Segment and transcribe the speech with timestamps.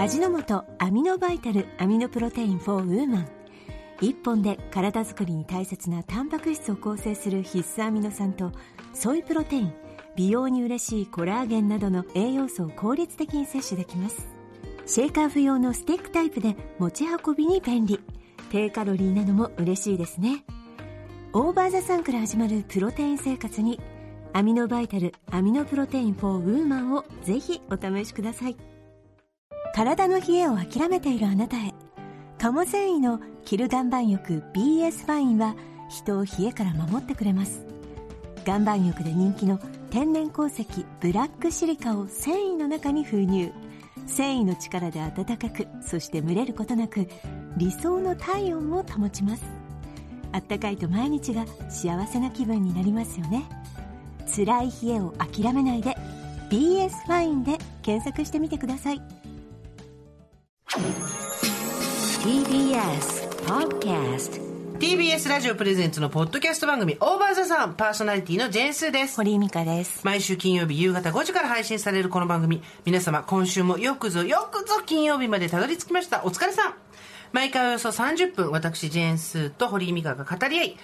[0.00, 3.28] 味の素アミノバイタルアミノプロテイン for ウーマン。
[4.00, 8.52] 1本で体づくりに大切なタンパク質を構成する必須アミノ酸と
[8.94, 9.72] ソイプロテイン
[10.14, 14.28] 美容に嬉しいコラーゲンなどの栄養素を効率的に摂取できます。
[14.86, 17.98] シェイカー不要のスティックタイプで持ち運びに便利。
[18.52, 20.44] 低カロリーなのも嬉しいですね。
[21.32, 23.80] オーバーザサンから始まるプロテイン生活に
[24.32, 28.77] アミノバイタルアミノプロテイン for ウーマンをぜひお試しください。
[29.78, 31.72] 体の冷えを諦めているあなたへ。
[32.36, 35.54] 鴨繊維のキル岩盤浴 BS ファインは
[35.88, 37.64] 人を冷えから守ってくれます。
[38.44, 39.60] 岩盤浴で人気の
[39.90, 40.66] 天然鉱石
[40.98, 43.52] ブラックシリカを繊維の中に封入。
[44.08, 47.06] 繊維の力で暖かくそして蒸れることなく
[47.56, 49.44] 理想の体温を保ちます。
[50.32, 53.44] あったかいと毎日が幸せな気分になりますよね。
[54.26, 55.96] 辛い冷えを諦めないで
[56.50, 59.17] BS ファインで検索してみてください。
[60.68, 61.00] TBS
[63.46, 64.38] Podcast
[64.78, 69.16] TBS ラジオプレゼンツのポッドキャスト番組オーバーザさんパーソナリティのジェーンスーです。
[69.16, 70.04] 堀井美香です。
[70.04, 72.62] 毎週金曜日夕方5時から配信されるこの番組。
[72.84, 76.22] 皆様今週もよくぞよくぞ金曜日までたどり着きました。
[76.26, 76.74] お疲れさん。
[77.32, 80.76] 毎回およそ30分私ジェーンスーと堀井美香が語り合い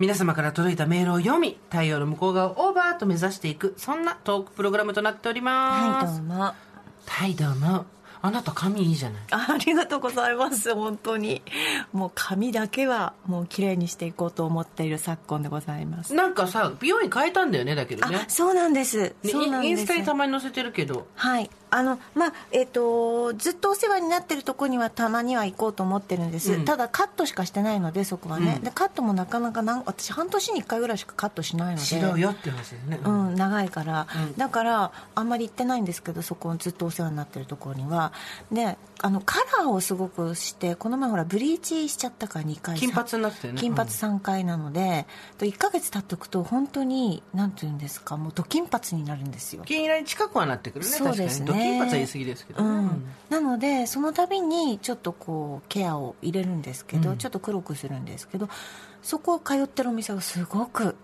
[0.00, 6.14] 皆様から届いたメールを読み太陽の向こう側をオーバーと目指していくそんなトークプログラムとなっております。
[6.16, 6.54] はいどうも。
[7.06, 9.22] はいどうもあなた髪いいじゃない。
[9.30, 10.74] ありがとうございます。
[10.74, 11.42] 本当に。
[11.92, 16.14] もう髪だけはもう綺麗にしていこうと思っている昨今でございます。
[16.14, 18.24] なんかさ美容院変えたんだよねだけどね。
[18.26, 18.98] あそうなんです。
[18.98, 19.70] ねそうなんです。
[19.70, 21.06] インスタにたまに載せてるけど。
[21.14, 26.64] はいあのまあえっ、とずっとお世話になってるとこにはたまには行こうと思ってるんです、うん。
[26.64, 28.64] ただカットしかしてないのでそこはね、うん。
[28.64, 31.86] でカットもなかなかなん私半年に1回ぐらいしかカットしないので。
[31.86, 34.36] しろよって話ね、うん、長いから、うん。
[34.36, 38.12] だからあんまり行ってないんですけどそこずっとお世話になってるところには。
[38.50, 43.54] であのカラーをすごくしてこの前ほらブリーチしちゃったから2回金髪になってね。
[43.56, 45.06] 金髪3回なので、
[45.38, 49.62] と1か月経っておくと本当になんていうんですかもうド金髪になるんですよ。
[49.64, 51.46] 金色に近くはなってくるねそうですね。
[51.46, 51.64] 確かに。
[51.64, 52.62] 金髪は言い過ぎですけど。
[52.62, 57.18] ね、うん、なのでその度にちょっとこうケアを入れるんですけど、うん。
[57.18, 58.48] ちょっと黒くするんですけど
[59.02, 60.96] そこを通ってるお店がすごく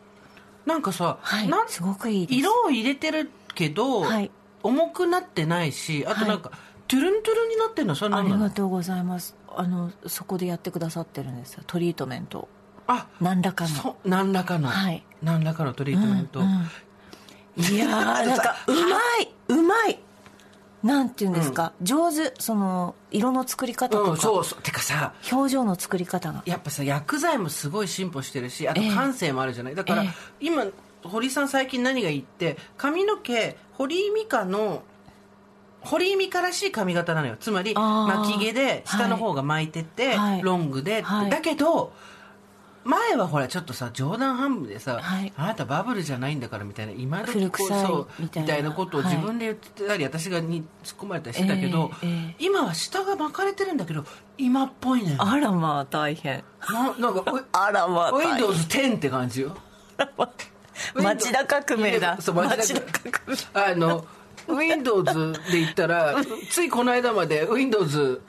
[0.67, 4.31] なんかさ、はいなんすごくいい色を入れてるけど、はい。
[4.65, 6.51] 重くなってないしあとなんか、
[6.87, 7.95] トゥルントゥルンになってるの？
[7.95, 9.37] そんなありがとうございます。
[9.57, 11.63] あのそこでやってくださってるんですよ。
[11.67, 12.41] トリートメント。
[12.41, 12.49] を
[12.87, 13.71] あ何らかの。
[13.71, 15.05] そ何らかの、はい。
[15.23, 16.49] 何らかのトリートメント、うんう
[17.61, 17.75] ん。
[17.75, 17.91] いやー
[18.27, 18.79] なんかうま
[19.21, 19.99] いうまい。
[20.83, 22.35] なんていうんですか、上手。
[22.39, 24.63] その色の作り方とか、うんそうそう。
[24.63, 26.43] てかさ表情の作り方が。
[26.45, 28.95] やっぱさ薬剤もすごい進歩してるしあとええ。
[28.95, 30.11] 感性もあるじゃない、だから、ええ。
[30.41, 30.67] 今
[31.05, 34.83] 堀井さん最近何がいいって髪の毛堀井美香の
[35.85, 37.37] 堀井美香らしい髪型なのよ。
[37.39, 40.43] つまり巻き毛で下の方が巻いてて、はい。
[40.43, 41.31] ロングで、はい。
[41.31, 41.93] だけど
[42.85, 45.33] 前はほらちょっとさ冗談半分でさ、はい。
[45.37, 48.73] あなたバブルじゃないんだからみたいな今時古臭いそうみたいな。
[48.73, 52.37] ことを自分で言ってたり、私がに突っ込まれたりしてたけど、ええええ。
[52.41, 54.05] 今は下が巻かれてるんだけど
[54.37, 56.45] 今っぽいのよあらまあ大変。
[56.69, 58.45] ななんかうあらまあ大変。
[58.45, 59.57] Windows10 って感じよ。
[60.95, 62.21] 町田革命だ。
[62.21, 64.05] そう町田革命あの
[64.49, 65.05] Windows
[65.51, 66.17] で言ったら
[66.51, 68.21] ついこの間まで Windows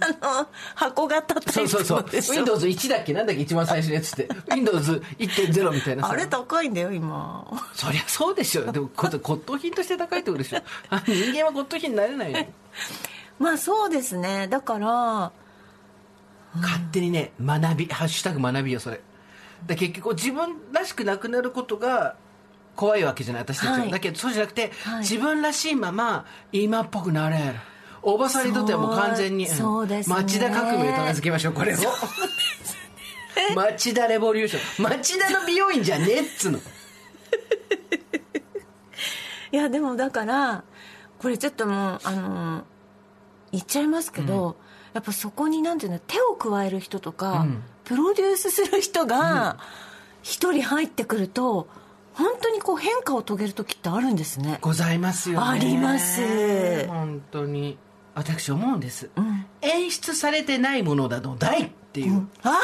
[0.00, 2.02] あの箱型タイプそうそうそう。
[2.02, 3.12] のでしょ？Windows1 だっけ？
[3.12, 4.26] なんだっけ一番最初のやつって。
[4.48, 6.02] Windows1.0 みたいな。
[6.04, 7.46] さ あれ高いんだよ今。
[7.74, 8.72] そりゃそうでしょ。
[8.72, 10.58] でもこ骨董品として高いってことでしょ？
[10.90, 12.46] あ人間は骨董品になれないよ
[13.38, 14.48] まあそうですね。
[14.48, 15.30] だから
[16.60, 19.00] 勝手にね学びハッシュタグ学びよそれ。
[19.66, 22.16] で結局自分らしくなくなることが
[22.76, 23.90] 怖いわけじゃない私たちは、はい。
[23.90, 25.00] だけどそうじゃなくて、はい。
[25.00, 27.54] 自分らしいまま今っぽくなれる。
[28.02, 30.16] おばさんにとってはもう完全にそうですね。
[30.16, 31.78] 町田革命と名付けましょうこれを。
[33.54, 34.84] 町田レボリューション。
[34.84, 36.58] 町田の美容院じゃねえっつうの。
[39.52, 40.64] いやでもだから
[41.18, 42.64] これちょっともうあの
[43.52, 44.56] 言っちゃいますけど、
[44.94, 47.62] やっぱそこになんていうの手を加える人とか、うん。
[47.84, 49.58] プロデュースする人が
[50.22, 51.68] 一人入ってくると
[52.14, 54.58] 本当にこう変化を遂げる時ってあるんですね。
[54.60, 55.46] ございますよね。
[55.46, 56.86] あります。
[56.88, 57.78] 本当に。
[58.14, 59.46] 私思うんです、ん。
[59.62, 62.60] 演出されてないものなどないっていう、あ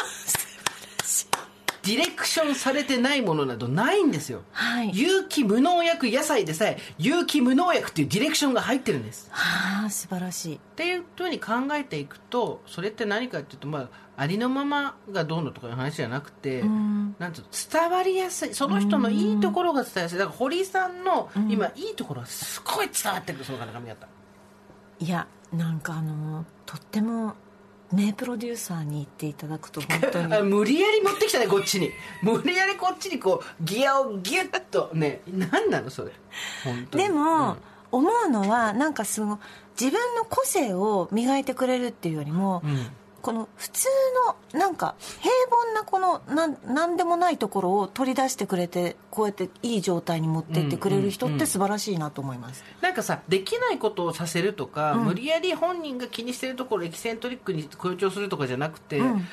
[1.83, 4.91] ディレクションされてないものなどないんですよ、はい。
[4.93, 9.31] 有機無農薬野菜でさえ有機無農薬っていうディレクションが入ってるんです。
[9.33, 10.55] ああ素晴らしい。
[10.57, 13.89] っていうふうに考えていくとそれって何かっていうと、まあ、
[14.21, 17.15] ありのままがどうのとかいう話じゃなくて、ん。
[17.21, 20.19] なんていうの伝わりやすいその人のいいところが伝わりやすい。
[20.19, 24.09] だから堀井さんの今いいところはすごい伝わってくるその髪型
[24.99, 27.35] いやなんかあのとっても
[27.93, 30.43] 名プロデューサーに言っていただくと本当に。
[30.43, 31.93] 無理やり持ってきたねこっちに。
[32.23, 36.13] 無理やりこっちにこうギアをギュッとね何なのそれ。
[36.91, 37.57] でも、うん。
[37.91, 39.41] 思うのはなんかその
[39.81, 42.87] 自分の個性を磨いてくれるっていうよりも、うん
[43.21, 43.89] この普通
[44.53, 45.33] のなんか平
[45.71, 55.05] 凡なこのなんなんでもないところを取り出してくれてこうやっていい状態に持っていってくれる人って素晴らしいなと思います、なんかさできないことをさせるとか、うん。
[55.05, 59.27] 無理やり本人が気にしてるところをエキセントリックに強調するとかじゃなくて、うん。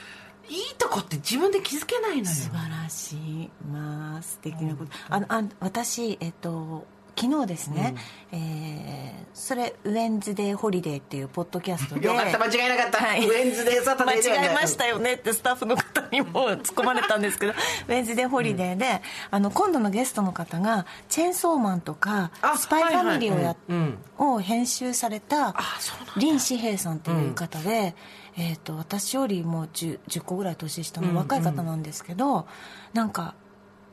[0.48, 2.36] いいとこって自分で気づけないのよ。
[2.36, 3.50] 素晴らしい。
[3.72, 6.86] まあ素敵なこと、あのあ私えっと
[7.18, 7.96] 昨日ですね、
[8.32, 13.28] えーそれウェンズデーホリデーっていうポッドキャストでよかった間違いなかった、はい。
[13.28, 23.58] ウェンズデーサタデー間違えましたよねってスタッフの方にも突っ込まれたんですけどウェンズデーホリデーで、あの今度のゲストの方がチェーンソーマンとかあスパイファミリーをや、はいはい。
[23.68, 23.98] うん。
[24.36, 27.94] を編集された林士平さんっていう方で、
[28.38, 32.48] えー、と私よりも 10, 10個ぐらい年下の若い方なんですけど、
[32.94, 33.36] なんか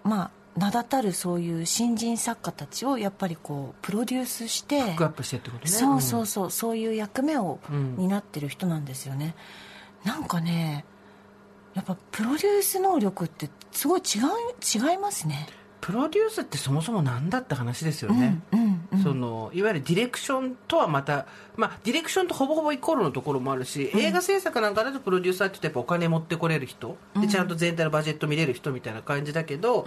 [0.05, 5.71] まあ名だたるそういう新人作家たちをやっぱりこうプロデュースしてバックアップしてってことね。
[5.71, 7.97] そうそうそうそういう役目をうん。
[7.97, 9.35] 担ってる人なんですよね、
[10.05, 10.85] なんかね
[11.75, 15.49] やっぱプロデュース能力ってすごい違う違いますね。
[15.81, 19.03] プロデュースってそもそもなんだって話ですよね、うんうんうん。
[19.03, 21.27] そのいわゆるディレクションとはまた、
[21.57, 29.85] まあ、ディレクションとほぼほぼイコールのところもあるし、映画制作なんかだとプロデューサーってやっぱお金持ってこれる人、でちゃんと全体のバジェット見れる人みたいな感じだけど、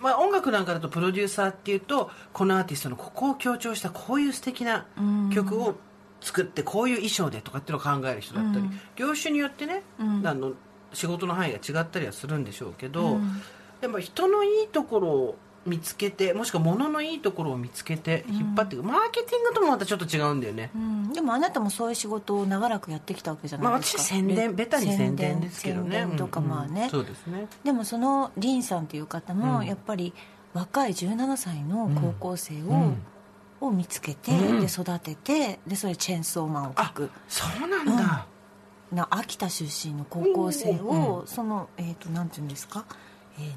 [0.00, 4.86] まあ、音楽なんかだとプロデューサーっていうとこのアーティストのここを強調したこういう素敵な
[5.32, 5.76] 曲を
[6.20, 10.52] 作ってこういう衣装でとかっていうのを考える人だったり、業種によってね、あの
[10.92, 13.18] 仕事の範囲が違ったりはするんでしょうけど、
[13.80, 15.36] でも人のいいところを
[15.68, 21.12] 見つけてもしくは物のいいところを見つけて引っ張っていく、マーケティングともまたちょっと違うんだよね、うん。
[21.12, 26.00] でもあなたもそういう仕事を長らくやってきたわけじゃまあないですか、私宣伝ベタに宣伝ですけどね。
[26.00, 27.46] 宣伝とかまあね、うんうんそうですね。
[27.64, 30.12] でもそのリンさんという方もやっぱり
[30.54, 32.96] 若い17歳の高校生を,、うん。
[33.60, 34.60] を見つけて、うん。
[34.60, 38.26] で育ててでそれチェーンソーマンを描あくそうなんだ、
[38.92, 43.07] な秋田出身の高校生を、その、えー、となんていうんですか、えー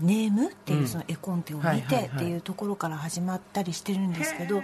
[0.02, 0.88] ネームっていううん。
[0.88, 4.62] その絵コンテを見てっていうところから始まったりしてるんですけど、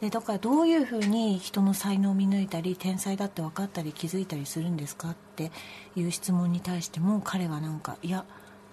[0.00, 5.50] でだからどういうふうに人の才能を見抜いたり天才だって分かったり気づいたりするんですかって
[5.96, 8.24] いう質問に対しても彼はなんかいや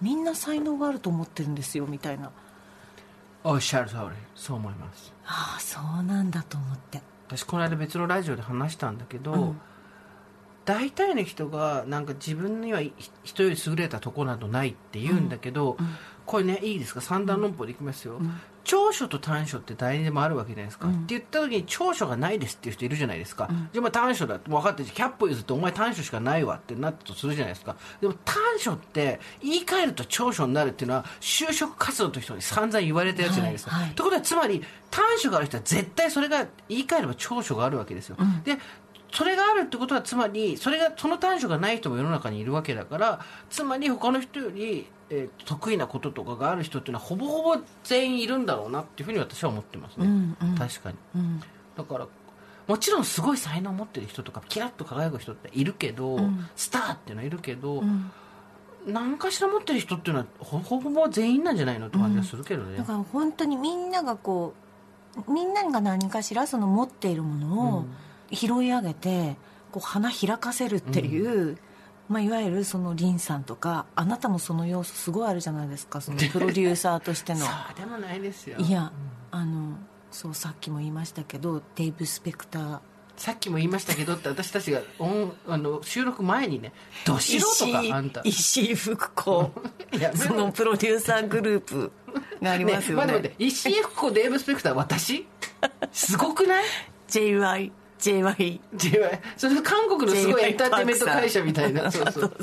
[0.01, 2.31] みんな才能があると思ってるんですよみたいな。
[3.43, 4.01] おっしゃる通り。
[4.35, 5.13] そう思います。
[5.25, 7.01] ああそうなんだと思って。
[7.27, 9.61] 私この間別のラジオで話したんだけど、うん
[10.63, 12.93] 大体の人がなんか自分にはひ
[13.23, 15.77] 人より優れたとこなどないって言うんだけど、
[16.25, 17.01] これねいいですか？
[17.01, 18.21] 三段論法でいきますよ、
[18.63, 27.75] 長所と短所って誰にでもあるわけじゃないですか、って言った時に長所がないですっていう人いるじゃないですか、じゃあまあ短所だって分かって100歩譲ってお前短所しかないわってなったとするじゃないですか。
[27.99, 33.95] でも短所って言い換えると長所になるっていうのは就職活動の人に散々言われたやつじゃないですか、はいはい。
[33.95, 38.59] ということはつまり短所がある人は絶対それが言い換えれば長所があるわけですよ、で
[39.11, 43.19] それがあるってことはつまりそれがその短所がない人も世の中にいるわけだから
[43.49, 50.55] つまり他の人より、えー得意なこととかがある人っていうのはほぼほぼ全員いるんだろうなっていうふうに私は思ってますね、うんうん。
[50.55, 50.97] 確かに。
[51.15, 51.41] うん。
[51.75, 52.07] だから
[52.67, 56.49] もちろんすごい才能を持ってる人とかキラッと輝く人っているけど、ん。
[56.55, 58.11] スターっていうのはいるけど、うん。
[58.87, 64.53] 何かしら持ってる人っていうのはほほぼほぼ全員なんじゃないのって感じがするけどね、だから本当にみんながこ
[65.27, 67.85] うみんなが何かしらその持っているものを
[68.31, 69.35] 拾い上げて
[69.71, 71.57] こう花開かせるっていう、
[72.09, 77.39] まあ、いわゆるそのリンさんとかあなたもその要素すごいあるじゃないですかそのプロデューサーとしての。
[77.39, 78.57] そうでもないですよ。
[78.59, 78.91] いや
[79.31, 79.77] あの
[80.11, 82.79] そうさっきも言いましたけどデイブ・スペクター。
[83.17, 86.73] さっきも言いましたけどって私たちが音あの収録前にね
[87.05, 89.51] 「ど素人かあんた」石井福子。
[89.93, 91.91] い やそのプロデューサーグループ
[92.41, 93.05] がありますよね。
[93.05, 95.27] 待って待って石井福子デーブ・スペクター私？
[95.91, 96.63] すごくない？
[97.09, 101.89] JY JY 違うそれ韓国のすごいエンターテインメント会社みたいな。
[101.91, 102.33] そうそう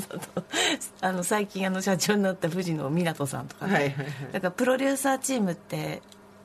[1.01, 3.67] あの最近あの社長になった藤野湊さんとか。
[3.67, 4.05] ね、はいはいはい。
[4.31, 6.01] だからプロデューサーチームって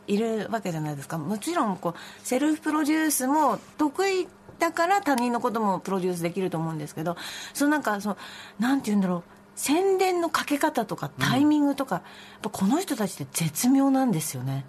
[0.08, 1.16] いるわけじゃないですか。
[1.18, 4.26] もちろんこうセルフプロデュースも得意
[4.58, 7.16] だから他人のこともプロデュースできると思うんですけど。
[7.52, 8.16] そのなんかその
[8.58, 9.22] なんて言うんだろう。
[9.56, 12.02] 宣伝のかけ方とかタイミングとか、やっ
[12.42, 14.64] ぱこの人たちって絶妙なんですよね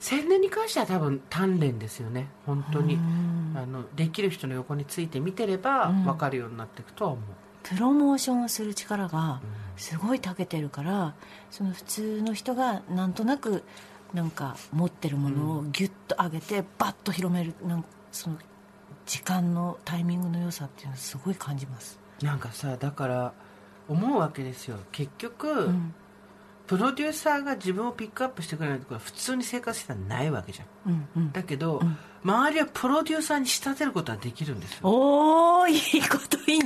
[0.00, 2.28] 宣伝に関しては多分鍛錬ですよね。
[2.46, 2.98] 本当に。
[3.54, 7.24] あのできる人の横について見てれば分かるようになっていくとは思う、
[7.62, 9.40] プロモーションをする力が
[9.76, 11.14] すごい長けてるから
[11.50, 13.64] その普通の人がなんとなく
[14.14, 18.38] なんか持ってるものをギュッと上げてバッと広めるなんその
[19.06, 21.98] 時間のタイミングの良さっていうのはすごい感じます。
[22.22, 23.32] なんかさだから
[23.88, 24.78] 思うわけですよ。
[24.92, 25.94] 結局、うん
[26.68, 30.92] プロデューサーが自分をピックアップしてくれないところは普通に生活してたらないわけじゃん。
[30.92, 31.32] うんうん。
[31.32, 31.98] だけど、ん。
[32.22, 34.78] 周りはプロデューサーに仕立てることはできるんですよ。
[34.82, 36.60] おおいいこといい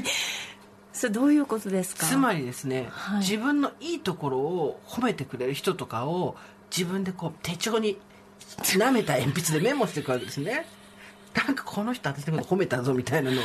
[0.92, 2.04] それどういうことですか？
[2.06, 3.18] つまりですね、はい。
[3.20, 6.36] 自分のいいところを褒めてくれる人とかを
[6.76, 7.98] 自分でこう手帳に
[8.58, 10.66] 舐めた鉛筆でメモしていくわけですね。
[11.46, 13.40] なんかこの人私のこと褒めたぞみたいなの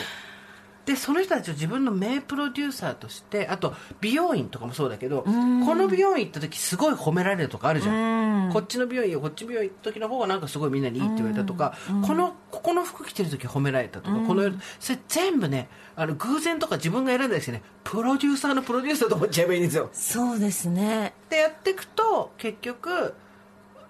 [0.88, 8.54] でその人たちを自分の名プロデューサーとしてあと美容院とかもそうだけどこの美容院行った時すごい褒められるとかあるじゃん。
[8.54, 11.78] こっちの美容院よこっち美容院行った時の方がなんかすごいみんなにいいって言われたとか
[12.08, 15.68] このここの服着てる時褒められたとかこのそれ全部ね
[15.98, 19.90] あの偶然とか自分が選んだりしてねプロデューサーのプロデューサーと思っちゃえばいいんですよ。
[19.92, 21.14] そうですね。
[21.30, 23.14] でやっていくと結局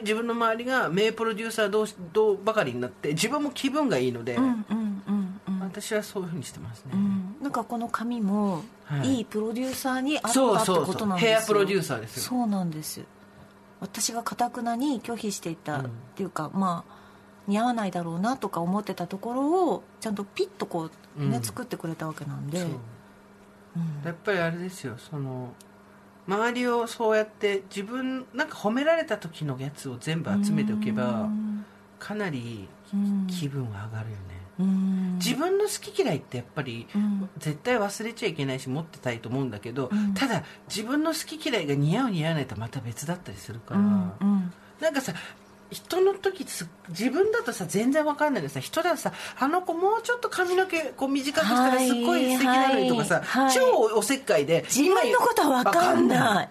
[0.02, 4.74] 自分の周りが名プロデューサー同士同ばかりになって自分も気分がいいので、うんう
[5.80, 7.36] 私はそういうふうにしてますね、うん。
[7.40, 9.18] なんかこの髪もはい。
[9.18, 11.32] いいプロデューサーにあったってことなんですよ。
[11.32, 12.24] ヘアプロデューサーですよ。
[12.24, 13.04] そうなんです。
[13.80, 16.94] 私がかたくなに拒否していたっていうか、まあ
[17.48, 21.44] 似合わないだろうなとか思ってたところをちゃんとピッとこうね、うん。
[21.44, 22.66] 作ってくれたわけなんで。
[24.04, 24.96] やっぱりあれですよ。
[24.98, 25.54] その
[26.28, 31.66] 周りをそうやって自分なんか褒められた時のやつを全部集めておけばうん。
[32.00, 33.28] かなりうん。
[33.28, 37.30] 気分が上がるよね、うん自分の好き嫌いってやっぱりうん。
[37.38, 40.14] 絶対忘れちゃいけないし持ってたいと思うんだけど、うん。
[40.14, 45.14] ただ自分の好き嫌いが似合う似合わないとまた別だったりするから、なんかさ
[45.70, 48.60] 人の時す自分だとさ全然わかんないけどさ。
[48.60, 53.56] 人だとさあの子もうちょっと髪の毛こう短くしたらすっごい素敵なのにとかさ、はいはい。
[53.56, 56.50] 超おせっかいで自分のことは分かんない。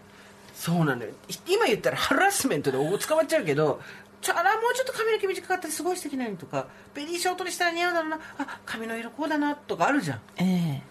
[0.54, 1.10] そうなのよ。
[1.46, 3.80] 今言ったらハラスメントでお捕まっちゃうけど
[4.26, 8.18] ちょあらもうちょっと髪の毛短かったらすごい素敵なのにとかベリーショートにしたら似合うだろうな。
[8.38, 10.20] あ髪の色こうだなとかあるじゃん。
[10.42, 10.82] え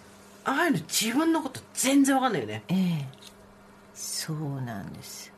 [0.45, 2.63] ああいうの自分のこと全然わかんないよね。
[2.69, 2.77] ええ。
[2.77, 3.07] え
[3.93, 5.33] そうなんです。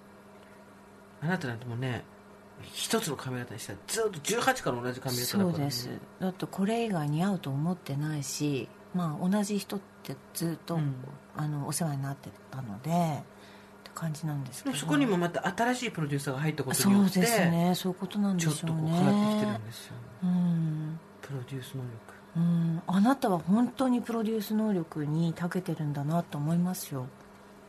[1.23, 2.03] あなたなんてもうね
[2.61, 5.89] 一つの髪型にしたらずっと18から同じ髪型だから、ね、そうです。
[6.19, 10.93] だってこれ以外似合うと思ってないしまあ同じ人ってずっと、うん。
[11.37, 13.23] あのお世話になってたので
[13.99, 14.75] 感じなんですけど。
[14.75, 17.73] そこにもまた新しいプロデューサーが入ったことそうによってですね。
[17.75, 19.93] そういうことなんでちょっしょうねとこう変わってきてるんですよ。
[20.23, 20.99] うん。
[21.21, 21.89] プロデュース能力。
[22.35, 22.81] うん。
[22.85, 27.07] あなたは本当にプロデュース能力に長けてるんだなと思いますよ。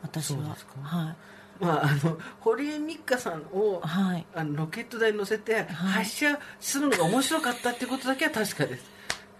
[0.02, 0.38] 私は。
[0.38, 0.72] そうですか？
[0.82, 1.16] はい。
[1.60, 4.26] まああの堀江美香さんをはい。
[4.34, 8.84] あのロケット台に乗せて発射するのが面白かったっていうことだけは確かです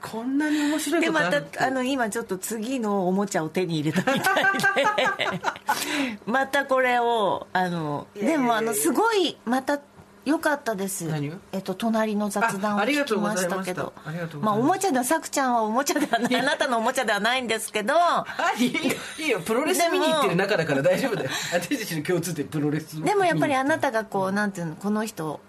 [0.02, 5.40] こんなに面白いでまたあの今ちょっと次のおもちゃを手に入れたみたいで
[6.26, 9.80] またこれをあのでもあのすごいまた
[10.24, 11.08] 良かったです。
[11.52, 13.94] えっと隣の雑談をああり聞きましたけど。
[14.40, 17.94] まあおもちゃではさくちゃんはおもちゃではないあなたのおもちゃではないんですけど。
[17.96, 18.26] あ
[18.58, 18.80] いいよ。
[19.18, 19.40] いいよ。
[19.40, 21.30] プロレス見に行ってる中だから大丈夫だよ。
[21.54, 25.40] 私たちの共通点プロレスでもやっぱりあなたたがこうなんていうのこの人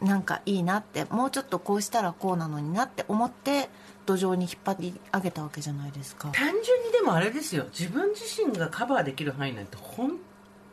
[0.00, 3.68] なんかいいなってもうちょっとこうしたらこうなのになって思って
[4.04, 6.28] 土壌に引っ張り上げたわけじゃないですか。
[6.28, 7.64] 単純にでもあれですよ。
[7.76, 10.12] 自分自身がカバーできる範囲なんて本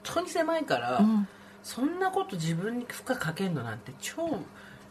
[0.04, 1.28] 当に狭いから、うん。
[1.64, 4.38] そんなこと自分に負荷かけるのなんて超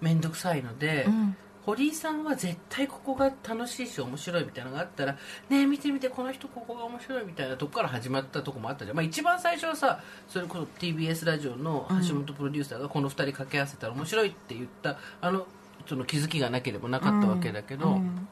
[0.01, 5.13] 面倒くさいので、うん堀井さんは絶対ここが楽しいし面白いみたいなのがあったら
[5.49, 15.47] ねえ見て見てこの人ここが面白いみたいなとこから始まったとこもあったじゃん、まあ、一番最初はさそれこそ TBS ラジオの橋本プロデューサーがこの2人掛け合わせたら面白いって言ったあの
[15.87, 18.29] その気づきがなければなかったわけだけど、うん。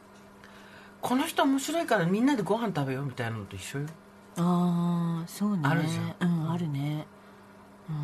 [1.01, 3.87] この人面白いからみんなでご飯食べようみたいなのと一緒よ。
[4.37, 5.63] ああそうね。
[5.65, 7.07] あるじゃうんあるね。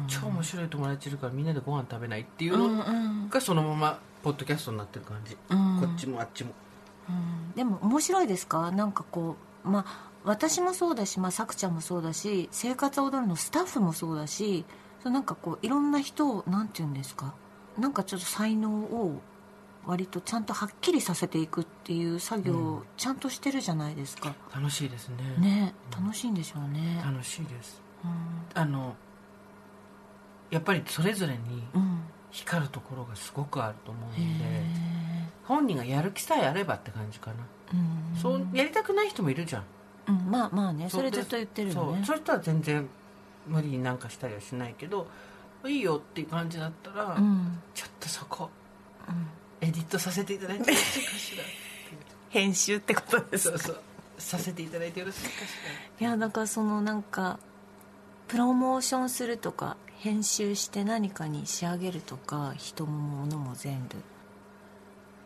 [0.08, 3.28] 超面白い友達いるからみんなでご飯食べないっていううんのうん。
[3.28, 5.80] がそのままポッドキャストになってる感じ、うん。
[5.80, 6.50] こっちもあっちも。
[7.08, 7.52] うん。
[7.54, 8.72] でも面白いですか？
[8.72, 14.64] なんかこうまあ私もそうだし、まあ、さくちゃんもそうだし生活を踊るのスタッフもそうだし
[15.00, 17.34] そうなんかこういろんな人をなんて言うんですか？
[17.78, 19.20] なんかちょっと才能を
[19.86, 25.16] 割とちゃんとはっきりさせていくっていう作業をちゃんとしてるじゃないですか、楽しいですね。
[25.38, 27.00] ね楽しいんでしょうね。
[27.04, 27.80] 楽しいです。
[28.04, 28.60] うん。
[28.60, 28.96] あの
[30.50, 32.00] やっぱりそれぞれにうん
[32.36, 34.64] 光るところがすごくあると思うのへでえ
[35.44, 37.36] 本人がやる気さえあればって感じかな、
[37.72, 38.20] うん。
[38.20, 39.64] そうやりたくない人もいるじゃん。
[40.08, 42.04] うんまあまあねそれでずっと言ってるよそうね。
[42.04, 42.88] そういう人は全然
[43.46, 45.06] 無理になんかしたりはしないけど
[45.64, 47.58] いいよっていう感じだったら、うん。
[47.74, 48.50] ちょっとそこ
[49.08, 49.66] うん。
[49.66, 51.44] エディットさせていただいてよろしいかしら
[52.28, 53.80] 編集ってことですそうそう。
[54.18, 55.32] させていただいてよろしいかし
[56.00, 57.38] いやだからそのなんか
[58.28, 63.96] プロモーションするとか編集して何かに仕上げるとか人も物も全部。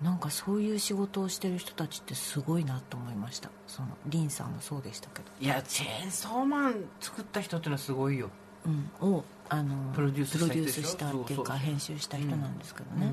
[0.02, 3.50] なんかそういう仕事をしてる人たちってすごいなと思いました。
[3.66, 8.30] そのリンさんもそうでしたけど、いやチェーンソーマン作った人っていうのはすごいよ。
[8.64, 13.12] うん、をあのプロデュースしたっていうか編集した人なんですけどね。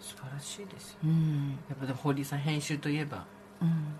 [0.00, 0.98] 素晴らしいですよ。
[1.04, 1.58] うん、うん。
[1.68, 3.39] やっぱでも堀井さん編集といえばうん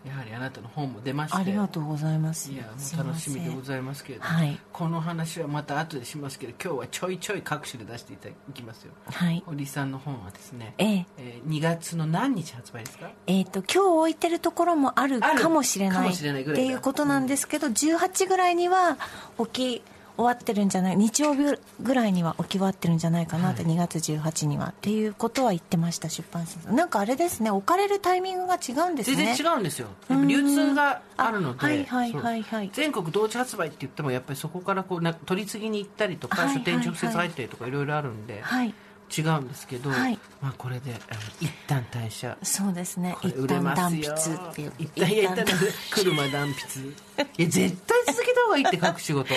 [0.06, 1.36] やはりあなたの本も出まして。
[1.38, 2.50] ありがとうございます。
[2.50, 4.58] いやもう楽しみでございますけれども、はい。
[4.72, 8.92] この話はまた後でしますけど今日はちょいちょい各種で出していただきますよ。
[9.06, 9.42] はい。
[9.46, 11.06] 堀井さんの本はですね、ええ。
[11.18, 13.10] えー2月の何日発売ですか？
[13.26, 16.66] えー、と今日置いてるところもあるかもしれないっしれないぐらいだ。
[16.66, 18.96] ていうことなんですけど、18ぐらいには
[19.38, 19.50] 置
[19.80, 19.82] き
[20.20, 24.68] 終わってるんじゃない日曜日ぐらいには置き終わってるんじゃないかなって、2月18には。
[24.68, 26.76] っていうことは言ってました出版社さん。
[26.76, 29.16] なんかあれですね置かれるタイミングが違うんですね。
[29.16, 29.88] 全然違うんですよ。
[30.26, 31.58] 流通があるので。
[31.62, 32.70] あはいはいはいはい。
[32.74, 38.74] 全国同時発売って言ってもやっぱりそこからこうな取り次ぎに行ったりとか、はい書店直接入ったりとかいろいろあるんで、はい。
[39.16, 40.18] 違うんですけど、はい。
[40.40, 42.36] まあこれであの一旦退社。
[42.42, 43.16] そうですね。
[43.22, 45.46] 一旦断よ筆っていう一旦いや一旦
[45.90, 49.34] 車断筆いや絶対続けた方がいいって書く仕事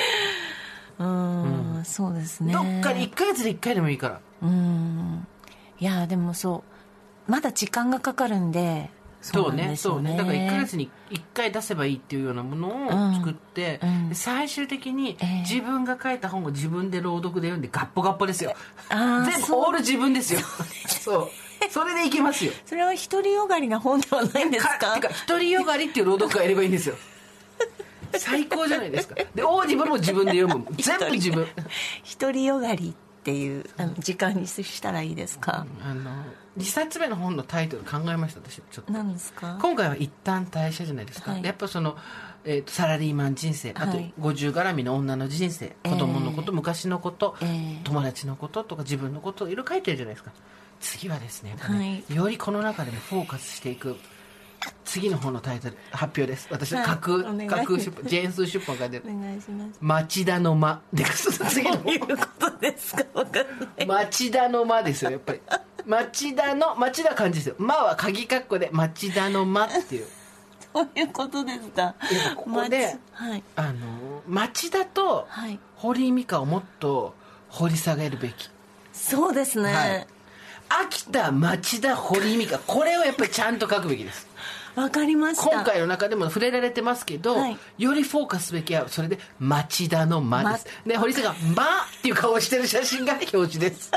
[1.00, 2.54] うーんそうですね。
[2.54, 4.20] どっかに1ヶ月で1回でもいいから。
[4.42, 5.28] うーん。
[5.80, 6.64] いやでもそ
[7.28, 8.90] うまだ時間がかかるんで
[9.22, 9.76] そうね。
[9.78, 10.18] そうねね。
[10.18, 13.90] だから1ヶ月に1回出せばいいっていうようなものを作って、うん。
[13.90, 15.40] うんで最終的にええ。
[15.42, 18.54] 自分が書いた本を自分で朗読で読んでガッポガッポですよ。
[18.90, 19.00] 全
[19.48, 20.42] 部オール自分ですよ。
[20.88, 21.30] そう
[21.70, 22.52] それでいけますよ。
[22.66, 24.94] それは独りよがりな本ではないんですか？
[24.96, 26.96] てか独りよがりっていう朗読がやればいいんですよ
[28.18, 29.16] 最高じゃないですか。
[29.36, 30.66] でオーディブルも自分で読む。
[30.78, 31.48] 全部自分。
[32.20, 36.12] 独りよがりっていうあの時間にしたらいいですか、あの
[36.58, 38.92] 2冊目の本のタイトル考えました私ちょっと。
[38.94, 39.58] 何ですか？
[39.62, 41.42] 今回は一旦退社じゃないですか、はい。
[41.42, 41.98] でやっぱその、
[42.44, 44.14] えーとサラリーマン人生あとはい。
[44.20, 47.84] 50絡みの女の人生、子供のこと昔のこと、えー。
[47.84, 50.32] 友達のこととか自分のこといろいろ書いてるじゃないですか。
[50.82, 53.96] 次はですねねはよりこの中でもフォーカスしていく
[54.86, 56.48] 次の本のタイトル発表です。
[56.52, 59.78] 私架空,、架空出版ジェーンスー出版から出るお願いします。
[59.82, 62.08] 町田の間で次のどういうこ
[62.40, 63.04] とですか？
[63.14, 63.86] 分かんない。
[63.86, 65.42] 町田の間ですよやっぱり。
[65.86, 67.56] 町田の町田は漢字ですよ。
[67.58, 70.08] 間は鍵括弧で町田の間っていう。
[70.74, 71.96] どういうことですか？
[72.36, 73.44] ここでまはい。
[73.56, 75.60] あの町田とはい。
[75.76, 77.14] 堀井美香をもっと
[77.50, 78.50] 掘り下げるべき。
[78.92, 80.08] そうですね、はい。
[80.70, 82.60] 秋田町田堀井美香。
[82.60, 84.28] これをやっぱりちゃんと書くべきです
[84.76, 85.50] わかりました。
[85.50, 87.58] 今回の中でも触れられてますけど、はい。
[87.78, 91.64] よりフォーカスすべきはそれで町田の間です、で堀んが「間」
[92.00, 93.92] っていう顔をしてる写真が表示です。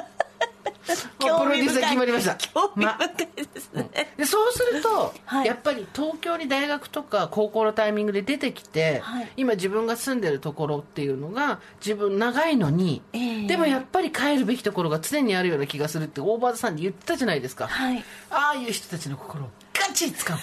[1.21, 2.37] もうプロデューサー決まりました。
[2.37, 2.93] 興味ま。
[2.93, 5.47] 深いですね、でそうすると、はい。
[5.47, 9.33] やっぱり東京に大学とか高校のタイミングで出てきて、はい。
[9.37, 13.47] 今自分が住んでるところっていうのが自分長いのに、ええ。
[13.47, 18.05] でもやっぱり帰るべきところが常にあるような気がするってオーバーザさんで言ってたじゃないですか、はい。
[18.31, 20.37] ああいう人たちの心をガチッ使う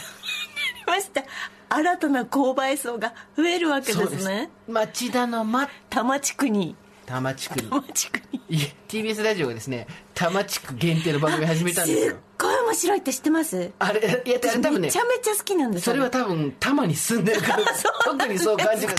[0.86, 1.24] ました。
[1.70, 4.50] 新たな購買層が増えるわけですね。
[4.68, 7.70] 町田の間多摩地区に多摩地区に。
[7.70, 13.72] 多摩地区に TBS ラジオがですね多摩地区限定の番組始めたんですすっよごい面白いって知ってます？
[13.80, 17.64] あれいや多分ねめちゃめちゃ好きなんですそれは多分多摩に住んでるから
[18.06, 18.98] 特にそう感じます。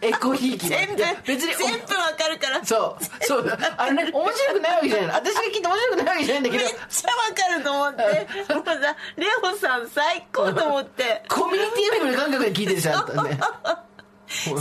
[0.00, 0.70] エコひいきの。
[0.70, 0.94] 全部
[1.26, 2.64] 別に全部わかるから。
[2.64, 3.58] そうそう。
[3.76, 5.06] あのね面白くないわけじゃない。
[5.08, 6.64] の私が聞いて面白くないわけじゃないんだけど。
[6.64, 7.16] めっちゃわ
[7.52, 8.54] かると思って。
[8.54, 11.22] もうさレオさん最高と思って。
[11.28, 13.38] コミュニティ FM の感覚で聞いてるじゃんね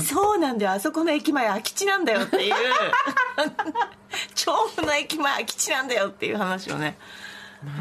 [0.02, 0.38] そう。
[0.38, 0.72] なんだよ。
[0.74, 2.54] あそこの駅前空き地なんだよっていう。
[4.36, 6.98] 調布の駅前空き地なんだよっていう話をね。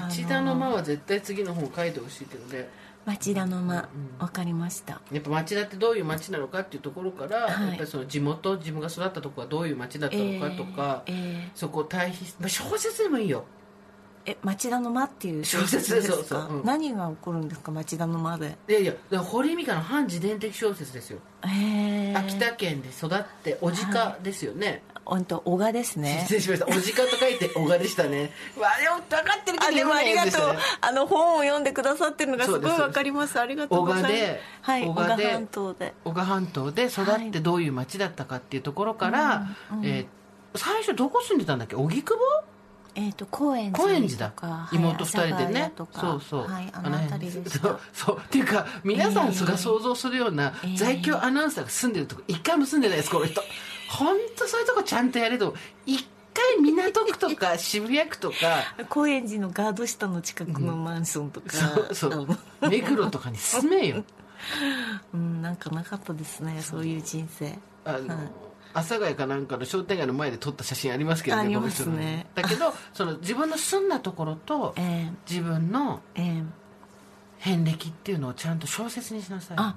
[0.01, 2.69] 町田の間は絶対次の本書いてほしいけどね。
[3.05, 3.89] 町田の間。
[4.19, 5.01] わかりました。
[5.11, 7.69] やっぱ町田ってどういう町なのかっていうところから、はい。
[7.69, 11.15] やっぱりその地元自分が育ったところがどういう町だったのかとか、えー
[11.49, 13.45] えそこを対比まあ小説でもいいよ
[14.25, 16.49] え町田の間っていう小説ですか？
[16.65, 18.57] 何が起こるんですか町田の間で？
[18.69, 26.21] いやいや堀井美香の反自伝的小説ですよ、へえ秋田県で育って小鹿ですよね、本当小賀ですね。
[26.23, 26.67] 失礼しました。
[26.67, 28.31] 小鹿と書いて小鹿でしたね。
[28.61, 30.59] わあれ分かってるけどあでもありがとう、ね。
[30.81, 32.81] あの本を読んでくださってるのがすごいそうです。
[32.83, 33.41] わかります。
[33.41, 34.15] ありがとうございます。
[34.87, 35.95] 小賀で半島で。
[36.05, 39.47] 小鹿半島で育ってどういう町だったかっていうところから、
[39.83, 40.23] えー
[40.55, 41.77] 最初どこ住んでたんだっけ？
[41.77, 42.15] 荻窪？
[42.95, 45.61] えっ、と高円高円寺寺だ、妹二人でね。
[45.61, 47.27] 谷とかそうそう、はいあの辺。
[47.27, 48.19] りでしそうたそう。
[48.19, 50.77] っていうか皆さんが想像するようなえー。
[50.77, 53.43] 在京アナウンサーが住んでるとこ一回も住んでないですこの人。
[53.91, 55.55] 本当そういうとこちゃんとやれと。
[55.87, 58.37] 一回港区とか渋谷区とか
[58.89, 62.39] 高円寺のガード下の近くのマンションとか、そうそう。
[62.69, 64.05] 目黒とかに住めよ。
[65.15, 67.59] うんなんかなかったですねそういう人生。
[67.85, 72.27] あの、はい阿佐ヶ谷かなんかの商店街の前で撮った写真ありますけどありますね。
[72.35, 75.13] だけど その自分の住んだところとええ。
[75.29, 76.43] 自分のええ。
[77.39, 79.57] 遍歴っていうのをちゃんと小説にしなさい。
[79.59, 79.77] あ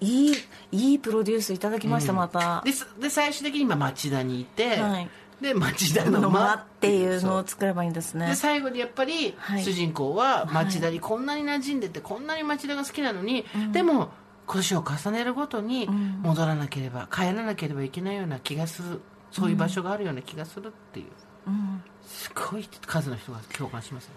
[0.00, 0.34] いい
[0.72, 2.62] いいプロデュースいただきました、また。
[2.64, 5.10] でそで最終的に今町田にいて、はい。
[5.40, 8.28] で町田のの間っていうのを作ればいいんですね。
[8.28, 9.62] で最後にやっぱりはい。
[9.62, 14.10] 主人公は町田にこんなに馴染んでてこんなに町田が好きなのに、でも
[14.46, 21.06] 年を重ねるごとに戻らなければ帰らなければいけないような気がするそういう場所があるような気がするっていう、
[21.48, 21.82] うん。
[22.06, 24.14] すごい数の人が共感しますね。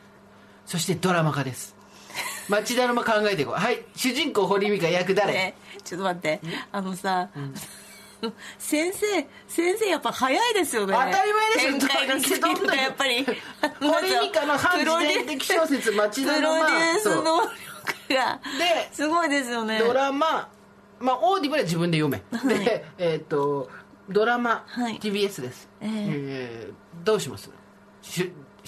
[0.66, 1.76] そしてドラマ化です。
[2.48, 3.54] 町田の間考えていこう。
[3.56, 6.42] はい主人公堀美香役誰、ねちょっと待って。
[6.72, 7.30] あのさ、
[8.58, 10.94] 先生先生やっぱ早いですよね。
[10.94, 11.72] 当たり前ですよ。
[11.80, 13.26] 展開のスピードがやっぱり。
[13.80, 17.10] 堀美香の反自伝的小説町田プロデュース
[18.10, 19.80] がですごいですよね。
[19.80, 20.50] ドラマ、
[21.00, 22.22] まあ、オーディブルは自分で読め、
[22.56, 23.70] で、えっと
[24.10, 24.98] ドラマ、はい。
[25.00, 25.90] TBS です、ええ。
[25.90, 27.50] えーどうします？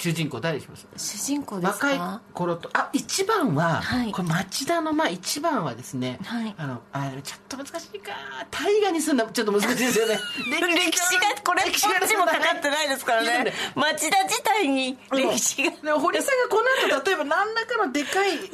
[0.01, 0.87] 主主人公誰にします？
[0.97, 2.69] 主人公です若いか頃と。
[2.73, 4.11] あ一番は、はい。
[4.11, 6.55] これ町田のまあ一番はですね、はい。
[6.57, 8.11] あのあちょっと難しいか。
[8.49, 10.19] 大河にするのはちょっと難しいですよね。
[10.49, 13.43] 歴史がこれこっちもかかってないですからね。
[13.43, 13.53] ね。
[13.75, 15.71] 町田自体に歴史が。
[15.71, 18.47] でも堀さんがこの後 例えば何らかのでかいで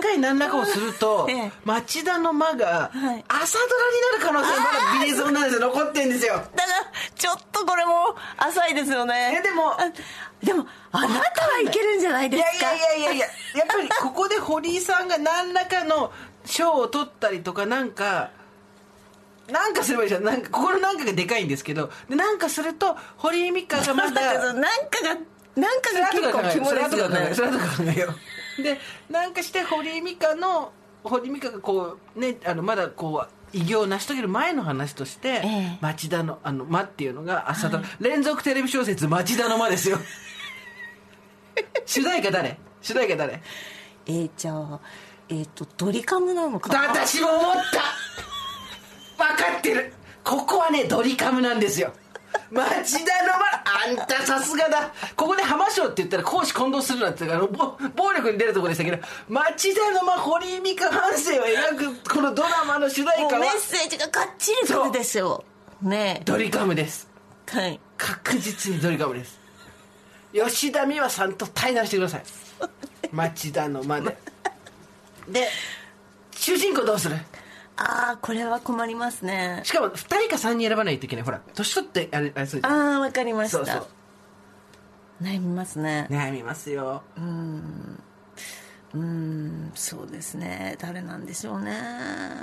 [0.00, 1.52] かい何らかをすると、 ええ。
[1.64, 3.24] 町田の間がはい。
[3.28, 5.60] 朝ドラになる可能性まだビリゾンなんですよ。
[5.62, 6.34] 残ってんですよ。
[6.34, 9.36] だからちょっとこれも浅いですよね。
[9.40, 9.90] えでもあ
[10.42, 12.74] でもあなたはいけるんじゃないですか？
[12.74, 16.12] いやいやいやいややっぱりここで堀井さんが何らかの
[16.44, 18.30] 賞を取ったりとかなんか
[19.50, 20.24] なんかすればいいじゃん。
[20.24, 25.14] なんかここのなんかがでかいんですけどでなんかすると堀井美香がまだなんかが
[25.54, 27.34] なんかが結構肝ですよね。
[27.34, 28.14] それ後から考えよ。
[28.58, 28.78] うで
[29.10, 30.72] なんかして堀井美香の
[31.04, 35.78] 堀井美香がこうねあのまだこう偉業を成し遂げる前の話として、ええ。
[35.82, 39.98] 町田のあの間っていうのが朝ドラ、連続テレビ小説町田の間ですよ
[41.86, 42.58] 主題歌誰？
[42.80, 43.42] 主題歌誰？
[44.06, 44.80] えー、じゃあ
[45.28, 46.88] えっ、とドリカムなのかな？
[46.88, 47.54] 私も思っ
[49.16, 49.24] た！
[49.24, 49.92] 分かってる！
[50.24, 51.92] ここはねドリカムなんですよ。
[52.50, 53.32] 町田の
[53.96, 54.92] 間あんたさすがだ！
[55.16, 65.44] ここで浜章って言ったら公私混同するなってあの暴暴力に出るところでしたけど町田の間堀井美香半生を描くこのドラマの主題歌はメッセージががっちりくるですよ。
[65.82, 67.08] ねドリカムです。
[67.54, 67.80] えはい。
[67.98, 69.38] 確実にドリカムです
[70.32, 72.22] 吉田美和さんと対談してください。
[73.12, 74.16] 町田の間で
[75.28, 75.48] で
[76.34, 77.16] 主人公どうする？
[77.76, 79.60] ああこれは困りますね。
[79.64, 81.24] しかも2人か3人選ばないといけない。
[81.24, 82.74] ほら年取ってあれあれそうじゃん。
[82.92, 83.58] ああわかりました。
[83.58, 83.86] そうそう。
[85.22, 86.06] 悩みますね。
[86.10, 87.02] 悩みますよ。
[87.16, 88.02] うん
[89.74, 90.76] そうですね。
[90.78, 91.72] 誰なんでしょうね。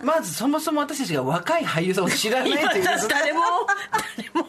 [0.03, 3.41] まずそもそも私たちが若い俳優さんを知らないという今誰も
[4.17, 4.47] 誰も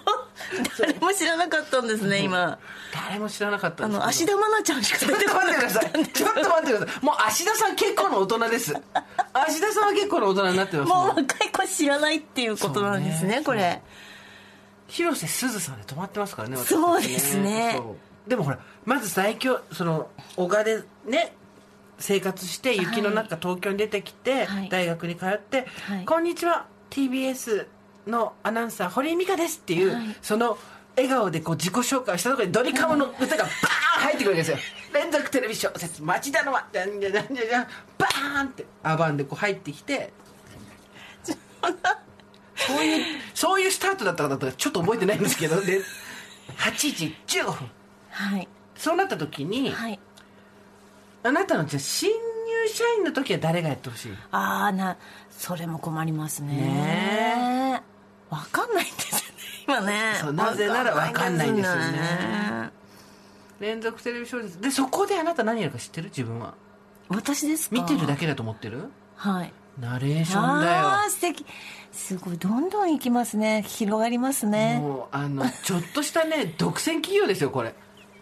[0.79, 2.59] 誰も知らなかったんですね今。
[2.95, 7.05] 誰も知らなかったあの芦田愛菜ちゃんしかちょっと待ってくださいちょっと待ってください。
[7.05, 8.75] もう芦田さん結構の大人です。
[8.75, 13.45] 芦田さんは結構の大人になってますもう若い子知らないっていうことなんですねね。
[13.45, 13.83] これ。
[14.89, 17.81] 広瀬すずさんで止まってますからね私たちそうですね。
[18.27, 21.35] でもほらまず最強その小賀でね
[22.01, 24.69] 生活して雪の中、東京に出てきて、はい。
[24.69, 26.05] 大学に通って、はい。
[26.05, 27.67] こんにちは TBS
[28.07, 30.17] のアナウンサー堀井美香です」っていう、はい。
[30.23, 30.59] その
[30.97, 34.59] 笑顔でこう自己紹介をしたところにドリカムの歌がバーン入ってくるわけですよ。
[34.93, 37.67] 連続テレビ小説「町田の間」じゃんじゃんじゃんじゃんじゃん
[37.99, 40.13] バーンってアバンでこう入ってきて
[42.57, 45.81] そういうそういうスタートだったかだったらちょっと覚えてないんですけどで
[46.57, 47.71] 8時15分。
[48.11, 48.49] はい。
[48.77, 50.01] そうなった時に、はい
[51.23, 52.17] あなたのじゃあ新入
[52.69, 54.13] 社員の時は誰がやってほしい？
[54.33, 54.97] ああな
[55.31, 56.55] それも困りますね。
[56.57, 57.83] ね。
[58.31, 59.25] わかんないんですよね
[59.67, 60.15] 今ね。
[60.21, 61.83] そうなぜならわかんないんですよね。
[61.93, 62.71] ね。
[63.61, 64.61] 連続テレビ小説。
[64.61, 66.09] でそこであなた何やるか知ってる？
[66.09, 66.55] 自分は。
[67.09, 67.77] 私ですか？
[67.77, 68.91] 見てるだけだと思ってる？
[69.17, 69.53] はい。
[69.79, 70.89] ナレーションだよ。
[70.89, 71.47] ああ素敵。
[71.93, 73.63] すごいどんどんいきますね。
[73.67, 74.79] 広がりますね。
[74.81, 77.75] もうあのちょっとしたね独占企業ですよこれ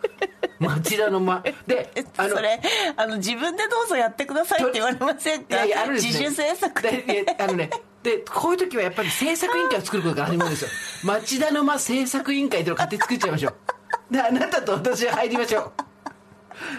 [0.59, 2.61] 町田の間であのそれ
[2.97, 6.29] あの自分でどうぞやってくださいって言われませんいかやいやあるんですね。
[6.29, 7.37] 自主制作で。
[7.39, 7.71] あのね
[8.03, 10.71] でこういう時はやっぱり制作委員会を作ることが始まるんですよ。
[11.05, 14.15] 町田の間制作委員会っていうのを勝手に作っちゃいましょう。
[14.15, 15.73] であなたと私は入りましょう。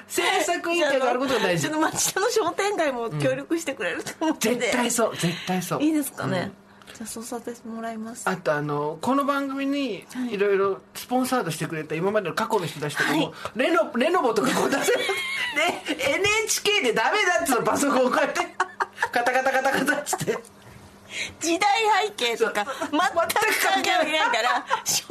[0.08, 4.40] 制作委員会があることが大事町田の商店街も協力してくれると思うん。
[4.40, 5.84] で、絶対そう絶対そう。
[5.84, 6.52] いいですかね、
[7.00, 8.30] じゃあそうさせてもらいます。
[8.30, 10.38] あとあのこの番組にい。
[10.38, 13.60] ろいろスポンサードしてくれた今までの過去の人たちとかも、はい。
[13.60, 14.98] レノレノボとかこう出せる
[15.88, 18.42] で NHK でダメだっつうのパソコンをこうやって
[19.14, 20.38] カタカタカタカタっつって。
[21.40, 21.70] 時代
[22.08, 25.06] 背景とか全く関係ないから昭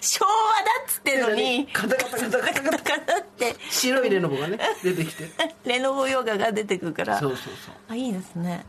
[0.00, 0.30] 昭和
[0.64, 5.30] だっつってのにカタカタカタカタカタカタって白いレノボがね出てきて
[5.64, 8.64] レノボヨガが出てくるからそうそうそうあいいですね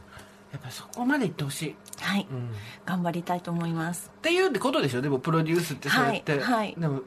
[0.56, 1.72] やっぱりそこまで行ってほしい。
[1.72, 2.28] っはい、
[2.86, 4.10] 頑張りたいと思います。
[4.22, 5.02] ていうことでしょ？
[5.02, 6.76] でもプロデュースってそうやって、はいはい。
[6.78, 7.02] でも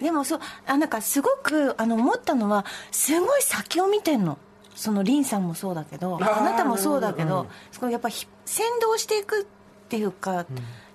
[0.00, 4.38] でもそうあなんかすごくあの思ったのはすごい先を見てんの。
[4.74, 9.44] そのリンさんもそうだけどあなたもそうだけど、うんすごいやっぱひ先導していくっ
[9.88, 10.46] ていうか、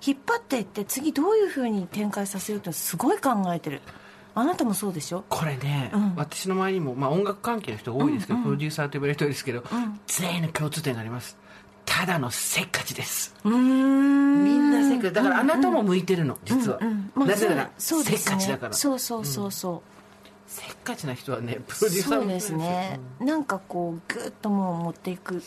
[0.04, 3.80] 引っ張っていって次どういうふうに展開させるってすごい考えてる。
[4.34, 5.24] あなたもそうでしょ？
[5.28, 6.14] これね、うん。
[6.14, 8.44] 私の周りにも、まあ、音楽関係の人が多いですけど、うんうん。
[8.48, 9.64] プロデューサーと呼ばれる人ですけど、ん。
[10.06, 11.36] 全員の共通点があります
[11.92, 13.34] ただのせっかちです。
[13.44, 14.44] ん。
[14.44, 15.12] みんなせっかち。
[15.12, 16.86] だからあなたも向いてるの実は、うん。
[16.86, 18.74] うんまあなぜならせっかちだから。
[18.74, 19.80] そうそうそうそう、
[20.46, 25.42] せっかちな人はねプロデューサーもそうですね、なんかこうグッともう持っていく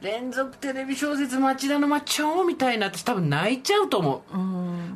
[0.00, 4.36] 連続テレビ小説「町田の町長」みたいな私多分泣いちゃうと思う、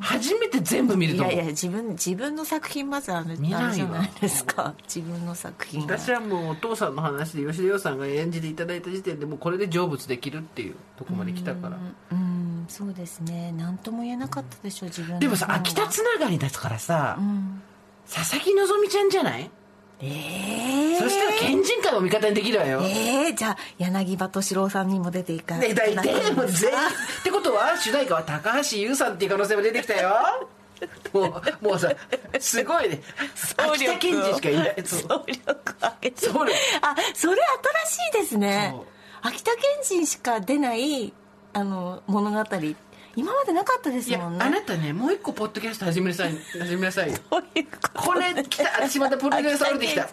[0.01, 1.35] 初めて全部見ると思う。
[1.35, 4.75] いやいや自分自分の作品まずあれ見ないじゃないですか。
[4.83, 5.99] 自分の作品が。
[5.99, 11.79] 私はもうお父さんの話で吉田洋さんが演じていただいた時点でもうこれで成仏できるっていうとこまで来たから。
[12.13, 13.53] うんそうですね。
[13.57, 17.63] 何とも言えなかったでしょう自分のでもさ秋田つながりだからさ、うん。
[18.13, 19.49] 佐々木希ちゃんじゃない、
[20.03, 26.73] ええそしたら県人会も味方にできるわよ、ええじゃあ柳葉敏郎さんにも出ていかね、大体もう全っ
[27.25, 30.49] てことは主題歌は高橋優さんっていう可能性も出てきたよ。
[31.13, 31.93] もうもうさ
[32.39, 33.01] すごいね。
[33.57, 35.11] 秋田県人しかいない 総力。
[35.13, 36.53] を上げて総力。
[36.81, 37.43] あそれ
[37.85, 38.75] 新しいですね。
[39.23, 41.13] 秋田県人しか出ない
[41.53, 42.39] あの物語
[43.17, 44.45] 今までなかったですもんね。
[44.45, 46.35] あなたねもう一個ポッドキャスト始めなさい。
[46.59, 47.19] 始めなさいよ。
[47.29, 47.41] こ
[48.15, 50.09] れ来た私またプロデューサー降りてきた。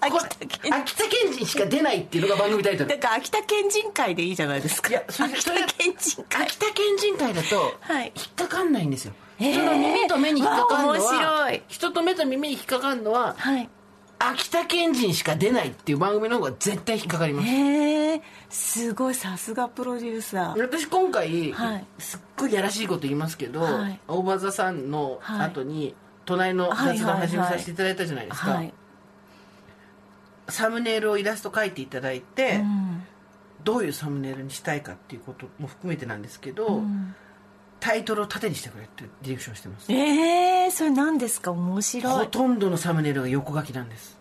[0.00, 0.74] 秋田県。
[0.74, 2.90] 秋田県人しか出ないっていうのが番組タイトル。
[2.90, 4.90] だから秋田県人会でいいじゃないですか。
[4.90, 6.42] いやそれ秋田県人会。
[6.46, 8.12] 秋田県人会だとはい。
[8.14, 9.52] 引っかかんないんですよ、へー。
[9.52, 11.62] 人の耳と目に引っかかるのはわあ面白い。
[11.68, 13.68] 人と目と耳に引っかかるのははい
[14.18, 17.48] 秋田県人しか出ないっていう番組の方が絶対引っかかります。
[17.48, 20.60] へえすごいさすがプロデューサー。
[20.60, 24.00] 私今回、はいすっごいやらしいこと言いますけど、はい。
[24.08, 28.74] 大場座さんの後に、隣の雑談始めさせていただいたじゃないですか、はい。
[30.48, 33.04] サムネイルをイラスト描いていただいて、うん。
[33.64, 37.14] どういうサムネイルにしたいかっていうことも含めてなんですけど、うん
[37.80, 39.92] タイトルを縦にしてくれってディレクションしてます。
[39.92, 41.52] ええそれ何ですか？
[41.52, 42.12] 面白い。
[42.12, 44.18] ほとんどのサムネイルが横書きなんです。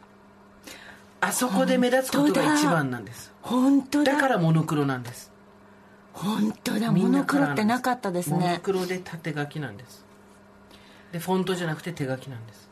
[1.20, 3.32] あそこで目立つことが一番なんです。
[3.42, 4.14] 本当だ。
[4.14, 5.32] だからモノクロなんです。
[6.14, 6.92] 本当だ。
[6.92, 10.06] モノクロってなかったですモノねクロで縦書きなんです。
[11.12, 12.68] でフォントじゃなくて手書きなんです。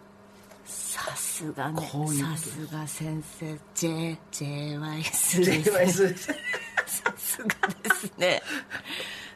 [0.66, 1.82] さすがね。
[1.82, 3.58] さすが先生。
[3.74, 5.72] J JYS です。
[5.72, 6.16] JYS
[6.86, 7.48] さすが
[7.84, 8.42] ですね。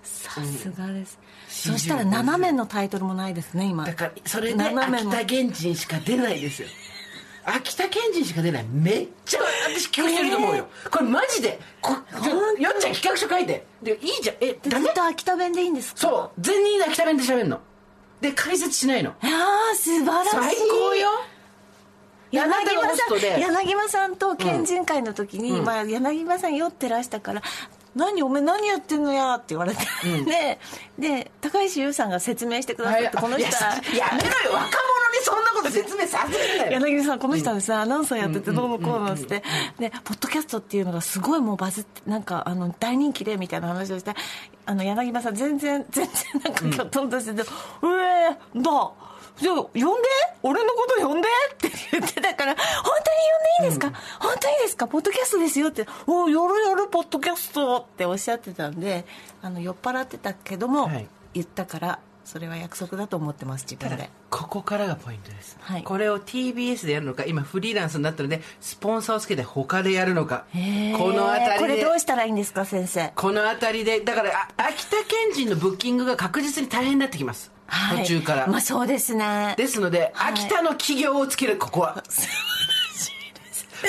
[0.03, 1.28] さすがです、うん
[1.59, 3.85] そしたら斜めのタイトルもないですね今。
[3.85, 6.67] だからそれで秋田県人しか出ないですよ。
[7.45, 8.65] 秋田県人しか出ない。
[8.65, 10.67] めっちゃ私聞く人いると思うよ。
[10.91, 12.03] これマジでこよっ
[12.79, 13.65] ちゃん企画書書いて。
[13.81, 14.35] でいいじゃん。
[14.41, 14.85] えでダメ？
[14.85, 15.99] ずっと秋田弁でいいんですか？
[16.01, 16.41] そう。
[16.41, 17.59] 全員秋田弁で喋るの。
[18.21, 19.11] で解説しないの。
[19.11, 19.15] あ
[19.73, 20.31] あ素晴らしい。
[20.31, 21.09] 最高よ。
[22.31, 25.65] 柳葉さん柳葉さんと県人会の時に、うん。
[25.65, 27.41] まあ、柳葉さん酔ってらしたから
[27.95, 30.25] 「何お前何やってんのや」って言われて、うん。
[30.25, 30.59] で
[30.97, 33.75] で高橋優さんが説明してくださって、この人は。
[33.75, 34.53] やめろよ。
[34.53, 34.69] 若者に
[35.23, 36.71] そんなこと説明させてんだよ。
[36.79, 39.43] 柳葉さんこの人はですね、アナウンサーやっててどうのこうのっつって。
[39.79, 44.13] でポッドキャストっていうのがすごいもうバズってなんかあの大人気でみたいな話をして
[44.65, 47.09] あの柳葉さん全然全然なんかきょとん。
[47.09, 48.91] としてて「うえー、だ
[49.39, 49.71] じゃあ呼ん
[50.01, 50.09] で？
[50.43, 52.93] 俺のこと呼んで」って言ってたから「本当に
[53.59, 54.87] 呼んでいいですか、本当にいいですか？
[54.87, 59.05] ポッドキャストですよ」って「おやるやるポッドキャスト」っておっしゃってたんで
[59.41, 61.07] あの酔っ払ってたけども、はい。
[61.31, 61.99] 言ったから
[62.31, 64.11] それは約束だと思ってます自ただ分で。
[64.29, 65.83] ここからがポイントです、はい。
[65.83, 70.45] これを TBS でやるのか今フリーランスになったのでスポンサーをつけて他でやるのか。
[70.53, 71.85] この辺これりで。
[71.85, 73.11] どうしたらいいんですか先生。
[73.15, 78.03] この辺りでだからあ秋田県人のブッキングが確実に大変になってきます、はい。
[78.03, 79.55] 途中から、まあそうですね。
[79.57, 80.33] ですので、はい。
[80.33, 82.03] 秋田の企業をつけるここは。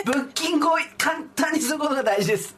[0.07, 2.57] ブッキングを簡単にすることが大事です。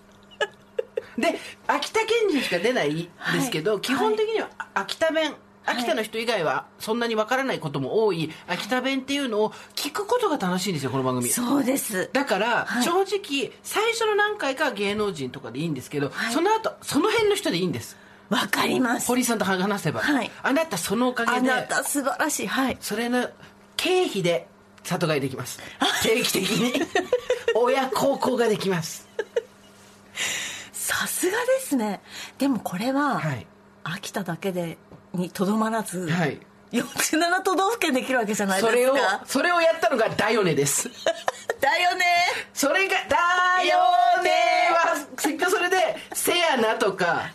[1.18, 3.81] で秋田県人しか出ないですけど、はい。
[3.81, 11.29] 基本的には秋田弁秋田の人以外はそんなにわからないことも多い秋田弁っていうのを聞くことが楽しいんですよこの番組。
[11.29, 12.11] そうです。
[12.12, 12.83] だから、はい。
[12.85, 16.33] 正直最初の何回かは芸能人とかでいいんですけど、はい。
[16.33, 17.96] その後その辺の人でいいんです。
[18.29, 19.07] わかります。
[19.07, 20.31] 堀井さんと話せば、はい。
[20.42, 22.46] あなたそのおかあげでなた素晴らしい。
[22.46, 22.77] はい。
[22.81, 23.29] それの
[23.77, 24.48] 経費で
[24.83, 25.61] 里帰りできます。
[26.03, 26.83] 定期的に。
[27.55, 29.07] 親孝行ができます。
[30.72, 32.01] さすがですね。
[32.38, 33.46] でもこれは、はい。
[33.85, 34.79] 秋田だけで
[35.14, 36.38] にとどまらず、はい。
[36.72, 38.72] 47都道府県できるわけじゃないですか。
[38.72, 38.96] それを
[39.27, 40.88] それをやったのがだよねです。
[41.61, 42.05] だよね。
[42.55, 43.16] それが「だ
[43.64, 44.31] よね」
[44.72, 47.31] は結局それで「せやな」とか。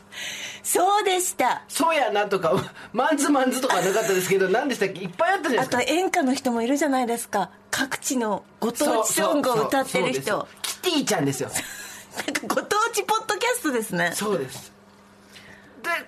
[0.64, 2.54] そうでした「そやな」とか
[2.92, 5.02] 「マンズマンズ」とかなかったですけど何でしたっけ？
[5.02, 5.94] いっぱいあったじゃないあとですか。
[5.94, 7.52] 演歌の人もいるじゃないですか。
[7.72, 10.48] 各地のご当地ソングを歌ってる人。
[10.64, 11.50] キティちゃんですよ。
[12.18, 14.12] なんかご当地ポッドキャストですね。
[14.14, 14.74] そうです。
[14.74, 14.77] で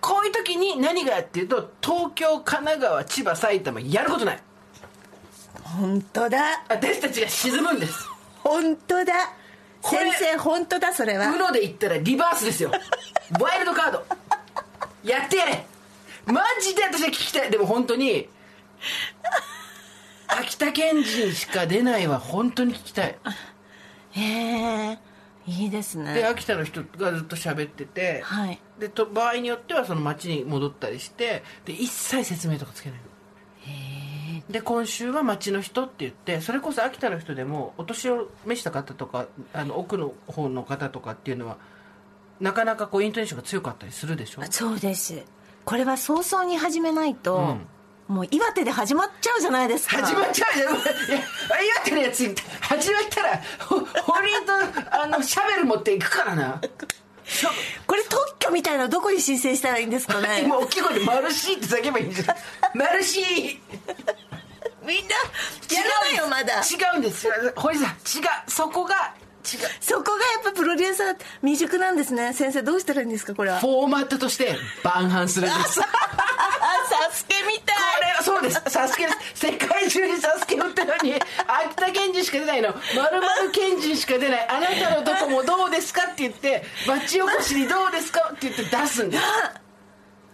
[0.02, 4.44] こういう時に何がっていうと東京神奈川千葉埼玉やることない。
[5.64, 6.64] 本当だ。
[6.68, 8.08] 私たちが沈むんです。
[8.44, 9.14] 本当だ。
[9.82, 11.26] 先生本当だそれは。
[11.26, 12.72] UNO で言ったらリバースですよ。
[13.40, 14.06] ワイルドカード。
[15.04, 15.66] やってやれ。
[16.26, 17.50] マジで私は聞きたい。
[17.50, 18.28] でも本当に
[20.28, 23.18] 秋田県人しか出ないは本当に聞きたい。
[24.12, 24.98] へえ
[25.50, 28.60] いいですでね秋田の人がずっと喋ってて、はい。
[28.80, 33.06] でと場合によってはその町に戻ったりしてで一切説明とかつけないの。
[34.50, 41.58] で今週は町の人って言ってそれこそ秋田の人でもお年を召した方とかあの奥の方の方とかっていうのは
[42.40, 44.42] なかなかこうイントネーションが強かったりするでしょ？
[44.50, 45.24] そうです。
[45.66, 47.58] これは早々に始めないと、
[48.10, 49.98] もう岩手で始まっちゃうじゃないですか。
[50.00, 50.74] 始まっちゃうじゃん。
[50.74, 50.82] いや
[51.76, 56.60] 岩手のやつ始まったらほ堀井とあのシャベル持っていくからな。
[57.86, 60.42] これ特許みたいなのどこに申請したらいいんですかね。
[60.44, 62.36] 今大きい声で「マルシー」って叫べばいいんじゃん
[62.74, 63.26] 「マルシー」
[64.84, 65.14] みんな
[65.78, 66.62] やらないよまだ。
[66.62, 67.28] 違うんです。
[67.56, 68.30] 堀井さん違う。
[68.48, 69.14] そこが
[69.80, 72.34] そこがやっぱプロデューサー未熟なんですね。
[72.34, 73.60] 先生どうしたらいいんですかこれは？
[73.60, 75.76] フォーマットとして万反するんです。
[75.76, 75.84] サ
[77.12, 77.80] スケみたい。
[78.10, 78.62] れはそうです。
[78.68, 79.48] サスケです。
[79.48, 82.70] 世界中にサスケ売ってるのに秋田県人しか出ないの。
[82.70, 82.76] ま
[83.10, 84.48] るまる県人しか出ない。
[84.50, 89.24] あなたのとこもどうですかって言って町おこしにどうですかって言って出すんです。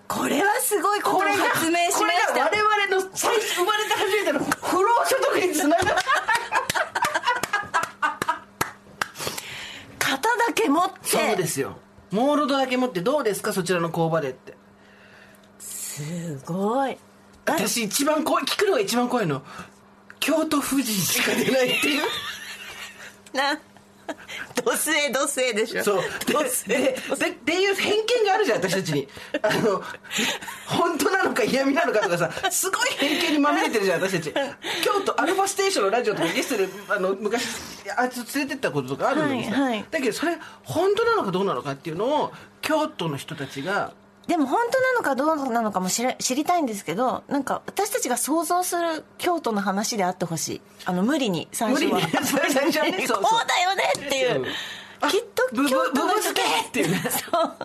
[0.07, 5.95] これはすごいこれが発明しましこれがた我々の最初生まれて初めての不労所得につながる
[10.05, 10.95] 型だけ持って。
[11.03, 11.77] そうですよ。
[12.11, 13.51] モールドだけ持ってどうですか？
[13.53, 14.53] そちらの工場でって。
[15.59, 16.97] すごい。
[17.47, 19.41] あ私一番怖い聞くのが一番怖いの。
[20.19, 22.01] 京都府人しか出ないっていう。
[23.33, 23.59] な
[24.63, 25.83] ドスエドスエでしょ。
[25.83, 26.03] そう。
[26.67, 29.07] ででっていう偏見があるじゃん私たちに。
[29.41, 29.81] あの
[30.67, 34.33] 本当なのか嫌味なのかとかさすごい偏見にまみれてるじゃん私たち。
[34.83, 37.45] 京都アルファステーションのラジオとかゲストであの昔
[37.97, 39.85] あいつ連れてったこととかあるのにさ、はいはい。
[39.89, 43.93] だけどそれ本当なのかどうなのかっていうのを京都の人たちが
[44.27, 50.61] でも本当なのかどうなのかも知れ知りたいんですけどなんか私たちが想像する京都の話であってほしい。
[50.85, 51.95] あの無理に最初は。
[51.95, 52.11] 無理に。
[52.25, 54.45] 最初はねそうだよねっていう、
[57.11, 57.55] そう。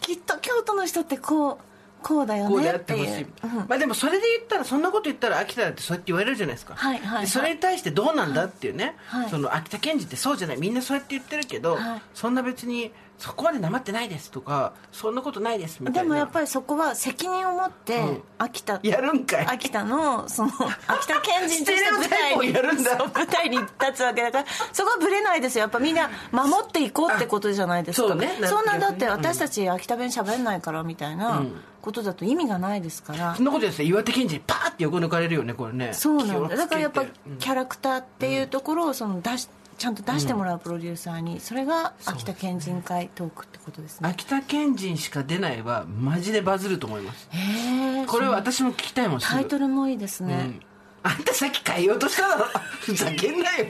[0.00, 1.58] きっと京都の人ってこう
[2.02, 3.54] こうだよこうでねあってほしい、う、うん。
[3.68, 7.06] まあでもそれで言ったらそんなこと言ったら秋田だってそうやって言われるじゃないですか、はいはい。
[7.06, 9.30] はいでそれに対してどうなんだっていうね、はい。
[9.30, 10.58] その秋田県人ってそうじゃない。
[10.58, 12.02] みんなそうやって言ってるけど、はい。
[12.14, 16.02] そんな別にそこまでなまってないですとかそんなことないですみたいな。
[16.02, 18.22] でもやっぱりそこは責任を持ってうん。
[18.38, 19.46] 秋田、やるんかい。
[19.46, 20.52] 秋田のその
[20.86, 22.96] 秋田県人として舞台にやるんだ。
[22.96, 25.62] そう舞台に立つわけだからそこはぶれないですよ。
[25.62, 28.06] やっぱみんな守っていこうってことじゃないですか。
[28.06, 28.30] あそうね。
[28.44, 31.42] そんなだってうん私たち秋田弁喋んないからみたいな
[31.80, 35.92] ことだと意味がないですから、そんなことですね岩手県人パーって横抜かれるよねこれね。
[35.92, 36.56] そうなんだ。
[36.56, 37.36] だからやっぱうん。
[37.38, 44.08] キャラクターっていうところをその出しちゃんと出してもらうプロデューサーにそれが秋田県人会トークってことですね。
[44.08, 47.28] 秋田県人しか出ないはマジでバズると思います。
[47.30, 50.62] へえこれは私も聞きたいもんタイトルもいいですね、うん。
[51.04, 52.46] あんたさっき変えようとしただろ。
[52.80, 53.66] ふざけんなよ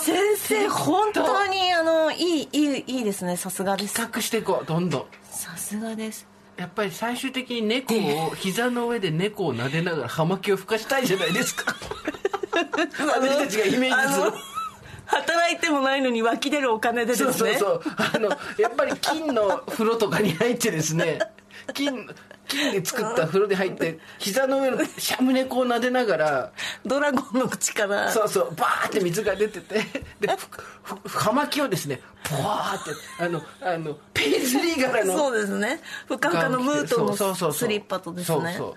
[0.00, 3.36] 先生本当にあのいいいいいいですね。
[3.36, 3.94] さすがです。
[3.94, 5.04] 企画していこうどんどん。
[5.22, 6.26] さすがです。
[6.56, 11.74] やっぱり最終的に猫を 膝の上で猫を撫でながら葉巻を吹かしたいじゃないですか。
[12.54, 14.32] 私たちがイメージする。
[15.06, 17.32] 働いてもないのに湧き出るお金でですね。
[17.32, 17.82] そうそうそう。
[17.96, 21.18] あのやっぱり金の風呂とかに入ってですね
[21.74, 22.08] 金
[22.46, 26.52] 金で作った風呂に入って膝の上のシャム猫を撫でながら
[26.84, 28.10] ドラゴンの口から。
[28.10, 29.74] そうそうバーって水が出てて
[30.20, 30.28] で
[30.82, 35.80] ふふ葉巻をですねポワーってあのあのペイズリー柄のそうですね。
[36.06, 38.38] ふかふかのムートのスリッパとですね。
[38.38, 38.74] そうそう。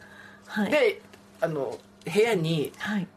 [0.48, 0.72] はい。
[0.72, 1.02] で
[1.42, 3.08] あの部屋にはい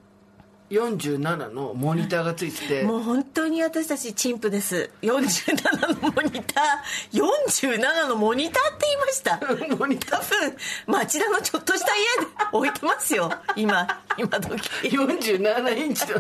[0.71, 2.83] 47のモニターがついてて。
[2.85, 4.91] もう本当に私たち陳腐です。
[5.03, 7.21] 47のモニター。
[7.21, 9.77] 47のモニターって言いました。
[9.77, 10.57] モニタ多分
[10.87, 13.33] 町田のちょっとした家で置いてますよ。
[13.57, 14.69] 今今時。
[14.89, 16.19] 47インチの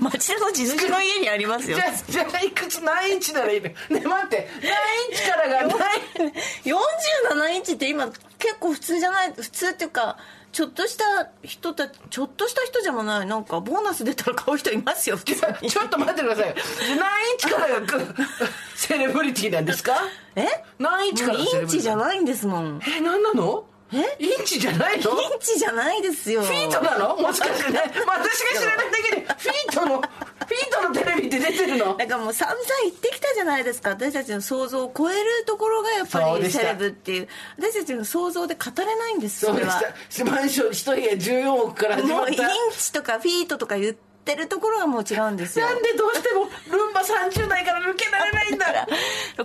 [0.00, 1.76] 町田の地主の家にありますよ。
[1.76, 3.68] じゃあじゃあいくつ何インチならいいの？
[3.68, 4.48] ね待って。
[4.62, 6.32] 何インチからが何
[6.64, 8.06] 47ンチって今
[8.38, 9.32] 結構普通じゃない？
[9.34, 10.16] 普通っていうか
[10.54, 13.26] ちょっとした人たちちょっとした人じゃもない。
[13.26, 16.48] なんかボーナス出たら買う人いますよちょっと待ってください。
[16.48, 16.54] よ
[16.96, 18.14] 何インチからが
[18.76, 19.96] セレブリティなんですか？
[20.36, 20.46] え？
[20.78, 21.62] 何インチからがセレブリティ？
[21.62, 22.80] インチじゃないんですもん。
[22.86, 23.66] え何なの？
[24.00, 24.16] え？
[24.18, 25.10] インチじゃないの？
[25.20, 26.42] インチじゃないですよ。
[26.42, 27.16] フィートなの？
[27.16, 31.96] もしかしてね、 まあ、私が知らないだけでフィートのフィートのテレビって出てるの？
[31.96, 33.90] だからもう散々言ってきたじゃないですか。
[33.90, 37.28] 私たちの想像を超えるところがやっぱりセレブっていう。
[37.58, 39.80] 私たちの想像で語れないんですそれは。
[40.24, 45.66] マンション一部屋14億から始まもうインったチとかフィートとか言ってるところはもう違うんですよ。
[45.66, 48.86] なんでどうしてもルンバ30代から抜けられないんだ。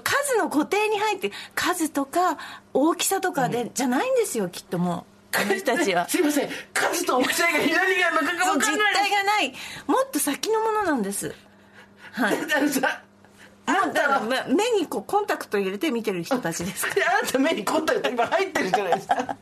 [0.04, 2.38] 数の固定に入って数とか
[2.74, 5.38] 大きさとかで、じゃないんですよきっともう。
[5.38, 6.08] この人たちは。
[6.10, 6.50] すいません。
[6.74, 9.54] 数と大きさがあるのかがそう実分かんない体がない。
[9.88, 11.36] もっと先のものなんです。
[12.12, 12.38] はい
[13.70, 16.86] あんたは目目にこうコンタクト入れて見てる人たちです。
[16.88, 19.38] か あなた目にコンタクト今入ってるじゃないですか。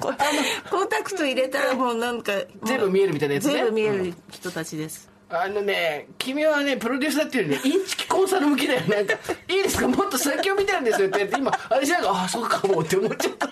[0.00, 0.08] コ
[0.70, 2.32] コンタクト入れたらもうなんか
[2.64, 3.54] 全部見えるみたいなやつね。
[3.54, 9.14] 全部見える人たちです、あのね君はねプロデューサーっていうねインチキコンサル向きだよなんか
[9.48, 9.88] 「いいですか？
[9.88, 13.48] もっと先を見てるんですよ」って言って今あれじゃなんかああそうかもって思っちゃった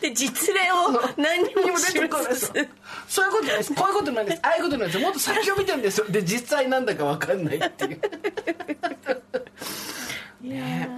[0.00, 2.28] で実例を何にも出てこない。
[2.28, 2.52] です
[3.08, 3.74] そういうことなんです。
[3.74, 4.40] こういうことなんです。
[4.42, 4.98] ああいうことなんです。
[4.98, 6.06] もっと先を見てるんですよ。
[6.08, 8.00] で実際なんだか分かんないっていう。
[10.42, 10.88] ね。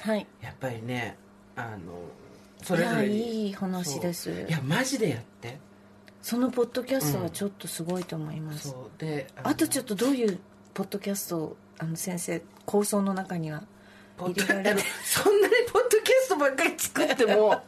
[0.00, 0.26] はい。
[0.40, 1.16] やっぱりね
[1.56, 2.02] あの
[2.62, 4.30] それぞれいいい話です。
[4.30, 5.58] いやマジでやって。
[6.22, 9.00] そのポッドキャストはちょっとすごいと思います、そう。
[9.00, 10.38] であとちょっっとどういう
[10.74, 13.62] ポッドキャストをあの先生構想の中には
[14.18, 14.80] 入れられる？
[15.02, 17.62] そんなにポッドキャストばっかり作っても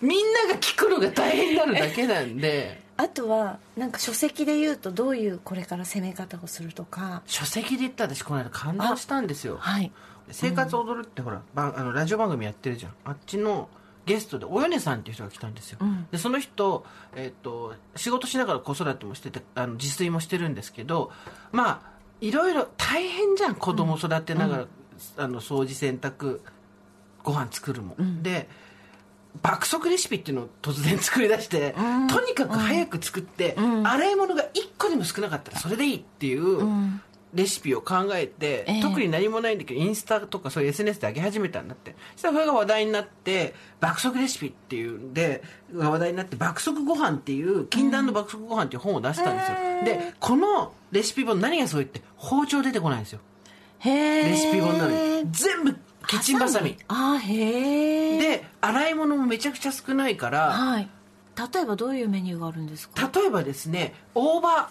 [0.00, 2.84] みんなが聞くのが大変になるだけなんで。
[2.98, 7.22] あとはなんか書籍で言うとどういうこれから攻め方をするとか。
[7.26, 9.58] 書籍で言ったら私この間感動したんですよ。
[9.58, 9.92] はい
[10.30, 12.94] 「生活踊る」ってほら、ばあのラジオ番組やってるじゃん。
[13.04, 13.68] あっちの
[14.06, 16.06] ゲストでおよねさんっていう人が来たんですよ、うん。
[16.10, 21.12] でその人、えっと仕事しながら子育てもしててあの自炊もしてるんですけど
[21.52, 21.80] まあ
[22.20, 23.56] いろいろ大変じゃん。
[23.56, 24.66] 子供育てながら、
[25.18, 26.40] あの掃除洗濯
[27.26, 28.48] ご飯作るも、で
[29.42, 31.74] 爆速レシピっていうのを突然作り出して、
[32.08, 33.54] とにかく早く作って、
[33.84, 34.46] 洗い物が1
[34.78, 36.62] 個でも少なかったらそれでいいっていう、
[37.34, 38.80] レシピを考えて、ええ。
[38.80, 41.94] 特に何もないんだけどインスタとかそういう SNS で上げ始めたんだって。
[42.14, 45.42] そしたらそれが話題になって爆速レシピっていうんで
[45.74, 53.20] が話題になって爆速ご飯っていう禁断の爆速ご飯っていう本を出したんですよ、でこのレシピ本何がすごいって包丁出てこないんですよ。
[53.84, 55.30] レシピ本なのに。
[55.30, 55.76] 全部
[56.08, 56.76] キッチンバサミ。
[56.88, 60.88] あへえで洗い物もめちゃくちゃ少ないから、はい、
[61.54, 63.10] 例えばどういうメニューがあるんですか？
[63.14, 64.70] 例えばですね大葉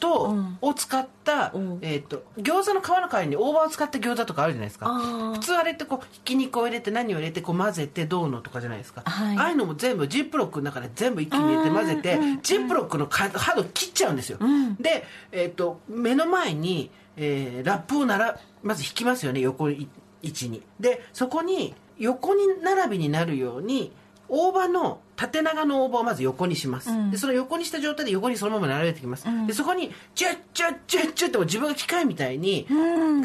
[0.00, 4.88] と、うん、を使った、うん、えーと、餃子の皮の代わりに大葉を使った餃子とかあるじゃないですか。
[5.34, 14.38] 普通あれってこうひき肉を入れて何を入れてこう混ぜてどうのとかじゃないですか、はい、ああいうのも全部ジップロックの中で全部一気に入れて混ぜて、うん、ジップロックの歯を切っちゃうんですよ、
[14.80, 19.38] で、えーと、と目の前に、えー、ラップをならまず引きますよね。
[19.38, 19.88] 横に
[20.22, 23.92] 12でそこに横に並びになるように
[24.28, 32.66] 大葉の縦長の大葉をまず横にします、うん、でその横にした状態で横にそのまま並べてきます、うん、でそこにチュッチュッチュッチュッと自分が機械みたいに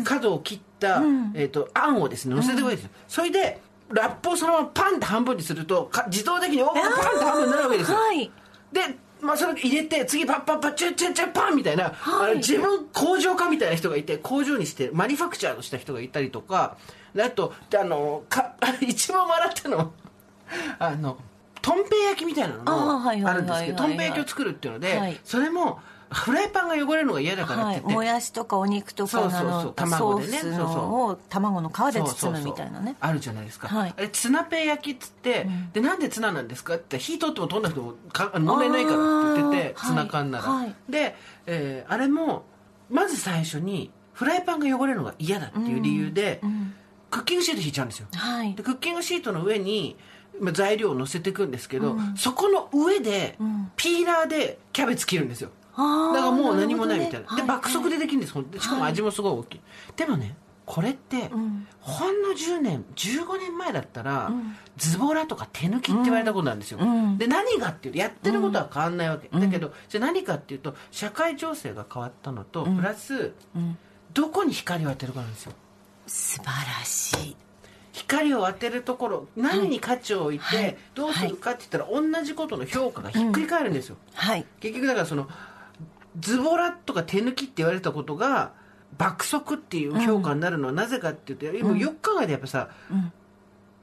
[0.03, 8.31] 角を切った、うん、えーと、あんをですね乗せてくれてる、それでラップをそのままパンって半分にすると自動的に大葉がパンって半分になるわけですよ、はい、
[8.73, 8.81] で
[9.21, 12.31] まあ、それ入れて次パッパッパッチュッチュッチュッパンみたいな、はい。
[12.31, 16.77] あの自分工場家みたいな人がいて工場にしてマニファクチャーをした人がいたりとか
[17.13, 19.89] であとあのか 一番笑ったのは
[20.79, 21.17] あの
[21.61, 25.19] とんぺい焼きみたいなのもあるんですけどとんぺい焼きを作るっていうので、はい。
[25.23, 25.79] それも
[26.11, 29.49] フライパンが汚れるのが嫌だからっはい、て言って、もやしとかお肉とかそうそうそう。
[29.49, 30.37] の卵でね。
[30.39, 31.19] そうそう。
[31.29, 32.95] 卵の皮で包むみたいなね。
[32.99, 33.93] あるじゃないですか、はい。
[33.95, 40.65] あれツナペイ焼きっつって、でなんでツナなんですかって火通っても通んなくてもか問題ないからって言っててツナ缶なら、はい。
[40.65, 42.45] はいで、えーあれも
[42.89, 46.73] まず最初にフライパンが汚れるのが嫌だっていう理由で、うん。
[47.11, 48.07] クッキングシート引いちゃうんですよ。
[48.13, 48.55] はい。
[48.55, 49.97] でクッキングシートの上に
[50.39, 53.71] まあ材料を乗せていくんですけど、そこの上でん。
[53.75, 57.35] ピーラーでキャベツ切るんですよだからもう何もないみたいな。
[57.35, 57.43] ね。
[57.43, 58.33] 爆速でできるんです。
[58.59, 59.61] しかも味もすごい大きい、
[59.95, 61.67] でもねこれって、ん。
[61.79, 64.57] ほんの10年15年前だったら、ん。
[64.75, 67.17] ズボラとか手抜きって言われたことなんですよ、うん。
[67.17, 73.77] で何がっていうとやってることは変わんないわけ、だけどじゃあ何かっていうと社会情勢が変わったのと、プラスうん。
[74.13, 75.53] どこに光を当てるかなんですよ。
[76.07, 77.35] 素晴らしい。
[77.93, 80.77] 光を当てるところ何に価値を置いて、はい。
[80.95, 84.45] どうするかって言ったら、同じことの評価がひっくり返るんですよ、はい。
[84.59, 85.27] 結局だからその
[86.19, 88.53] ズボラとか手抜きって言われたことが
[88.97, 93.11] 爆速っていう評価になるのはなぜかっていうと、もうよく考えてやっぱさ、ん。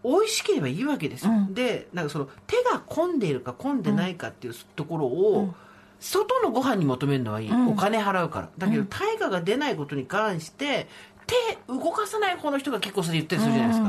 [0.07, 5.55] 美味しければいいわけですよ、でなんかその手が込んでいるか込んでないかっていうところを、
[5.99, 8.51] 外のご飯に求めるのはいい、お金払うから。
[8.59, 10.89] だけど対価が出ないことに関して
[11.27, 13.89] 手動かさない方の人が結構それ言ったりするじゃないですか、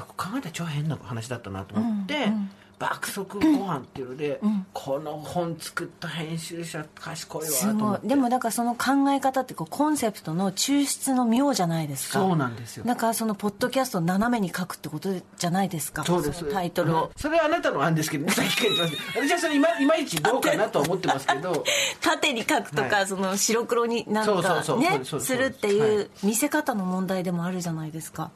[0.00, 2.32] よく考えたら超変な話だったなと思って、
[2.78, 4.40] 爆速ご飯っていうので、
[4.72, 12.18] この本作った編集者賢いわとでもだからその考え方ってこうコンセプトの抽出の妙じゃないですか。
[12.18, 12.84] そうなんですよ。
[12.84, 16.04] だからそのポッドキャストを斜めに書くってことじゃないですか。
[16.04, 16.44] そうです。
[16.44, 17.10] のタイトルを。
[17.16, 18.32] それはあなたの案ですけどね。
[18.32, 21.64] さっきから言ってますけど私はそれいまいまいちどうかなとは思ってますけど。
[22.00, 23.06] 縦に書くとか、はい。
[23.06, 28.30] その白黒になんかねするっていう見せ方の問題でもあるじゃないですか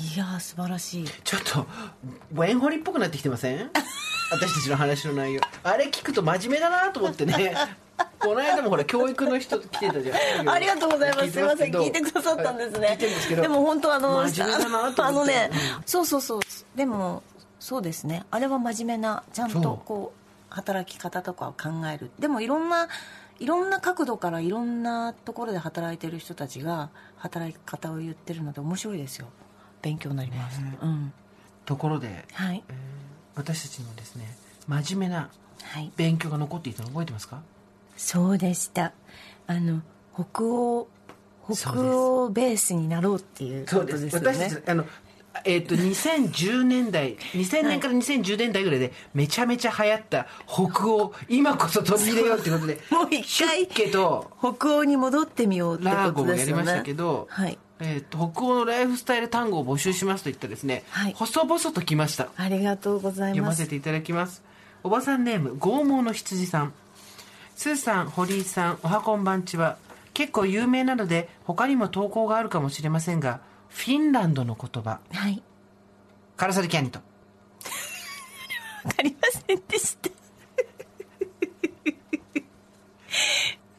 [0.00, 1.66] いやー素晴らしいちょっと
[2.34, 3.70] ワインホリっぽくなってきてません？
[4.32, 7.54] 私たちの話の内容あれ聞くと真面目だなと思ってね
[8.20, 11.32] この間もほら教育の人来てたじゃん ありがとうございます。
[11.32, 12.96] すみません、聞いてくださったんですね。
[13.36, 16.40] でも本当あの、あのねうん、そうそうそう。
[16.76, 17.22] でも、
[17.58, 18.24] そうですね。
[18.30, 20.12] あれは真面目な、ちゃんとこ
[20.50, 22.10] う、働き方とかを考える。
[22.18, 22.88] でもいろんな、
[23.38, 29.26] いろんな角度からいろんなところで働いてる人たちが、働き方を言ってるので面白いですよ。
[29.82, 30.60] 勉強になります。
[30.60, 31.12] うん。
[31.64, 32.72] ところで、はいえ。
[32.72, 32.74] ー
[33.36, 34.26] 私たちのですね
[34.66, 35.30] 真面目な
[35.62, 35.92] はい。
[35.96, 37.42] 勉強が残っていたの覚えてますか？
[37.96, 38.92] そうでした。
[39.46, 39.82] あの、
[40.14, 40.88] 北欧、
[41.52, 44.32] 北欧ベースになろうっていうことですよね。
[44.34, 44.84] 私たちあの
[45.44, 61.14] えっ、 と2010年代2000年から2010年代ぐらいでめちゃめちゃ流行った北欧今こそ取り入れようってことでもう一回北欧に戻ってみようってラーこゴもやりまとですよねしたけど、はいえー、と北欧のライフスタイル単語を募集しますと言ったらですね、はい。
[61.14, 62.28] 細々と来ました。
[62.36, 64.42] ありがとうございま読ますせていただきます。
[64.82, 66.74] おばさんネーム剛毛の羊さん。
[67.56, 69.76] スーさん堀井さんおはこんばんちは。
[70.12, 75.00] 結構有名なので他にも投稿があるかもしれませんがフィンランドの言葉。
[75.12, 75.42] はい。
[76.36, 77.00] カラサリキャニト。
[78.84, 80.10] わかりませんでした。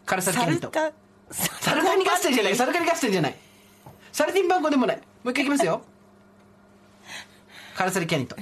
[0.06, 0.72] カラサリキャニト。
[0.72, 0.92] カ
[1.32, 2.56] サルカニ合戦じゃない。
[2.56, 3.36] サルカニ合戦じゃない
[4.22, 4.98] サルディンバンコでもない。
[4.98, 5.82] もう一回いきますよ。
[7.76, 8.36] カラサリキャニト。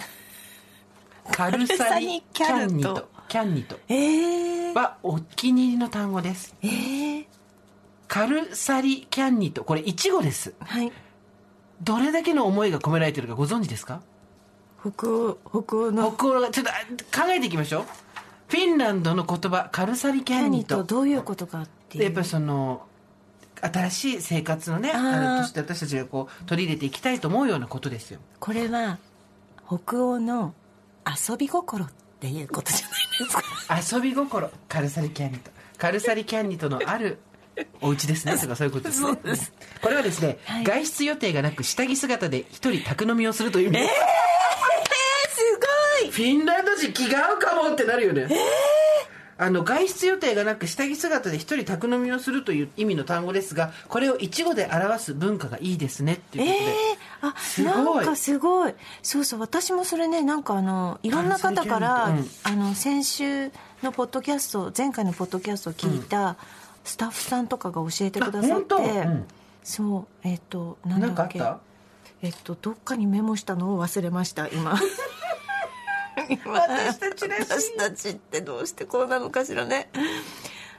[1.32, 3.07] カルサリキャンニト。
[3.30, 3.80] キャンニト。
[3.88, 6.53] えー、はお気に入りの単語です。
[6.61, 7.25] えー、
[8.09, 9.63] カルサリキャンニト。
[9.63, 10.53] これイチゴです。
[10.59, 10.91] はい。
[11.82, 14.01] どれだけの思いが込められてるかご存知ですか？
[14.82, 16.11] 北欧北欧の。
[16.11, 17.84] 北欧がちょっとあ考えていきましょう。
[18.49, 22.03] フィンランドの言葉カルサリキャンニ何とトどういうことかっていう。
[22.03, 22.82] やっぱりその
[23.62, 28.20] 新しい生活のねあとして私たちがこう取り入れていきたいと思うようなことですよ。
[28.39, 28.97] これは
[29.68, 30.53] 北欧の
[31.05, 31.89] 遊び心っ
[32.20, 33.97] ていうことじゃないですか。
[33.97, 34.49] 遊び心。
[34.68, 37.20] カルサリキャンニトカルサリキャンニトのある
[37.82, 38.38] お家ですね。
[38.38, 39.07] とかそういうことですね。
[39.07, 39.53] そうです。
[39.82, 40.64] これはですね、はい。
[40.64, 43.80] 外出予定がなく下着姿で一人宅飲みをするという意味。
[43.80, 43.93] です、
[45.36, 45.60] す
[46.01, 46.12] ごい。
[46.12, 48.28] フィンランド人気が合うかもってなるよね
[49.39, 56.75] あの外出予定がなく下着姿で一人宅飲みをするという意味の単語ですがこれを一語で表す文化がいいですねっていうえことで、え
[57.21, 57.95] あすごい。
[57.95, 58.75] なんかすごい。
[59.01, 62.29] そうそう私もそれねなんかあのいろんな方から、うん。
[62.43, 66.35] あの先週のポッドキャスト前回のポッドキャストを聞いた
[66.83, 69.25] スタッフさんとかが教えてくださって、うん。
[69.63, 71.41] そうえっ、となんだっけ。
[72.21, 74.79] えっとどっかにメモしたのを忘れました今今
[76.45, 77.43] 私たちらしい。
[77.43, 79.89] 私たちってどうしてこうなのかしらね。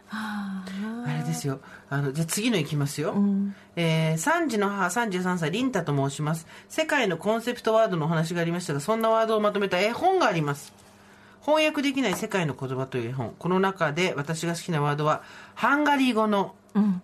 [0.06, 0.64] はあ
[1.06, 1.60] あれですよ。
[1.88, 3.14] あのじゃあ次のいきますよ、
[3.76, 6.46] えー3児の母33歳リンタと申します。
[6.68, 10.72] 世界のコンセプトワードのお話がありましたがそんなワードをまとめた絵本があります。
[11.42, 13.34] 翻訳できない世界の言葉という絵本。
[13.38, 15.22] この中で私が好きなワードは
[15.54, 17.02] ハンガリー語のうん。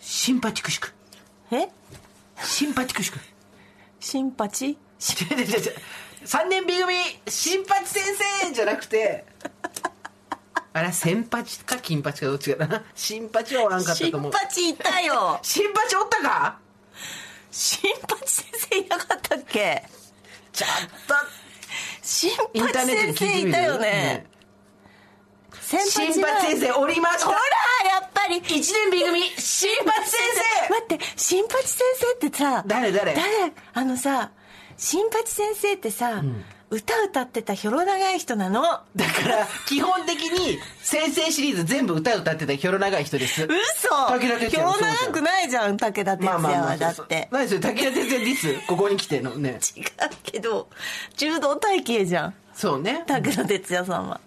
[0.00, 0.92] シンパチクシク。
[1.52, 1.68] え？
[2.42, 3.18] シンパチクシク。
[4.00, 4.70] シンパチ？
[4.70, 4.74] 違
[5.34, 5.58] う違う違う
[6.24, 6.94] 3年 B 組
[7.28, 8.02] 新八先
[8.44, 9.24] 生じゃなくて。
[10.72, 12.84] あれ先八か金八かどっちかだな。
[12.94, 14.32] 新八はおらんかったと思う。
[14.32, 15.40] パチいたよ。
[15.42, 16.58] 新八おったか？
[17.50, 19.82] 新八先生いなかったっけ？
[20.52, 20.68] ちょっ
[21.08, 21.14] と。
[22.02, 24.26] 新八先生いたよね。
[25.60, 27.38] 先新八先生おりましたほら
[28.00, 28.40] やっぱり。
[28.40, 30.20] 1年 B 組新八先
[30.68, 30.72] 生。
[30.72, 31.82] 待って新八先
[32.20, 33.14] 生ってさ誰誰？
[33.14, 33.52] 誰？
[33.72, 34.30] あのさ
[34.82, 36.22] 新八先生ってさ、
[36.70, 38.62] 歌歌ってたひょろ長い人なの？
[38.96, 43.42] だから基本的に先生シリーズ全部歌歌ってたひょろ長い人です。
[43.42, 43.50] 嘘！
[44.08, 46.78] 武田鉄ひょろ長くないじゃん武田鉄矢は。
[46.78, 47.28] だって。
[47.30, 49.60] 何それ武田鉄矢ディスここに来てのね。
[49.76, 49.84] 違う
[50.22, 50.70] けど
[51.14, 53.04] 柔道体型じゃんそうね。
[53.06, 54.20] 拓野哲也さんは。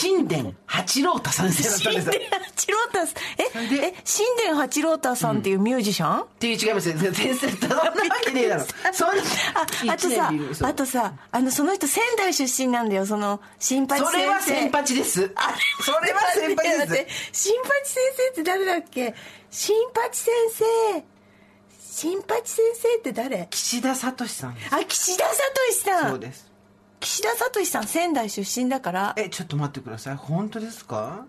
[0.00, 2.12] 神殿八郎太先生だったん神ですよ。
[2.12, 2.98] 殿八郎太
[3.38, 3.86] え？
[3.88, 3.94] え？
[4.04, 7.92] 神殿八郎太さんっていうミュージシャン、っていう違いますよ先生ただなわ
[8.24, 8.64] けねえだろ。
[8.94, 9.22] そんな
[9.54, 10.32] ああとさ
[10.68, 14.10] あとさあのその人仙台出身なんだよその新八先生。
[14.12, 15.32] それは先八です。
[15.34, 17.50] あそれは先八です。
[17.50, 19.14] 新八先生って誰だっけ？
[19.50, 20.32] 新八先
[20.94, 21.04] 生。
[21.92, 23.48] 新八先生って誰？
[23.50, 25.34] 岸田聡さんあ岸田聡
[26.00, 26.49] さそうんです
[27.00, 29.14] 岸田聡さん仙台出身だから。
[29.16, 30.16] えちょっと待ってください。
[30.16, 31.24] 本当ですか？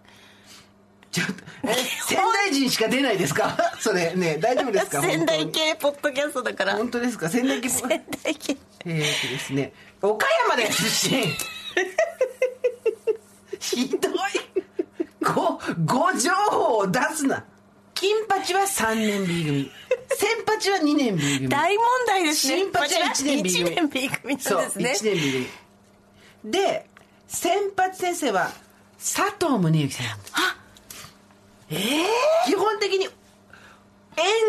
[1.12, 1.74] ちょっとえ
[2.08, 3.58] 仙台人しか出ないですか？
[3.80, 4.14] それ。
[4.16, 5.02] ね大丈夫ですか？
[5.02, 6.76] 仙台本系ポッドキャストだから。
[6.78, 7.30] 本当ですか？
[7.30, 8.00] 仙台系仙台
[8.36, 8.58] 系。
[8.86, 11.24] えーとですね岡山で出身。
[13.60, 14.14] ひどい。
[15.22, 17.46] ごご情報を出すな。
[17.94, 19.72] 金八は3年 B 組。
[20.10, 21.48] 先八は2年 B 組。
[21.50, 22.58] 大問題ですね。
[22.58, 23.72] 新八は1年 B 組。
[23.72, 24.92] 一年 B 組そうんなですね。
[25.12, 25.48] 1年 B 組
[26.44, 26.88] で
[27.28, 28.52] 先発先生は
[28.98, 30.06] 佐藤宗之さん。
[31.70, 31.76] え
[32.46, 33.14] 基本的に演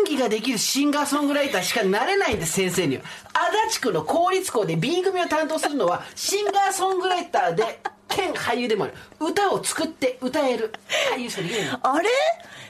[0.05, 3.03] 技ができるシンガーソングライターしかなれないんです先生には。
[3.33, 7.79] 足立区の公立校で B 組を担当するのはシンガーソングライターで
[8.09, 8.93] 兼俳優でもある。
[9.19, 10.73] 歌を作って歌える
[11.15, 11.79] 俳優しかできないの。
[11.81, 12.09] あれ？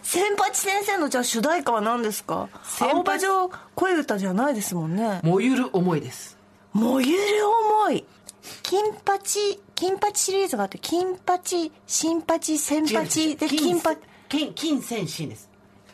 [0.04, 2.50] 千八先生のじゃあ主題歌は何ですか？
[2.80, 5.20] 青葉城恋歌じゃないですもんね。
[5.24, 6.38] 燃ゆる思いです。
[6.74, 7.24] 燃ゆる
[7.82, 8.06] 思い
[8.62, 13.98] 金八金八シリーズがあって金八新八千八で金八
[14.30, 15.50] 金金銭新です。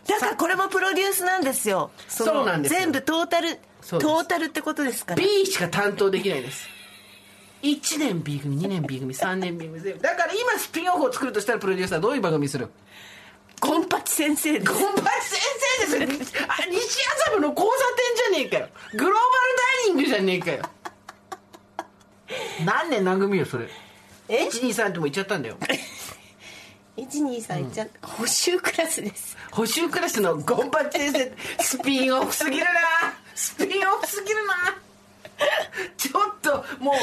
[0.07, 1.91] だからこれもプロデュースなんですよ。
[2.07, 2.79] のそうなんですよ。
[2.79, 6.67] 全部トータルトータルってことですから B しか担当できないです。
[7.61, 9.99] 1年 B 組2年 B 組3年 B 組全部。
[10.01, 12.69] だから今スピンオフを作るとしたらプロデューサーどういう番組する？
[13.61, 14.71] 金八先生です。
[14.71, 15.41] ゴンパチ先
[15.89, 16.33] 生です。
[16.35, 17.75] よあ西麻布の交差
[18.31, 18.69] 点じゃねえかよ。
[18.93, 20.63] グローバルダイニングじゃねえかよ
[22.65, 23.67] 何年何組よそれ？
[24.27, 25.57] え？123ってもう言っちゃったんだよ。
[26.97, 32.71] 123じゃ補習クラスです補習クラスのゴンパチ先生スピンオフすぎるな
[33.35, 34.53] スピンオフすぎるな
[35.95, 36.95] ちょっともう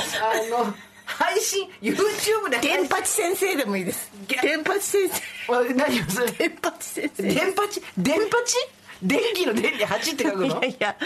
[0.60, 0.74] あの
[1.06, 8.56] 配信 YouTube で配信源八先生でもいいです源八先生あ何よそれ源八先生電パチ電パチ
[9.02, 10.96] 電気の電に8って書くいのやいや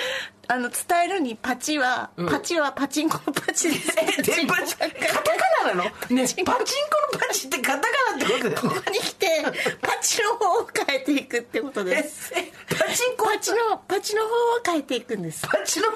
[0.52, 2.28] あの伝えるにパチは、うん。
[2.28, 3.94] パチはパチンコのパチです。
[4.00, 4.98] え電パチカタカ
[5.64, 5.84] ナなの？
[5.84, 6.64] ねパチンコの
[7.20, 8.56] パチってカタカナってことだよね。
[8.56, 9.28] ここに来て
[9.80, 12.34] パチの方を変えていくってことです。
[12.34, 13.26] えパチンコ？
[13.26, 14.32] パチのパチの方を
[14.66, 15.46] 変えていくんです。
[15.46, 15.86] パチの？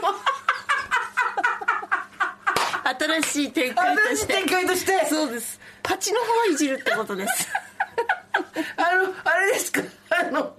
[3.23, 4.09] 新しい展開として。
[4.09, 5.07] 新しい展開として？
[5.07, 5.61] そうです。
[5.83, 7.49] パチの方をいじるってことです。
[8.79, 9.81] あのあれですか？
[10.11, 10.55] あの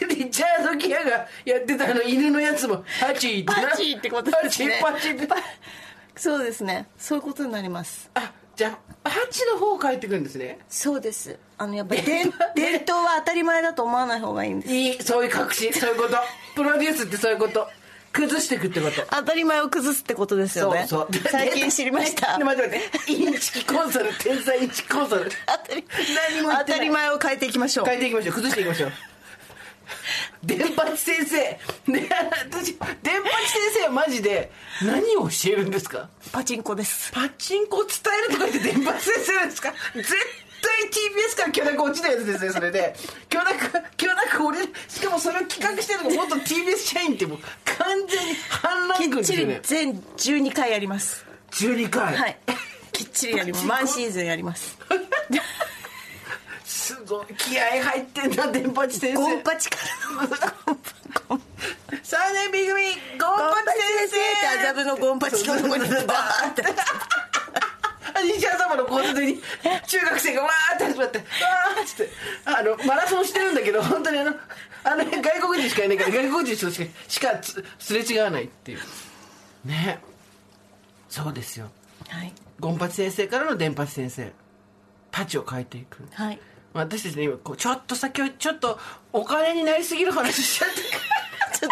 [0.00, 3.70] リチャード・ギアがやってたあの犬のやつもパチってな。
[3.70, 4.80] パチってことですね。
[4.82, 5.28] パチパチって。
[6.16, 6.88] そうですね。
[6.98, 8.10] そういうことになります。
[8.14, 10.58] あじゃあパチの方を変えていくんですね。
[10.68, 11.38] そうです。
[11.58, 14.74] あのやっぱり伝伝統は当たり前だと思わない方がいいんです。
[14.74, 16.16] いいそういう確信そういうこと。
[16.54, 17.68] プロデュースってそういうこと。
[18.12, 19.06] 崩していくってこと。
[19.10, 20.84] 当たり前を崩すってことですよね。
[20.86, 21.28] そうそう。
[21.30, 22.36] 最近知りました。
[22.36, 23.12] で待って待って。
[23.12, 25.30] インチキコンサル天才インチキコンサル。
[25.46, 25.84] 当たり
[26.34, 27.86] 何も当たり前を変えていきましょう。
[27.86, 28.34] 変えていきましょう。
[28.34, 28.92] 崩していきましょう
[30.42, 31.36] 電八先生。
[31.92, 32.08] ね
[32.50, 34.50] 私電八先生はマジで
[34.82, 36.08] 何を教えるんですか？
[36.32, 37.10] パチンコです。
[37.12, 37.90] パチンコを伝
[38.28, 39.72] えるとか言って電八先生なんですか？
[39.94, 40.08] 絶
[40.62, 42.94] 対 TBS から許諾落ちないやつですねそれで。
[43.28, 43.56] 許諾
[43.96, 49.60] 許諾降りるしかもそれを企画してるのが元 TBS 社員ってもう完全に反乱軍ですよね。
[49.62, 51.24] 全12回やります。
[51.52, 52.14] 12回？
[52.16, 52.38] はい。
[52.92, 53.66] きっちりやります。
[53.66, 54.78] ワンシーズンやります
[56.92, 59.22] すごい気合入ってんな電八先生。
[59.22, 59.76] ゴンパチか
[60.16, 60.22] ら。
[60.22, 61.42] のゴン
[62.02, 66.62] 3年 B 組ゴンパチ先生って麻布のゴンパチのとこにバーって。
[68.24, 69.40] 西麻布の交差点に
[69.86, 72.12] 中学生がわーって始まってわーっつって。
[72.44, 74.34] あのマラソンしてるんだけど本当にあの
[74.84, 78.78] あの外国人しかいないから外国人としかしかつすれ違わないっていう。
[79.64, 79.98] ね。
[81.08, 81.70] そうですよ。
[82.08, 82.32] はい。
[82.60, 84.32] ゴンパチ先生からの電パチ先生。
[85.10, 86.06] パチを変えていく。
[86.12, 86.38] はい
[86.74, 88.78] 私たちね今こうちょっと先をちょっと
[89.12, 90.76] お金になりすぎる話しちゃって。
[91.58, 91.70] ちょっ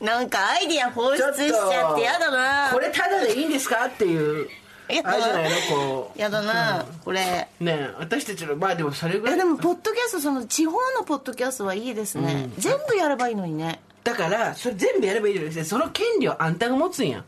[0.00, 2.70] となんかアイディア放出しちゃってやだな。
[2.72, 4.48] これただでいいんですかっていう
[4.88, 5.56] やだあれじゃないの？
[5.76, 6.20] こう。
[6.20, 7.20] やだなこれ。
[7.20, 9.36] ねえ私たちのまあでもそれぐらい。
[9.36, 13.80] でもポッドキャストその地方のポッドキャストはいいですね、全部やればいいのにね。
[14.04, 17.24] だからそれ全部やればいいじゃないですかその権利をあんたが持つんや。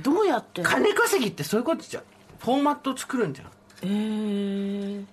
[0.00, 0.62] どうやって？
[0.62, 2.02] 金稼ぎってそういうことじゃん。
[2.38, 3.48] フォーマットを作るんじゃん。
[3.82, 5.04] えー、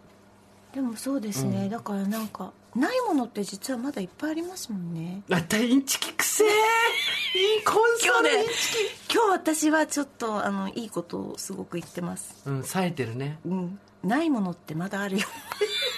[0.76, 5.22] でもそうですね、だからなんかないものって実はまだいっぱいありますもんね。
[5.30, 6.48] またインチキくせえ。
[6.48, 8.52] いいコンサルインチ
[9.08, 9.14] キ。
[9.14, 12.36] 今日私はちょっとあのいいことをすごく言ってます。
[12.46, 13.40] うん冴えてるね。
[13.46, 13.80] うん。
[14.04, 15.26] ないものってまだあるよ。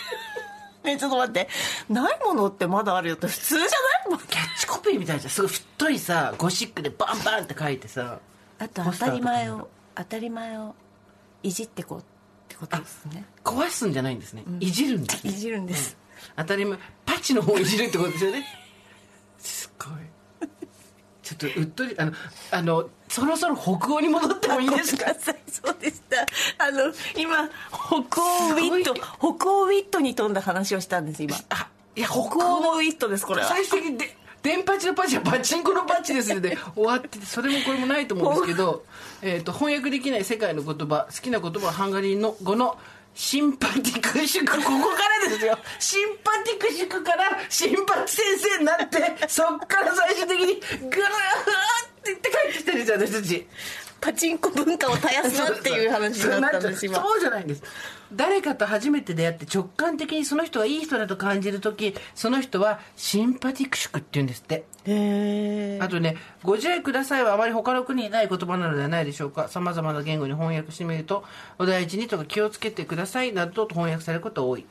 [0.85, 1.49] ねちょっと待って。
[1.89, 3.65] ないものってまだあるよって普通じゃな
[4.05, 4.09] い？
[4.11, 5.31] もんキャッチコピーみたいじゃん。
[5.31, 8.19] すごい太いさゴシックでバンバンって書いてさ
[8.59, 10.75] あと当たり前を当たり前を
[11.41, 11.99] いじってこう。
[11.99, 12.16] って
[12.59, 13.25] ことですね。
[13.43, 15.97] 壊すんじゃないんですね、いじるんですいじるんです、
[16.35, 18.45] 当たり前パチの方をいじるってことですよね。
[19.39, 19.89] すごい。
[21.23, 22.13] ちょっとうっとりあの
[22.51, 25.13] あのそろそろ北欧に戻ってもいいですか？
[25.15, 25.31] そ
[25.71, 26.21] うでした。
[26.57, 31.35] あの今北欧ウィットす北欧ウィットに富んだ話をしたんです今。
[31.49, 33.47] あいや北欧のウィットですこれは。
[33.47, 38.85] 最終的にで電パチのパチはパチンコのパチですので終わっててそれもこれもないと思うんですけど、
[39.21, 42.77] えー、と翻訳できない世界の言葉好きな言葉はハンガリーの語の
[43.13, 45.57] シンパティクシュクここからですよ。
[45.79, 50.95] シンパティクシュクからシンパチ先生になってそっから最終的にグルーって
[52.05, 53.47] 言って帰ってきてるじゃん私たち。
[53.99, 57.01] パチンコ文化を絶やすなっていう話になったんです今。
[57.01, 57.63] そうじゃないんです
[58.13, 64.65] 誰かと初めて出会って直感的にその人がいい人だと感じる時その人はシンパティクシュクって言うんですって。
[64.85, 69.49] へえあとね「ご自愛ください」はあまり他の国にない言葉なのではないでしょうか。
[69.49, 71.25] さまざまな言語に翻訳してみると
[71.59, 74.65] 「お大事に」とか「気をつけてください」などと翻訳されることが多い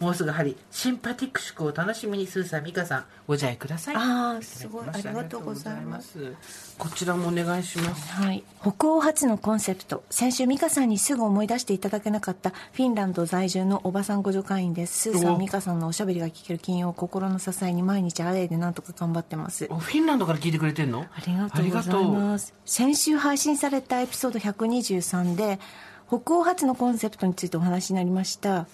[0.00, 3.96] もうすぐやはりシンパティクシュクを楽しみにスーさん美香さんご自愛ください。
[3.96, 6.34] ああすごいありがとうございます。
[6.78, 8.12] こちらもお願いします。
[8.12, 15.10] はい、北欧初のコンセプト先週美香さんにすぐ思い出していただけなかったフィンランド在住のおばさんご助会員です。
[15.12, 19.66] スーさおん美香さんのおしゃべりが聞ける金曜心の支えに毎日アウェイでなんとか頑張ってます。
[19.70, 21.06] おフィンランドから聞いてくれてんの？
[21.12, 22.52] ありがとうございます。
[22.64, 25.60] 先週配信されたエピソード123で
[26.06, 28.66] 北欧初のコンセプトについてお話になりました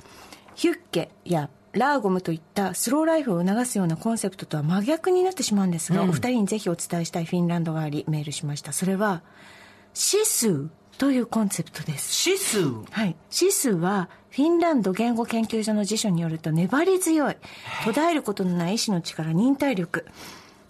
[0.54, 8.72] ヒュッケやラーゴムといったスローライフを促すようなコンセプトとは真逆になってしまうんですが、お二人にぜひお伝えしたいフィンランドがありメールしました。
[8.72, 9.22] それは
[9.94, 12.12] シスーというコンセプトです。
[12.12, 17.36] シスはい、シスはフィンランド言語研究所の辞書によると粘り強い
[17.84, 20.06] 途絶えることのない意志の力忍耐力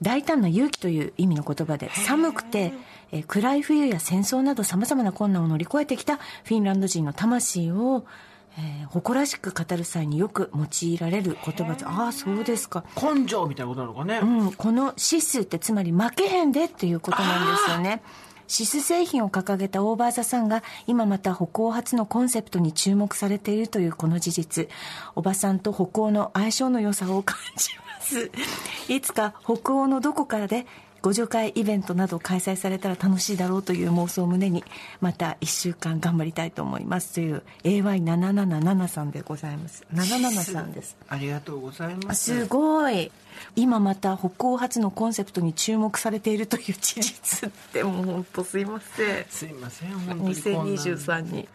[0.02, 2.72] 大胆な勇気という意味の言葉で寒くて、
[3.12, 8.04] えー暗い冬や戦争などさまざまな困難を乗り越えてきたフィンランド人の魂を、
[8.59, 18.03] えー誇らしく語る際によく用いられる言葉でああそうですか根性みたいなことなのかね、うん、このシスってつまり負けへんでっていうことなんですよね。
[18.48, 24.68] シス製品を掲げたオーバーザさんが今また北欧初のコンセプトに注目されているというこの事実。
[25.14, 28.30] おばさんと北欧の相性の良さを感じます。
[28.88, 30.66] いつか北欧のどこかで
[31.03, 34.64] ご助会イベントなど開催されたら楽しいだろうという妄想を胸に
[35.01, 37.14] また1週間頑張りたいと思います。
[37.14, 39.86] という AY777 さんでございます。
[39.94, 40.96] 77さんです。
[41.09, 42.42] ありがとうございます。
[42.42, 43.11] すごい。
[43.57, 49.24] 今また北欧初のコンセプトに注目されているという事実ってもう本当すいません。
[49.30, 50.82] すいません本当にこんな。
[50.82, 51.48] 2023に。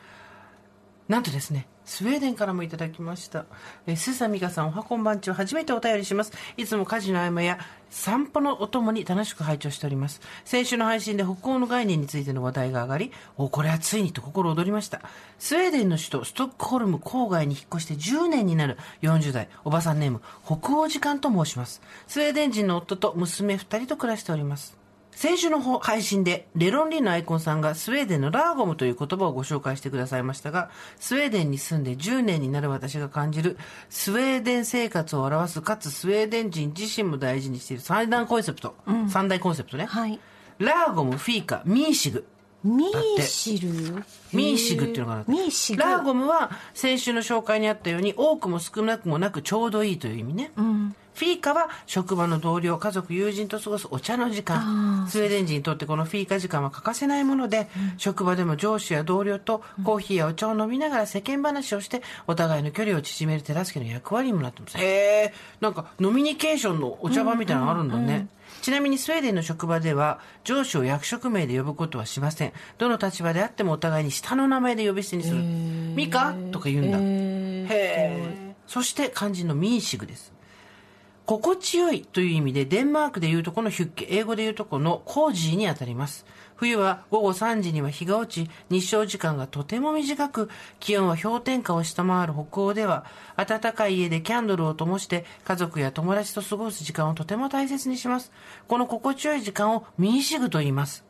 [1.08, 3.46] なんとですね、スウェーデンからもいただきました。
[3.88, 6.34] えー、スーサミカさん、おはこんばんちは初めてお便りします。
[6.58, 7.60] いつも家事の合間や
[7.90, 10.20] 散歩のお供に楽しく拝聴しております。
[10.44, 15.02] 先週の配信で北欧の概念についての話題が上がり、お、これはついにと心躍りました。
[15.38, 21.82] スウェーデンの首都ストックホルム郊外に引っ越して10年になる40代、おばさんネーム、北欧時間と申します。
[22.08, 24.85] スウェーデン人の夫と娘2人と暮らしております。
[25.16, 33.57] 先週の配信でレロンリンのアイコンさんがスウェーデンのラーゴムという言葉をご紹介してくださいましたが、スウェーデンに住んで10年になる私が感じる
[33.89, 38.76] スウェーデン生活を表すかつスウェーデン人自身も大事にしている三大コンセプト、
[39.07, 39.86] 三大コンセプトね。
[39.86, 40.20] はい。
[40.59, 42.28] ラーゴム、フィーカ、ミーシグ。
[42.63, 43.70] ミーシル？
[44.34, 45.84] ミーシグっていうのがあるミーシグ。
[45.84, 50.51] ラーゴムは先週の紹介にあったように多くも少なくもなくちょうどいいという意味ね、
[51.16, 68.28] フィーカは職場の同僚家族友人と過ごすお茶の時間スウェーデン人にとってこのフィーカ時間は欠かせないもので、職場でも上司や同僚とコーヒーやお茶を飲みながら世間話をしてお互いの距離を縮める手助けの役割にもなってますへえなんかノミニケーションのお茶番みたいなのあるんだね、
[68.61, 72.53] ちなみにスウェーデンの職場では上司を役職名で呼ぶことはしません。
[72.78, 75.41] どの立場であってもお互いに下の名前で呼び捨てにする。
[75.41, 76.97] ミカとか言うんだ。
[76.99, 78.53] へえ。
[78.68, 80.35] そして漢字のミーシグです。
[81.26, 86.23] 心地よいという意味でデンマークでいうとこのヒュッケ、英語でいうとこのコージーにあたります。
[86.55, 90.49] 冬は午後3時には日が落ち、日照時間がとても短く、
[90.80, 93.05] 気温は氷点下を下回る北欧では、
[93.38, 98.32] 暖かい家でキャンドルを灯して、家族や友達と過ごす時間をとても大切にします。
[98.67, 101.03] この心地よい時間をミーシグと言います。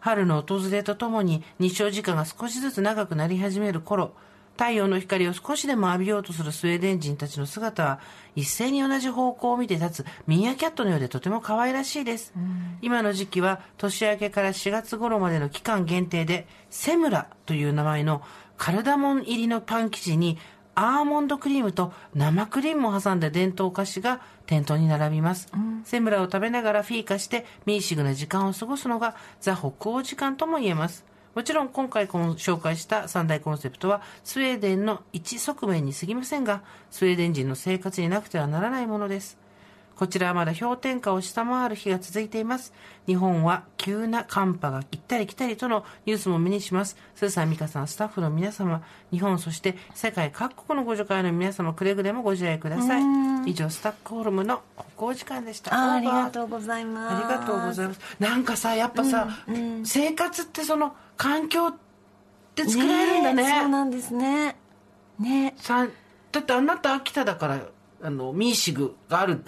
[0.00, 4.12] 春の訪れとともに日照時間が少しずつ長くなり始める頃、
[4.56, 8.00] 太陽の光を少しでも浴びようとするスウェーデン人たちの姿は
[8.36, 12.32] 一斉に同じ方向を見て立つミーアキャットのようでとても可愛らしいです、
[12.80, 18.22] 今の時期は年明けから4月頃までの期間限定でセムラという名前の
[18.56, 20.38] カルダモン入りのパン生地に
[20.76, 25.48] アーモンドクリームと生クリームを挟んだ伝統菓子が店頭に並びます、
[25.84, 31.04] セムラを食べながらフィーカしてミーシグな時間を過ごすのがザ・北欧時間とも言えます
[31.34, 39.38] もちろん今回紹介した三大コンセプトはスウェーデンの一側面に過ぎませんがスウェーデン人の生活になくてはならないものです
[39.96, 42.72] こちらはまだ氷点下を下回る日が続いています。
[43.06, 46.96] 日本は急な寒波が行ったり来たりとのニュースも目にします。
[47.14, 48.82] スーさん、ミカさん、スタッフの皆様、
[49.12, 53.02] 日本そして世界各国のご助会の皆様、くれぐれもご自愛ください。
[53.50, 54.62] 以上、スタックホルムの
[54.96, 55.72] 北欧時間でした。
[55.74, 56.32] あありがう。
[56.32, 58.00] とうございますありがとうございます。
[58.18, 59.28] なんかさ、やっぱさ、
[59.84, 61.74] 生活ってその環境っ
[62.54, 63.42] て作られるんだね。
[63.44, 64.56] えそうなんですね
[65.18, 65.86] ねさ
[66.32, 67.60] だってあなた秋田だから
[68.06, 69.40] あのミーシグがある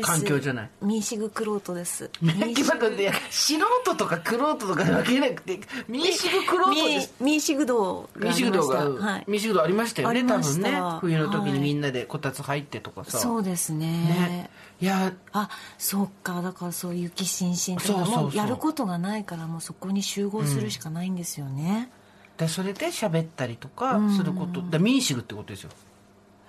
[0.00, 0.70] 環境じゃない？
[0.80, 2.10] ミーシグクロートです。
[2.22, 9.24] ミーシグで素人とかクロートとか分けなくてミーシグクロートですミーシグ道ミーシグ道が、はい。
[9.28, 10.80] ミーシグ道ありましたよね多分ね。
[11.00, 13.86] 冬の時にはいみんなでこたつ入ってとかさ、そうですね。
[13.86, 14.50] ね。
[14.80, 15.12] いや。
[15.32, 16.40] あそっか。
[16.40, 21.90] だからそう雪しんしんとかもうやることがないからもうそこに集合するしかないんですよね、
[22.38, 25.70] でそれで喋ったりとかすること、だミーシグってことですよ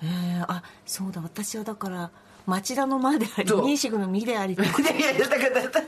[0.03, 0.07] へ
[0.39, 1.21] えあそうだ。
[1.21, 2.11] 私はだから
[2.45, 3.65] 町田の間でありそう。
[3.65, 5.85] ミーシグの実であり いやいやだからだから。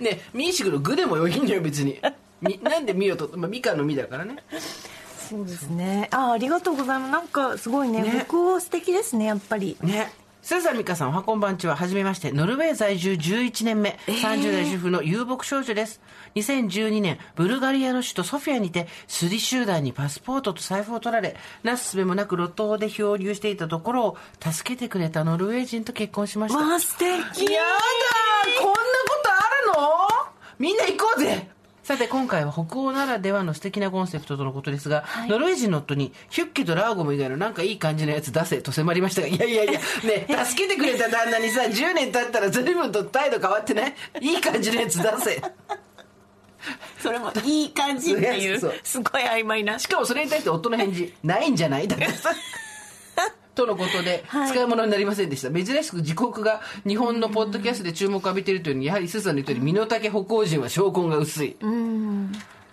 [0.00, 2.00] ねミーシグの具でもいいんだよ別に。
[2.40, 4.36] み なんでミよと、まあ、ミカの実だからね。
[5.28, 6.08] そうですね。
[6.10, 7.12] あありがとうございます。
[7.12, 8.02] なんかすごいね。
[8.02, 8.24] ね。
[8.28, 9.76] 北欧素敵ですねやっぱり。
[9.82, 10.12] ね
[10.42, 11.76] スーザン美香さんおはこんばんちは。
[11.76, 12.32] はじめまして。
[12.32, 16.00] ノルウェー在住11年目、30代主婦の遊牧少女です。
[16.34, 26.58] 2012年ブルガリアの首都ソフィアにてスリ集団にパスポートと財布を取られなすすべもなく路頭で漂流していたところを助けてくれたノルウェー人と結婚しました。
[26.58, 27.06] わあ素敵。
[27.06, 27.24] やだ
[28.60, 29.38] こんなことあ
[29.76, 30.32] るの？
[30.58, 31.48] みんな行こうぜ
[31.92, 45.42] さて今回は北欧ならではの素敵なコンセプトとのことですが、ノルウェー人の夫にヒュッケとラーゴム以外のなんかいい感じのやつ出せと迫りましたが いやいやいやね助けてくれた旦那にさ10年経ったら随分と態度変わってないいい感じのやつ出せ。
[47.02, 49.78] それもいい感じっていうすごい曖昧な。
[49.78, 51.88] しかもそれに対して夫の返事ないんじゃない？
[51.88, 52.08] だって。
[52.12, 52.30] さ
[53.54, 54.50] とのことで、はい。
[54.50, 55.50] 使い物になりませんでした。
[55.50, 61.56] 珍しく自国が日本のポッドキャストで注目を浴びているというのにやはりスーさんの言ったように身の丈北欧人は証拠が薄い。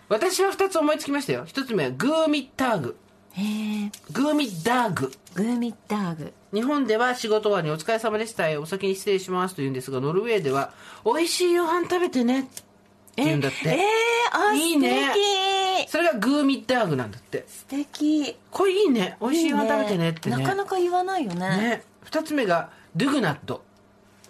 [0.08, 1.46] 私は2つ思いつきましたよ。
[1.46, 2.98] 1つ目はグーミッターグ。
[3.34, 5.12] へえグーミッダーグ。
[5.36, 6.34] グーミッダーグ。
[6.54, 10.74] 日本では仕事終わりにお疲れ様でしたお先に失礼しますと言うんですがノルウェーでは
[11.06, 12.48] 美味しい夕飯食べてね
[13.24, 13.58] 言うんだって。
[13.70, 13.78] えー、
[14.50, 14.90] あいいね。
[14.90, 15.92] 素敵。
[15.92, 17.46] それがグーミッダーグなんだって。
[17.48, 18.38] 素敵。
[18.52, 19.18] これいいね。
[19.22, 20.38] 美味しい夕飯食べてねってね。
[20.38, 21.40] なかなか言わないよね。
[21.40, 23.64] ね、2つ目がドゥグナット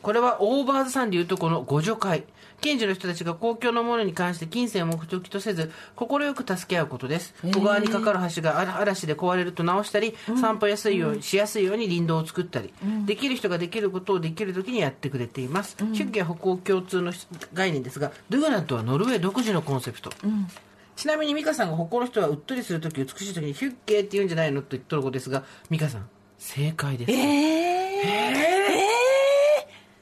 [0.01, 2.23] これはオーバーズさんでいうとこの互助会
[2.61, 7.33] 近所の人たちが公共のものに関して金銭を目的とせず快く助け合うことです。
[7.53, 12.73] 小川に架かる橋があ嵐で壊れると直したり、散歩やすいようにしやすいように林道を作ったり、
[13.05, 17.13] できる人ができることをできる時にやってくれています、ヒュッゲは北欧共通の
[17.53, 20.11] 概念ですがドゥグナットはノルウェー独自のコンセプト、
[20.95, 27.11] ちなみに美香さんが北欧の人はうっとりする時美しい時にヒュッゲって言うんじゃないのと言っとることですが美香さん正解です。
[27.11, 28.78] えー、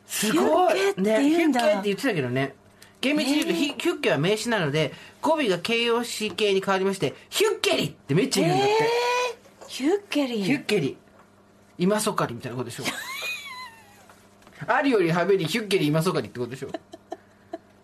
[0.07, 0.73] すごい。
[0.97, 2.55] ね、ヒュッケって言ってたけどね。
[2.99, 4.91] 厳密に言うとヒュヒュッケは名詞なので
[5.21, 8.73] 語尾が形容詞形に変わりましてヒュッケリってめっちゃ言うんだって、
[9.67, 10.43] ヒュッケリ。
[10.43, 10.97] ヒュッケリ。
[11.77, 12.83] 今そかりみたいなことでしょ。
[14.65, 16.69] あるよりはべりヒュッケリ今そかりってことでしょ。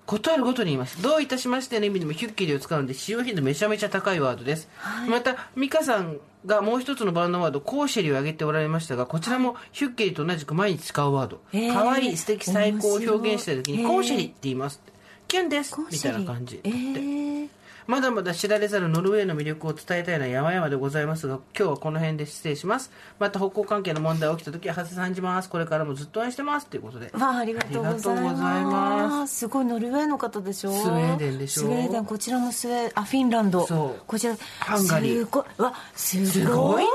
[0.05, 1.01] 断るごとに言います。
[1.01, 4.67] どういたしましての意味でもヒュッケリを使うので使用頻度めちゃめちゃ高いワードです、
[5.07, 11.41] また美香さんがもう一つのバンドワードコーシェリを挙げておられましたがこちらもヒュッケリと同じく毎日使うワード。
[11.53, 11.73] へー。
[11.73, 14.03] 可愛い素敵最高を表現した時にコー。
[14.03, 14.81] シェリって言います
[15.27, 16.59] キュンですみたいな感じ。
[16.63, 17.49] えー、
[17.87, 22.91] まだまだ知られざるノルウェーの魅力を伝えたいのは山々でございますが今日はこの辺で失礼します。
[23.19, 25.49] また北欧関係の問題が起きた時は長谷さんじます。
[25.49, 26.67] これからもずっと応援してます。
[26.67, 27.11] ということで。
[27.13, 29.33] わあありがとうございます。
[29.33, 29.39] す。
[29.39, 31.63] すごいノルウェーの方でしょスウェーデンでしょ？
[31.63, 33.67] スウェーデンこちらもスウェーあフィンランド。
[33.67, 34.03] そう。
[34.07, 35.19] こちらハンガリー。
[35.19, 36.27] すごいわすごい。
[36.27, 36.89] すごいね。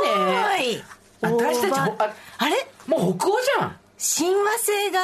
[1.21, 2.55] 私たちああれ？
[2.87, 3.77] もう北欧じゃん。
[3.99, 5.01] 親和性が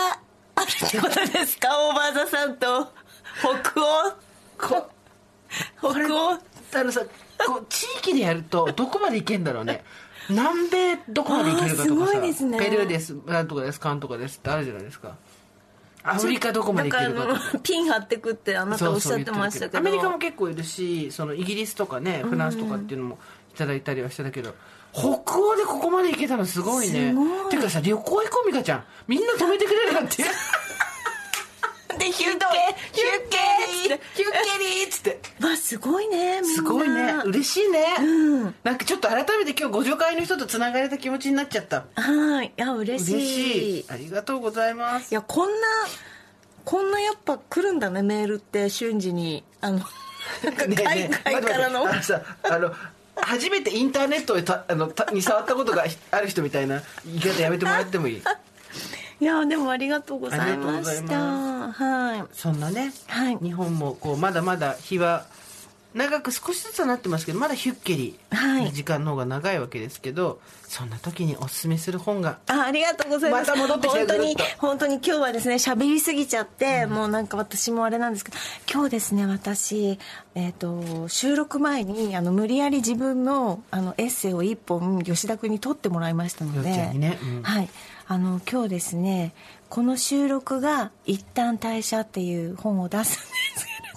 [0.56, 1.68] あるってことですか？
[1.88, 2.88] オーバーザさんと。
[3.40, 4.12] 北欧？
[4.56, 4.88] こ
[5.78, 6.38] 北欧？
[6.76, 7.02] あのさ
[7.46, 9.84] こう地域でやるとどこまで行けんだろうね。
[10.28, 12.18] 南米どこまで行けるかとかさ。
[12.18, 12.58] いですね。
[12.58, 15.16] ペルーですなんとかですかんとかですってあるじゃないですか。
[16.02, 17.32] アフリカどこまで行けるかとか。
[17.34, 19.78] だからあのピン張ってくってあなたおっしゃってましたけど。
[19.78, 23.18] アメリカも結構いるしそのイギリスとかねフランスとかっていうのも
[23.56, 24.54] ただいたりはしてたけど
[24.92, 27.10] 北欧でここまで行けたのすごいね。
[27.10, 27.50] すごい。
[27.50, 28.84] てかさ旅行行こう美香ちゃん。
[29.06, 30.24] みんな止めてくれるなんて
[31.98, 32.46] でヒュッケ
[32.92, 33.36] ヒュッケ
[33.82, 35.20] ヒュッケリーっつって。
[35.44, 36.54] わすごいねみんな。
[36.54, 37.14] すごいね。
[37.24, 38.54] 嬉しいね、うん。
[38.62, 41.84] なんかちょっと改めて今日ご助会の人とつながれた気持ちになっちゃった。
[41.94, 42.46] はい。
[42.46, 43.14] いや嬉しい。
[43.14, 43.84] 嬉しい。
[43.90, 45.10] ありがとうございます。
[45.10, 45.66] いやこんな
[46.64, 49.44] こんなやっぱ来るんだねメールって瞬時に。
[49.60, 49.80] あの
[50.42, 52.48] なんかねえ海ねえ外からの、待って待って。
[52.48, 52.72] あのさあの
[53.16, 54.34] 初めてインターネット
[54.68, 56.82] あのたに触ったことがある人みたいな。
[57.06, 58.22] 言い方やめてもらってもいい
[59.20, 61.18] いやでもありがとうございました。
[61.18, 62.24] がはい。
[62.32, 63.38] そんなね、はい。
[63.38, 65.26] 日本もこうまだまだ日は
[65.94, 68.72] 長く少しずつはなってますけどまだヒュッケリはい。
[68.72, 73.50] 時間の方が長いわけですけど、そんな時におすすめする本があありがとうございます。
[73.50, 78.38] また戻ってきたよ本当に本当に今日はですね喋りすぎちゃって、もうなんか私もあれなんですけど
[78.70, 79.98] 今日ですね私、
[80.34, 87.18] えー、と収録前にあの無理やり自分のあのエッセイを一本吉田君に取ってもらいましたので、んにね。
[87.22, 87.42] うん。
[87.42, 87.68] はい。
[88.06, 89.32] あの今日ですね
[89.70, 93.18] この収録が「一旦退社」っていう本を出す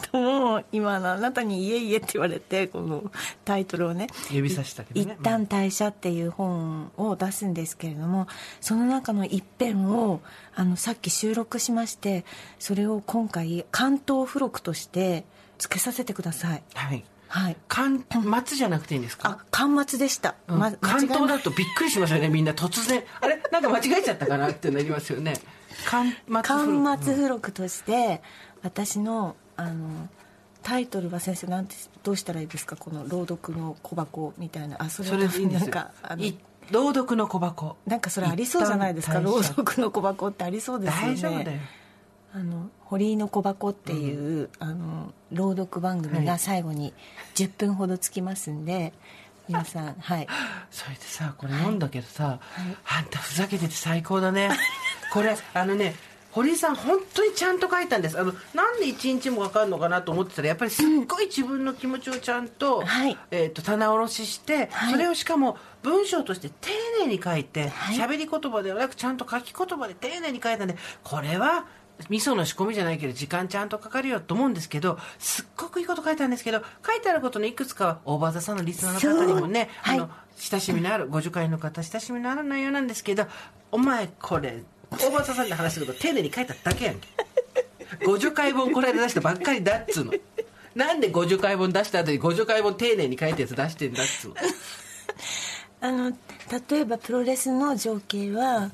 [0.07, 3.11] んですけれども今のあなたに「いえいえ」って言われてこの
[3.45, 4.07] タイトルをね。
[4.31, 5.17] 指さしたけどね。
[5.19, 8.27] 一旦退社っていう本を出すんですけれども
[8.61, 10.21] その中の一編を
[10.55, 12.25] あのさっき収録しまして
[12.59, 15.25] それを今回関東付録として
[15.57, 16.63] つけさせてください。
[16.73, 17.03] はい。
[17.29, 17.57] はい。
[17.67, 18.05] 関
[18.47, 19.39] 末じゃなくていいんですか？
[19.41, 20.59] あ巻末でした、うん。
[20.59, 23.03] ま関東だとびっくりしますよねみんな突然。
[23.19, 23.41] あれ？
[23.51, 24.49] なんか間違えちゃったかな？
[24.49, 25.33] ってなりますよね。
[25.85, 26.15] 巻
[27.03, 28.21] 末付録として
[28.63, 30.07] 私のあの
[30.63, 32.75] タイトルは先生なんてどうしたらいいですか？
[32.75, 34.77] この朗読の小箱みたいな。
[34.79, 35.65] あそれそれでいいんですよ。
[35.65, 36.37] なんかあのい
[36.71, 37.77] 朗読の小箱。
[37.85, 39.19] なんかそれありそうじゃないですか？
[39.19, 41.13] 朗読の小箱ってありそうですよね。
[41.13, 41.59] 大丈夫だよ。
[42.33, 46.93] あの堀井の小箱っていう、あの朗読番組が最後に
[47.35, 48.93] 10分ほどつきますんで、
[49.47, 50.27] 皆さんはい。
[50.69, 52.39] それでさこれ読んだけどさ、
[52.85, 54.49] あんたふざけてて最高だね。
[55.13, 55.95] これあのね
[56.37, 58.19] 堀井さん本当にちゃんと書いたんです。
[58.19, 63.17] あのなんで一日もかかるのかなと思ってたらやっぱりすっごい自分の気持ちをちゃんと,、はい。
[63.31, 64.91] えー、と棚卸しして、はい。
[64.91, 66.69] それをしかも文章として丁
[66.99, 67.97] 寧に書いてはい。
[67.97, 71.65] 喋、り言葉ではなくちゃんと書き言葉で丁寧に書いたんでこれは
[72.09, 83.25] 味噌の仕込みじゃないけど時間ちゃんとかかるよと思うんですけどすっごくいいこと書いてあるんですけど書いてあることのいくつかはオーバーザさんのリスナーの方にもねそうあの、親しみのあるご助会の方親しみのある内容なんですけど
[83.71, 87.07] お前これ大場さんで話しこと丁寧に書いただけやんけ。
[88.05, 90.13] ご助会本これで出したばっかりだっつうの。
[90.75, 94.35] なんでご助会本出した後にご助会本丁寧に書いたやつ出してんだっつうの。
[95.79, 96.11] あの
[96.69, 98.71] 例えばプロレスの情景は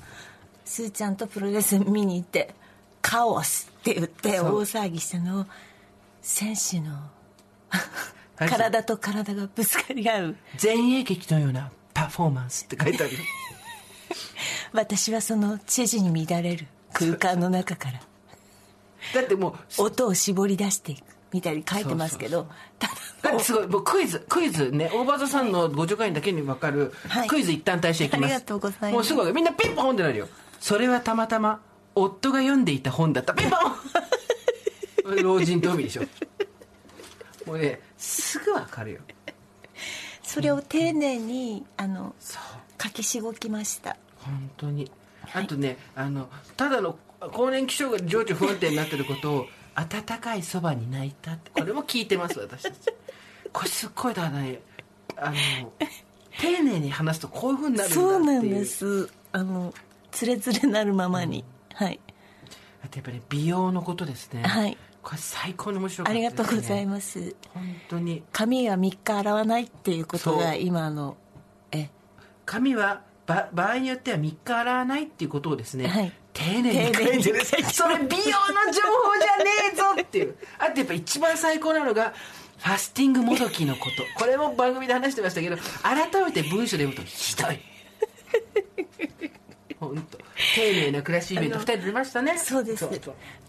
[0.66, 2.54] すーちゃんとプロレス見に行って
[3.02, 5.46] 「カオス!」って言って大騒ぎしたのを
[6.22, 6.92] 選手の
[8.38, 10.36] はい体と体がぶつかり合う。
[10.62, 13.14] 前衛劇のようなパフォーマンスって書いてある
[14.74, 18.02] 私はそのチェジに乱れる空間の中から
[19.14, 22.48] だってもう音を絞り出していくみたいに書いてますけど
[22.80, 27.28] ただだってすごいもうクイズクイズね大場さんのご助会員だけに分かる、はい。
[27.28, 28.24] クイズ一旦退社いきます。
[28.26, 28.94] ありがとうございます。
[28.94, 30.28] もうすごいみんなピンポンってなるよ。
[30.60, 31.62] それはたまたま
[31.96, 33.34] 夫が読んでいた本だった。
[33.34, 33.56] ピンポ
[35.12, 35.24] ン。
[35.24, 36.04] 老人と海でしょ。
[37.46, 39.00] もうねすぐ分かるよ。
[40.34, 42.16] それを丁寧にあの
[42.82, 44.92] 書きしごきました本当に。
[45.34, 46.98] あとね、あのただの
[47.32, 52.76] 更年期障害で情緒不安定になってることを温かいそばに泣いたってこれも聞いてます私たち。
[53.52, 54.60] これすっごいだね
[55.16, 55.36] あの
[56.40, 58.10] 丁寧に話すとこういうふうになるんだっていう。
[58.12, 59.10] そうなんです。
[59.32, 59.74] あの
[60.12, 62.00] つれづれなるままに、はい。
[62.84, 64.44] あとやっぱり美容のことですね。
[64.44, 64.78] はい。
[65.02, 67.36] これ最高に面白かありったです、ね、がとうございます。
[67.54, 68.24] 本当に。
[68.32, 71.18] 髪は3日洗わないっていうことが今の
[71.72, 71.90] え？
[72.46, 76.12] 髪はば場合によっては3日洗わないっていうことをですね、はい。
[76.34, 77.46] 丁寧に書いてる。
[77.46, 80.36] それ美容の情報じゃねえぞっていう。
[80.60, 82.14] あとやっぱ一番最高なのが
[82.58, 84.04] ファスティングもどきのこと。
[84.18, 87.60] これも番組で話してましたけど改めて文章で読むとひどい。
[89.80, 90.18] 本当。
[90.56, 92.38] 丁寧な暮らしイベント2人で出ましたね。
[92.38, 92.88] そうです。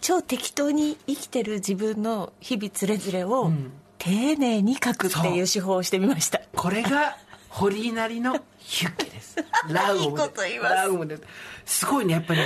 [0.01, 3.73] 超適当に生きてる自分の日々つれづれを、ん。
[3.99, 5.49] 丁寧に書くっていう。
[5.49, 6.41] 手法をしてみました。
[6.55, 7.17] これが
[7.49, 9.37] 堀井なりのヒュッケです。
[9.69, 10.19] ラウオム
[10.63, 11.19] ラウオムで
[11.67, 11.85] す。
[11.87, 12.41] ごいねやっぱり。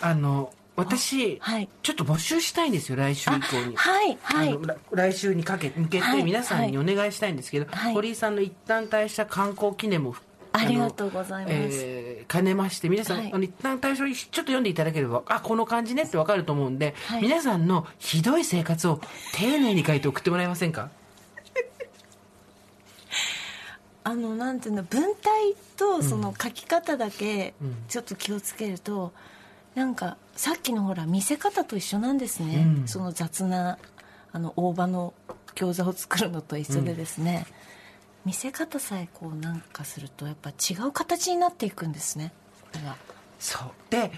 [0.00, 1.68] あの私、はい。
[1.82, 3.76] ちょっと募集したいんですよ来週以降に。
[3.76, 4.58] はいはい。
[4.92, 7.94] 来週にかけ向けはいて皆さんにお願いしたいんですけど、はい。
[7.94, 10.14] 堀井さんの一旦退社観光記念も
[10.52, 11.54] ありがのとうございます。
[11.54, 13.32] えー兼ねまして皆さん、はい。
[13.32, 17.22] あの一旦退所ちょっと読んでいただければあこの感じねって分かると思うんで、はい。
[17.22, 19.00] 皆さんのひどい生活を
[19.34, 20.90] 丁寧に書いて送ってもらえませんか？
[24.06, 27.54] あのなんていうの文体とその書き方だけ
[27.88, 29.12] ちょっと気をつけると、
[29.74, 32.86] なんかさっきのほら見せ方と一緒なんですね、うん。
[32.86, 33.78] その雑な
[34.30, 35.12] あの大葉の
[35.56, 37.48] 餃子を作るのと一緒でですね、
[38.24, 42.32] 見せ方さえこうなんかするとやっぱ違う形になっていくんですね
[43.40, 43.70] そう。
[43.90, 44.12] で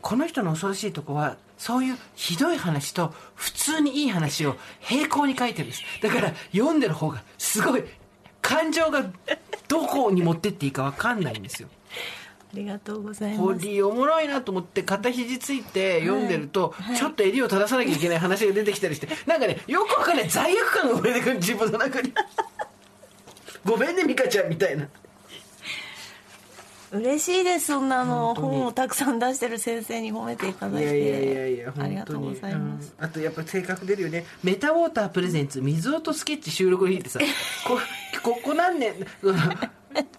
[0.00, 5.82] この人の恐ろしいとこはそういうひどい話と普通にいい話を平行に書いてるんです。
[6.00, 7.82] だから読んでる方がすごい
[8.44, 9.10] 感情が
[9.68, 11.68] どこに持ってっていいか分かんないんですよ。
[12.52, 13.66] ありがとうございホます。
[13.66, 16.96] リーおもろいなと思って片肘ついて読んでると、はい。
[16.96, 20.28] ちょっと襟を正さなきゃいけない話が出てきたりして なんかねよくわかんない。
[20.28, 22.12] 罪悪感が生まれてくる自分の中に。
[23.64, 24.86] ごめんね美香ちゃんみたいな
[26.94, 28.34] 嬉しいですそんなあの。
[28.34, 31.02] 本をたくさん出してる先生に褒めていただいて。
[31.02, 33.04] いやいやいやいやありがとうございます、うん。
[33.04, 34.24] あとやっぱり性格出るよね。
[34.42, 37.20] メタウォータープレゼンツ水音スケッチ収録の日ってさ
[37.66, 37.78] こ
[38.22, 39.36] ここ何年うん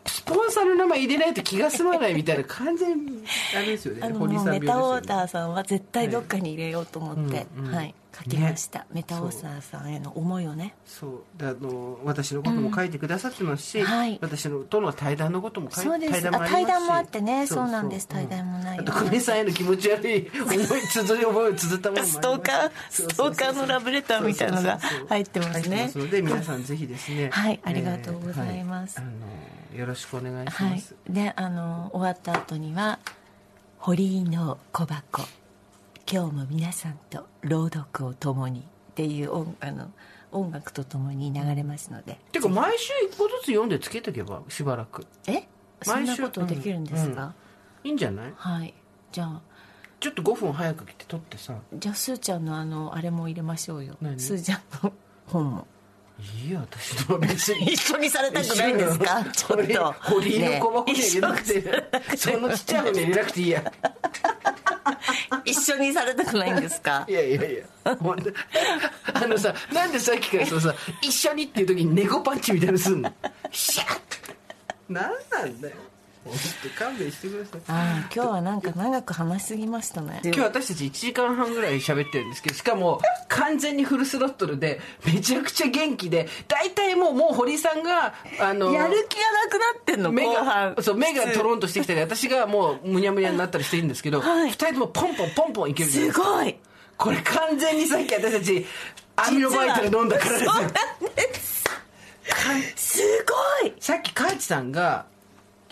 [0.05, 3.23] スポンサーの名前入れないと気が済まないみたいな完全に
[3.55, 4.01] あれですよね。
[4.03, 7.75] あのメタウォーターーさんは絶対どっかに入れようと思って、うんうん。
[7.75, 10.73] はい書きました、メタウォーターさんへの思いをね。
[10.85, 11.21] そう。
[11.37, 14.17] であの私のことも書いてくださってますし、うんはい。
[14.21, 16.11] 私のとの対談のことも書いそうです。
[16.13, 16.51] 対談もありますし。
[16.51, 17.47] あ対談もあってね。
[17.47, 18.07] そうなんです。
[18.07, 25.83] 対談も内容あと久米さんへの気持ち悪い思い綴り思いを綴ったものストーカーストーカーのラブレターみたいなのが入ってますね。
[25.83, 27.29] ますので皆さんぜひですね。
[27.31, 28.97] はいありがとうございます。
[28.99, 29.13] えーはい。
[29.73, 30.69] あのよろしくお願いしはい。
[30.71, 32.99] ます、であの終わった後には
[33.79, 35.23] 「堀井の小箱
[36.11, 38.59] 今日も皆さんと朗読を共に」
[38.91, 39.91] っていう音あの
[40.31, 42.19] 音楽とともに流れますので。
[42.31, 45.05] てか毎週一個ずつ読んでつけとけばしばらく。
[45.27, 45.47] え？
[45.81, 47.33] そんなことできるんですか、
[47.83, 48.33] いいんじゃない？
[48.35, 48.73] はい。
[49.11, 49.41] じゃあ。
[49.99, 51.55] ちょっと5分早く来て撮ってさ。
[51.73, 53.97] じゃあすーちゃんのあのあれも入れましょうよ。
[54.01, 54.19] 何？
[54.19, 54.93] すーちゃんの
[55.25, 55.67] 本も。
[56.43, 57.09] いいよ私。
[57.09, 59.25] の別に一緒にされたくないんですか？
[59.25, 59.93] ちょっと。
[60.11, 63.73] 堀井の小箱にね入れなくて、そのちっちゃい方に入れなくていいや
[65.45, 67.05] 一緒にされたくないんですか？
[67.09, 67.95] いやいやいや。
[67.97, 68.31] ほんと
[69.13, 73.13] あのさなんでさっきからそのさ一緒にっていう時に猫パンチみたいなのすんの？
[73.51, 73.99] シャッ
[74.89, 75.75] 何なんだよ。
[76.77, 77.61] 勘弁してください。
[77.67, 80.21] ああ今日はなんか長く話しすぎましたね。
[80.23, 90.75] 今日私たち1時間半ぐらい喋ってるんですけどしかも完全にフルスロットルでめちゃくちゃ元気で大体もうもう堀さんがあのやる気がなくなってんの目後半。
[90.75, 94.49] がそう目がトロンとしてきたり私がもうむにゃむにゃになったりしてるんですけど、はい。
[94.49, 96.55] 二人ともポンポンポンポンいけるすごい。
[96.97, 98.65] これ完全にさっき私たち
[99.17, 100.43] アミノバイタル飲んだからです。
[100.43, 101.63] よそうなんです。
[102.75, 103.25] す
[103.61, 103.73] ごい。
[103.79, 105.05] さっきカーチさんが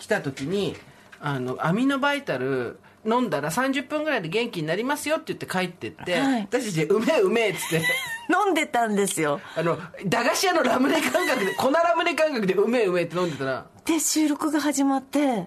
[0.04, 0.76] 来た時に
[1.20, 6.42] あのアミノバイタル飲んだら30分ぐらいで元気になりますよって言って帰ってって、はい。
[6.42, 7.82] 私たちでうめえうめえっつって。
[8.46, 9.40] 飲んでたんですよ。
[9.56, 13.66] あの駄菓子屋のラムネ感覚で粉ラムネ感覚でうめえうめえって飲んでたら。
[13.86, 15.46] で収録が始まって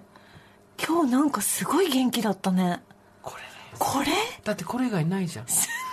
[0.84, 2.80] 今日なんかすごい元気だったね。
[3.22, 3.48] これね
[3.78, 4.06] これ？
[4.44, 5.46] だってこれ以外ないじゃん。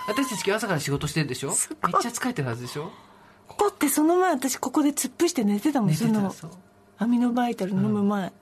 [0.08, 1.52] 私たち今日朝から仕事してるでしょ？
[1.52, 2.90] すめっちゃ疲れてるはずでしょ？
[3.58, 6.32] だってその前私ここで突っ伏して寝てたもんその
[6.98, 8.32] アミノバイタル飲む前、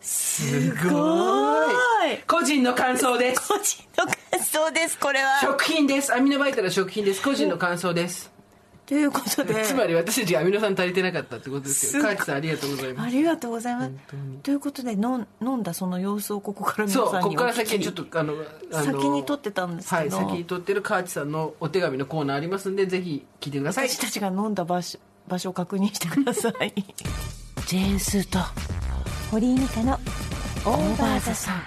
[0.00, 1.72] すごご
[2.06, 2.14] い。
[2.14, 3.48] い個人の感想です。
[3.48, 5.40] 個人の感想ですこれは。
[5.40, 6.14] 食品です。
[6.14, 7.22] アミノバイタルは食品です。
[7.22, 8.30] 個人の感想です。
[8.86, 9.64] ということで。
[9.64, 12.02] つまり私たちがアミノ酸足りてなかったってことですよ。
[12.02, 12.16] すごい。
[12.16, 13.06] カーチさんありがとうございます。
[13.06, 13.92] ありがとうございます。
[14.42, 18.34] ということで飲ん飲んだその様子をここから皆そうさんにここから先はちょっとあの
[18.72, 20.16] あの先に撮ってたんですけど。
[20.16, 23.88] はい先に撮ってるカーチさんのお手紙のコーナーありますんでぜひ聞いてください。
[23.88, 26.72] 私たちが飲んだ場所場所を確認してください
[27.66, 28.38] ジェーンスーと
[29.30, 31.62] 堀井美香のオーバーザさん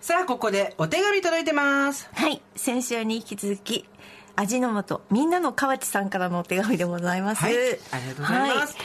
[0.00, 3.88] さあここでお手紙届いてますはい先週に引き続き
[4.34, 8.76] 味の素みんなの河内さんからのお手紙でございます、はいありがとうございます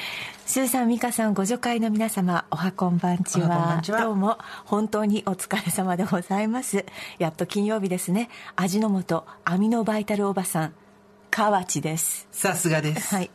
[0.51, 3.13] スーさん、ミカさん、ご助会の皆様、おはこんば。
[3.13, 6.83] んちはどうも、本当にお疲れ様でございます。
[7.19, 8.29] やっと金曜日ですね。
[8.57, 10.73] 味の素、アミノバイタルおばさん、
[11.29, 12.27] 河内です。
[12.33, 13.31] さすがですはい。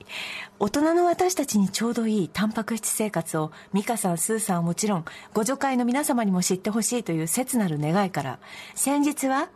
[0.59, 5.05] 大人の私たちにちょうどいいタンパク質生活を、ミカさん、スーさんはもちろん、
[5.35, 8.39] ご助会の皆様にも知ってほしいという切なる願いから、
[8.75, 9.51] 先日は、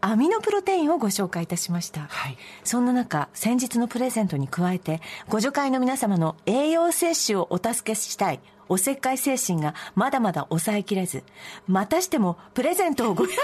[0.00, 2.02] アミノプロテインをご紹介いたしました。
[2.02, 11.22] はいそんな中、先日のプレゼントに加えて、ご助会の皆様の栄養摂取をお助けしたい、おせっかい精神がまだまだ抑えきれず、
[11.66, 13.42] またしてもプレゼントをご用意した。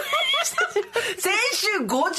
[1.19, 2.13] 先週50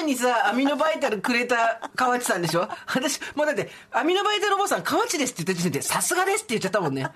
[0.00, 2.68] 名にさアミノバイタルくれた河内さんでしょ？
[2.86, 7.06] 私もうだってアミノバイタルお坊さん河内ですって言った時点でさすがですって言っちゃったもんね。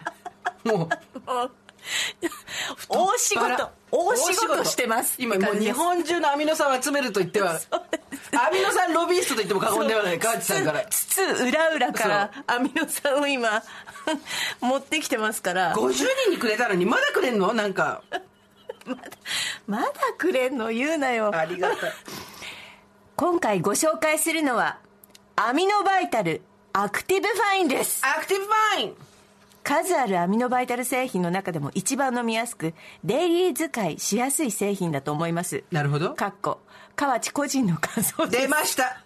[0.64, 0.88] も
[1.26, 1.50] う。
[2.88, 5.16] 大仕事、大仕事してます。
[5.18, 7.60] 今もう日本中のアミノ酸を集めると言っては
[8.32, 10.18] アミノ酸ロビイストと言っても過言ではない。
[10.18, 10.84] 河内さんから。
[10.86, 13.62] 津々浦々からアミノ酸を今
[14.60, 15.74] 持ってきてますから。
[15.74, 15.92] 50
[16.22, 17.52] 人にくれたのにまだくれんの？
[17.52, 18.02] なんか。
[19.66, 20.68] まだくれんの？
[20.70, 21.30] 言うなよ。
[21.34, 21.92] ありがたい
[23.16, 24.78] 今回ご紹介するのは
[25.36, 26.42] アミノバイタル
[26.72, 28.02] アクティブファインです。
[28.04, 28.96] アクティブファイン
[29.64, 35.64] 数あるアミノバイタル製品の中でも一番飲みやすくデイリー使いしやすい製品だと思います。
[35.72, 36.14] なるほど。
[36.14, 36.60] かっこ。
[36.94, 38.42] 河内個人の感想です。
[38.42, 39.02] 出ました。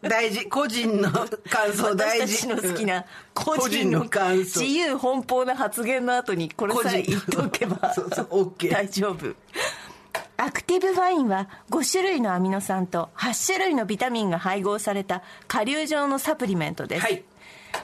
[0.00, 0.46] 大事。
[0.48, 2.36] 個人の感想大事。
[2.36, 3.04] 私たちの好きな
[3.34, 4.60] 個人の感想。
[4.60, 9.34] 自由奔放な発言の後にこれさえ言っておけば そうそう OK 大丈夫。
[10.38, 17.24] アクティブファインは5種類のアミノ酸と8種類のビタミンが配合された顆粒状のサプリメントです、はい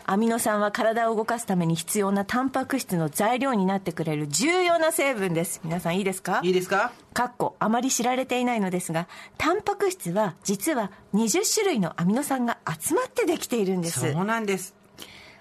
[0.07, 5.61] アミノ酸は体を動かすために必要なタンパク質の材料になってくれる重要な成分です。
[5.65, 6.41] 皆さんいいですか？
[6.43, 6.93] いいですか？
[7.15, 9.09] かっこあまり知られていないのですが
[9.39, 14.01] タンパク質は実は20種類のアミノ酸が集まってできているんです。
[14.01, 14.75] そうなんです。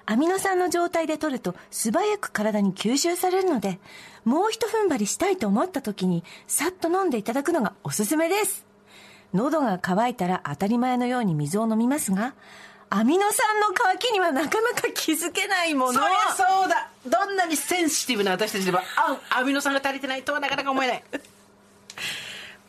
[0.06, 3.80] アミノ酸の状態で取ると素早く体に吸収されるので
[4.26, 8.66] もう一踏ん張りしたいと思った時にさっと飲んでいただくのがおすすめです。
[9.34, 12.36] 喉が渇いたら当たり前のように水を飲みますが
[12.96, 15.94] アミノ酸の渇きにはなかなか気づけないもの。
[15.94, 16.92] そりゃそうだ。
[17.08, 21.04] どんなにセンシティブな私たちでもあアミノ酸が足りてないとはなかなか思えない。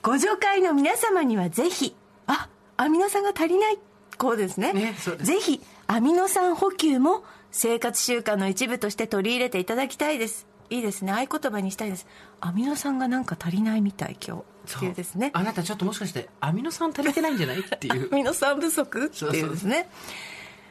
[0.00, 1.94] ご助会の皆様にはぜひ
[2.26, 2.48] あ
[2.78, 3.78] アミノ酸が足りない
[4.16, 4.72] こうですね。
[4.72, 5.14] ねです。
[5.18, 10.46] ぜひアミノ酸補給も生活習慣の一部として取り入れていただきたいです。
[10.70, 11.12] いいですね。
[11.12, 12.06] 合言葉にしたいです。
[12.40, 15.30] アミノ酸がなんか足りないみたい今日っていうですね。
[15.34, 18.08] あなたちょっともしかしてアミノ酸足りてないんじゃないっていう。
[18.12, 19.06] アミノ酸不足？
[19.06, 19.88] っていうですね。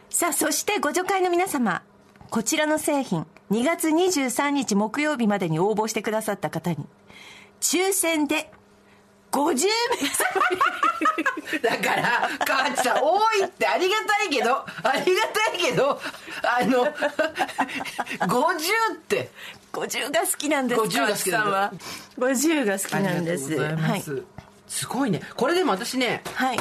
[0.09, 1.83] さあそしてご助会の皆様。
[2.29, 6.87] こちらの製品2月23日木曜日までに応募してくださった方に
[7.61, 8.51] 抽選で
[9.33, 10.29] 50名様
[11.61, 14.65] だから河内さん多いってありがたいけどあ
[15.05, 15.99] りがたいけど
[16.43, 16.85] あの
[18.27, 18.57] 50
[18.93, 19.31] って。
[19.73, 21.49] 50が好きなんです50が好きなんだ。
[21.49, 21.73] 川内さんは
[22.19, 23.75] ？50が好きありがとうなんですござい。
[23.75, 24.23] ます、
[24.67, 25.19] すごいね。
[25.35, 26.57] これでも私ねはい。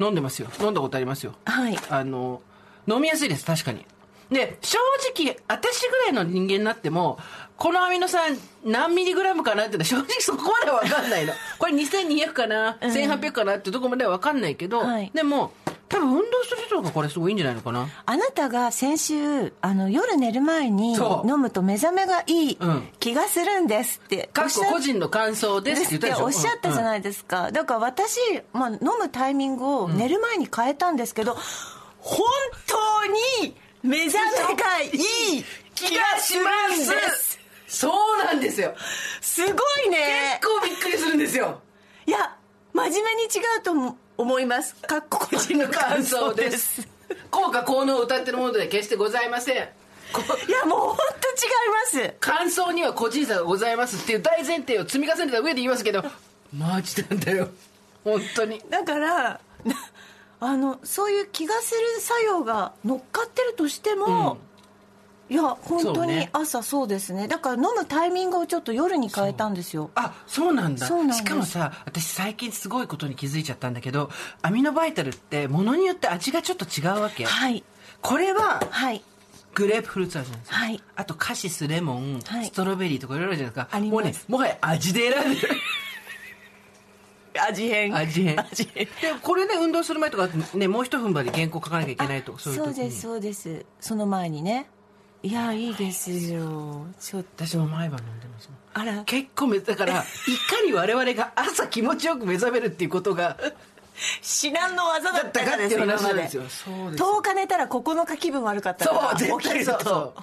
[0.00, 0.48] 飲んでますよ。
[0.60, 1.34] 飲んだことありますよ。
[1.44, 1.78] はい。
[1.88, 2.42] あの
[2.88, 3.44] 飲みやすいです。
[3.44, 3.86] 確かに
[4.32, 4.78] で正
[5.14, 7.18] 直私ぐらいの人間になっても
[7.56, 11.32] このアミノ酸何ミリグラムかなって正直そこまでは分かんないの。
[11.58, 15.10] これ2200かな、1800かなってとこまでは分かんないけど、はい。
[15.14, 15.52] でも
[15.88, 17.86] 多分運動する人がこれすごいいいんじゃないのかな。
[18.04, 22.88] あなたが先週あの夜寝る前に飲むと目覚めがいいうん。
[22.98, 28.18] 気がするんですってかっこ個っ人の感想ですっておっしゃったじゃないですか、だから私、
[28.52, 31.36] まあ、飲むタイミングを寝る前に変えたんですけど、
[32.00, 32.26] 本
[32.66, 33.06] 当
[33.44, 34.18] に目覚
[34.48, 34.88] めがい
[35.38, 35.44] い
[35.74, 36.40] 気がする
[36.74, 36.84] んで
[37.16, 37.38] す。
[37.66, 38.74] そうなんですよ。
[39.20, 39.50] すご
[39.86, 40.38] いね。
[40.40, 41.60] 結構びっくりするんですよ。
[42.06, 42.36] いや
[42.72, 43.26] 真面目に違
[43.58, 44.74] うとも思います。
[44.76, 46.82] かっこ個人の感感想です。
[46.82, 46.88] す。
[47.30, 49.68] 効果効能を歌ってるものでは決してございません。
[50.12, 52.14] こいやもう本当違います。
[52.20, 56.04] 感想には個人差がございますっていう大前提を積み重ねた上で言いますけど
[56.56, 57.48] マジなんだよ。
[58.04, 58.62] 本当に。
[58.68, 59.74] だからな
[60.44, 64.38] あのそういう気がする作用が乗っかってるとしても、
[65.30, 67.28] いや本当に朝そうですね。
[67.28, 69.92] だから飲むタイミングをちょっと夜に変えたんですよ。
[69.94, 70.84] あそうなんだ。
[71.12, 74.10] しかもさ私最近すごいことに気づいちゃったんだけど
[74.42, 77.24] アミノバイタルってものによって味がちょっと違うわけ。
[77.24, 77.62] はい。
[78.00, 79.00] これははい。
[79.54, 80.82] グレープフルーツ味なんですよ、はい。
[80.96, 82.46] あとカシスレモン、はい。
[82.46, 83.76] ストロベリーとかいろいろあるじゃないですか。
[83.76, 83.92] あります。
[83.92, 85.48] もうねもはや味で選んでる
[87.40, 87.94] 味変。
[87.94, 88.40] 味変。
[88.40, 88.84] 味変。
[88.86, 88.90] で
[89.22, 93.66] これで運動する前とかねもう一踏ん張り原稿書かなきゃいけないとそういう時にそうですそうです。
[93.80, 94.66] その前にね。
[95.24, 96.86] いやいいですよ。
[97.00, 99.04] ちょっと私も毎晩飲んでますあら。
[99.04, 100.02] 結構めだからいか
[100.66, 103.36] に我々が朝気持ちよく目覚めるっていうことが
[104.20, 106.42] 至難の技だったかだったかっていう今まで話なんですよ。
[106.48, 107.02] そうです。
[107.04, 109.40] 10日寝たら9日気分悪かったからそう。
[109.40, 110.14] 起きると。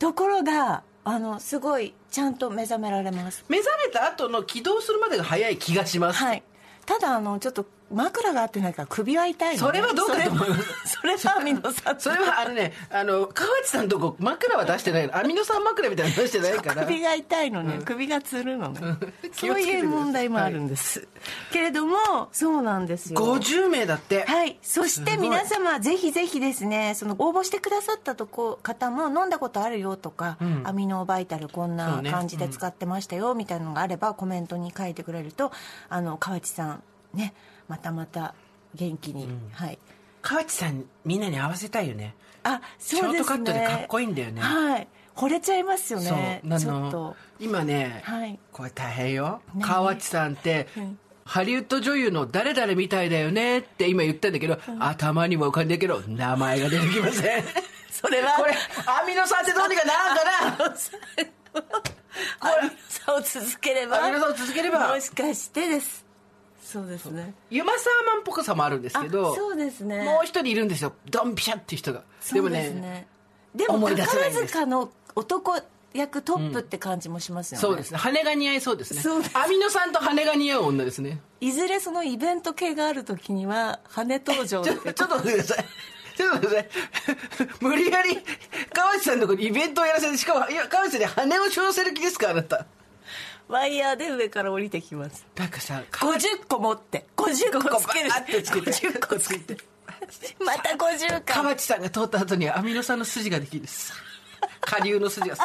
[0.00, 3.44] ところがあのすごいちゃんと目覚められます。
[3.48, 6.42] 目覚めた後の起動するまでが早い気がします、はい
[6.86, 10.62] ただあのちょっと枕が合ってないから首は痛いの、ね、それはどうかと思います。
[11.00, 15.16] それはそれはアミノ酸それはあのねあの河内さんのとこ枕は出してないの。
[15.16, 16.84] アミノ酸枕みたいなの出してないから。
[16.84, 18.80] 首が痛いのね、首がつるのね、
[19.32, 21.06] そういう問題もあるんです、
[21.52, 23.20] けれどもそうなんですよ。
[23.20, 24.24] 50名だって。
[24.24, 30.62] はい、そして皆様ぜひぜひですねその応募してくださったとこ方も飲んだことあるよとか、ん。
[30.64, 35.52] アミノバイタルこんな感じで使ってましたよみたいなのがあればコメントに書いてくれると
[35.88, 36.82] あの河内さん
[37.14, 37.34] ね
[37.70, 38.34] またまた
[38.74, 39.78] 元気に、はい。
[40.22, 42.16] 河内さんみんなに合わせたいよね。
[42.42, 43.12] あそうですね。
[43.12, 44.40] ショートカットでかっこいいんだよね。
[44.40, 44.88] はい。
[45.14, 46.40] 惚れちゃいますよね。
[46.42, 46.52] そう。
[46.54, 47.16] あちょっのと。
[47.38, 48.38] 今ね、はい。
[48.52, 50.98] これ大変よ、何河内さんって、うん。
[51.24, 57.44] ハリウッド女優の誰々みたいだよねって今言ったんだけど、頭にも浮かんでるけど、名前が出てきません。
[57.92, 58.32] それは？
[58.32, 58.52] これ、
[58.86, 60.24] アミノ酸ってどうにかならんか
[60.58, 60.64] な。
[62.40, 64.88] アミノ酸を続ければアミノ酸を続ければ。
[64.94, 66.04] もしかしてです
[66.70, 70.92] そうですねユマサーマンっぽさもあるんですけど、あそうですねもう一人いるんですよ。
[71.10, 72.02] ドンピシャっていう人が。
[72.32, 73.08] でもね、ね
[73.54, 75.60] でも宝塚の男
[75.92, 77.98] 役トップって感じもしますよね、そうですね。
[77.98, 79.00] 羽が似合いそうですね。
[79.00, 81.20] そうですアミノ酸と羽が似合う女ですね。
[81.40, 85.64] いずれそのイベント系がある時には羽登場ちょってちょっと待ってください。
[86.16, 86.62] ちょっと待ってくだ
[87.36, 87.48] さい。
[87.60, 88.18] 無理やり、
[88.72, 92.66] 川内さんのとこにイベントをやらせて、しかも、いや、川内さんに羽を背負わせる気ですか、あなた。
[93.50, 95.26] ワイヤーで上から降りてきます。
[95.36, 98.08] なんかさ、50個持って50個つける。
[98.16, 98.70] ってつけて。
[98.70, 99.56] 50個つけて。
[100.38, 101.24] また50個。
[101.26, 103.92] 川内さんが通った後にはアミノ酸の筋ができるんです。
[104.60, 105.44] 下流の筋がさ。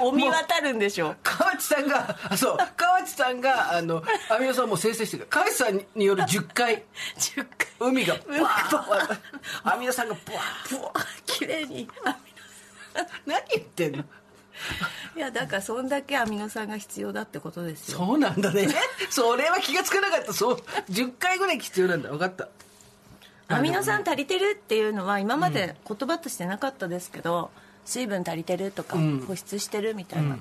[0.00, 5.26] お見渡るんでしょ川内さんが、あ、そう、川内さんが、あの、アミノ酸をもう生成してる。
[5.28, 6.84] 川内さんによる10回、
[7.16, 7.68] 10回。
[7.80, 9.18] 海が、バーッ。
[9.64, 10.78] アミノ酸がバーッ。
[10.78, 11.88] ブワー綺麗に
[13.26, 14.04] 何言ってんの？
[15.16, 18.68] いやだからそんだけアミノ酸が必要だってことですよそうなんだね。
[19.10, 20.32] それは気がつかなかった。
[20.32, 20.56] そう、
[20.90, 22.10] 10回ぐらい必要なんだ。
[22.10, 22.48] 分かった。
[23.48, 27.50] アミノ酸足りてるっていうのは今まで言葉としてなかったですけど、
[27.84, 30.38] 水分足りてるとかん保湿してるみたいな、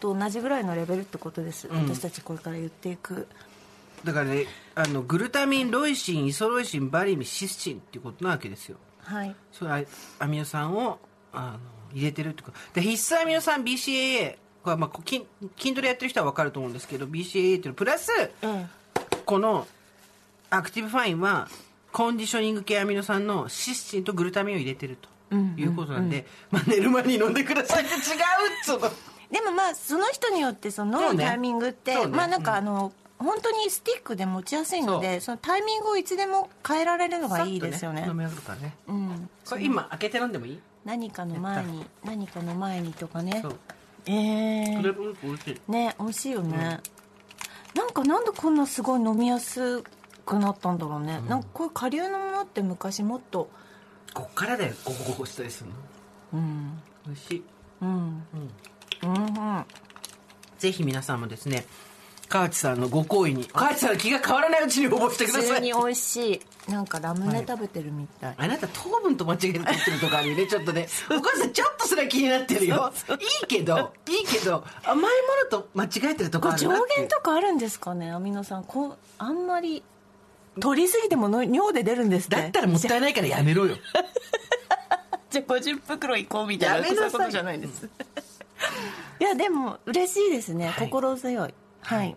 [0.00, 3.28] と同じぐらいのレベルってことです、ん私たちこれから言っていく
[4.04, 8.78] だからね、あの、グルタミン、ロイシン、イソロイシン、バリン、シスチンっていうことなわけですよ。
[9.02, 9.82] はいそれは
[10.18, 10.98] アミノ酸を
[11.32, 11.58] あの
[11.92, 15.24] 入れてるってことで必須アミノ酸 BCAA これはまあこ筋
[15.58, 17.74] 筋トレやってる人は分かると思うんですけど BCAA っていうの。
[17.74, 18.10] プラス
[18.42, 18.68] うん。
[19.24, 19.66] この
[20.50, 21.48] アクティブファインは
[21.92, 25.08] コンディショニング系アミノ酸のシスチンとグルタミンを入れてると。
[25.56, 28.00] いうことなんで、まあ、寝る前に飲んでくださいって違うっ
[28.64, 28.90] つうの。
[29.30, 31.24] でもまあその人によってそのそうね。
[31.24, 32.16] タイミングって、そうね。
[32.16, 38.08] まあなんかあの、本当にスティックで持ちやすいのでそのタイミングをいつでも変えられるのがいいですよね。
[38.08, 40.60] うん、これ今開けて飲んでもいい？
[40.84, 43.40] 何かの前に何かの前にとかね。
[43.42, 43.56] そう。
[44.06, 44.82] ええー。
[44.82, 45.72] プフルーツ美味しい。
[45.72, 46.80] ね美味しいよね、
[47.74, 49.82] なんかなんでこんなすごい飲みやす
[50.24, 53.50] くなったんだろうね、なんかこういう顆粒のものって昔もっと。
[54.14, 54.74] こっからだよ。
[54.84, 55.76] ゴゴゴゴしたりするの
[56.32, 57.44] うん美味しい
[57.82, 58.24] うんうん
[59.02, 59.64] うん
[60.58, 61.64] ぜひ皆さんもですね
[62.30, 63.44] 河内さんのご好意に。
[63.46, 65.42] 河内さんの気が変わらないうちに応募してください。
[65.48, 72.92] 普通に美味しいなんかラムネ食べてるみたい、あなた糖分と間違えててるとかあるよね ちょっとねお母さんちょっとそれは気になってるよ。
[73.10, 75.08] いいけどいいけど甘いも
[75.42, 79.82] のと間違えてるとここれ上あるなって限とかあるんですかねアミノ酸こうあんまり
[80.60, 83.76] 取りすぎてもの尿で出るんですねだったらもったいないからやめろよ。
[85.30, 87.10] じゃあ50袋いこうみたいなやめなさい。
[87.10, 87.88] そういうことじゃないです。
[89.18, 90.88] いやでも嬉しいですね、はい。
[90.88, 92.16] 心強いはい、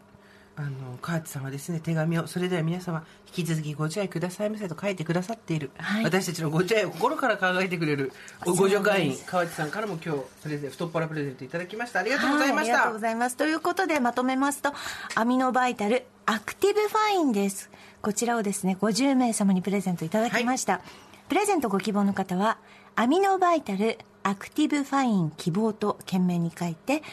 [0.56, 3.03] あの河内さんはですね手紙をそれでは皆様
[3.35, 6.03] 引き続きご自愛くださいませと書いてくださっている、はい。
[6.03, 8.11] 私たちのご自愛を心から考えてくれる
[8.45, 12.02] ご助会員河内さんからも今日プレゼン太っ腹プレゼントいただきました。
[12.02, 13.38] ありがとうございました、はありがとうございます。
[13.38, 14.72] ということでまとめますと
[15.15, 17.72] アミノバイタルアクティブファインです。
[18.02, 20.81] こちらをですね50名様にプレゼントいただきました、
[21.30, 22.57] プレゼントご希望の方は
[22.95, 27.04] アミノバイタルアクティブファイン希望と件名に書いて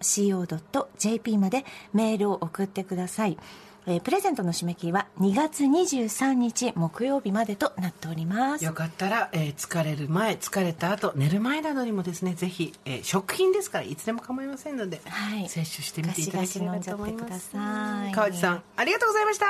[0.00, 3.38] over.tbs.co.jp までメールを送ってください。
[3.86, 8.64] えープレゼントの締め切りは2月23日木曜日までとなっております。
[8.64, 15.48] よかったら、えー疲れる前疲れた後寝る前などにもですねぜひ、えー食品ですからいつでも構いませんので、はい。
[15.48, 17.52] 摂取してみていただければと思います。
[17.52, 19.46] 河内さんありがとうございました。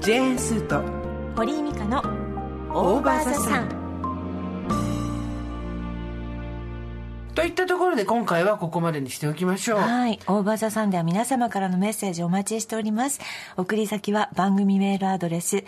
[0.00, 0.80] ジェーンスーと
[1.36, 1.98] 堀井美香の
[2.72, 3.79] オーバーザさん
[7.34, 9.78] といったところで今回はここまでにしておきましょう。
[9.78, 10.18] はい。
[10.26, 13.20] オーバーザさんでは皆様からのメッセージお待ちしております。
[13.56, 15.64] 送り先は番組メールアドレス、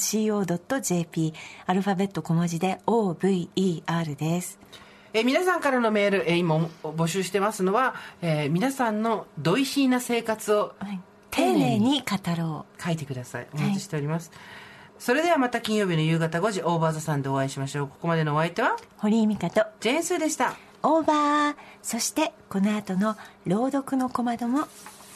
[0.00, 1.34] over.tbs.co.jp、
[1.66, 4.58] アルファベット小文字で over です。
[5.12, 11.00] えー皆さんからのメール、えー今募集してますのは、えー皆さんのドイヒーな生活をはい。
[11.30, 12.06] 丁寧に語
[12.36, 13.46] ろ書いてください。
[13.54, 14.32] お待ちしております、
[15.00, 17.88] それではまた金曜日の夕方5時オーバーザさんでお会いしましょう。
[17.88, 18.74] ここまでのお相手は？
[18.74, 18.76] う。
[18.98, 20.54] 堀井美香とジェーンスーでした。
[20.82, 21.54] オーバー。
[21.82, 23.16] そして、この後の
[23.46, 24.68] 朗読の小窓も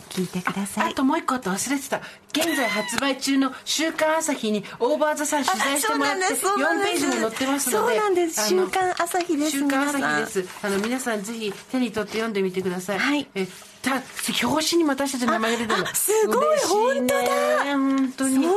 [0.09, 0.93] 聞いてください。
[0.93, 2.01] あともう一個あと忘れてた。
[2.33, 7.03] 現在発売中の「週刊朝日」にオーバーザさん取材してもらってあそうなん4です。
[7.03, 8.49] ページも載ってますのでそうなんです。
[8.49, 10.67] 週刊朝日です週刊朝皆さん日です。
[10.67, 12.99] あの皆さんぜひ手に取って読んでみてください。
[12.99, 13.29] はい。
[13.35, 13.47] え
[13.85, 14.03] た
[14.47, 15.87] 表紙にも私たちの名前が出てるの。
[15.95, 17.21] すごい本当だ。
[17.65, 18.39] 本当に。
[18.39, 18.55] 本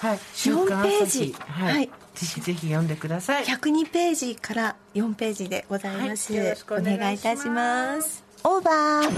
[0.00, 0.08] 当だ。
[0.08, 0.88] はい、週刊朝日。
[0.88, 1.34] 4ページ。
[1.38, 1.86] はい、はい。
[1.86, 1.92] ぜ
[2.26, 3.44] ひぜひ読んでください。
[3.44, 6.32] 102ページから4ページでございます。
[6.32, 6.42] はい。
[6.44, 8.24] よろしくお願いいたします。
[8.44, 9.08] オーバー。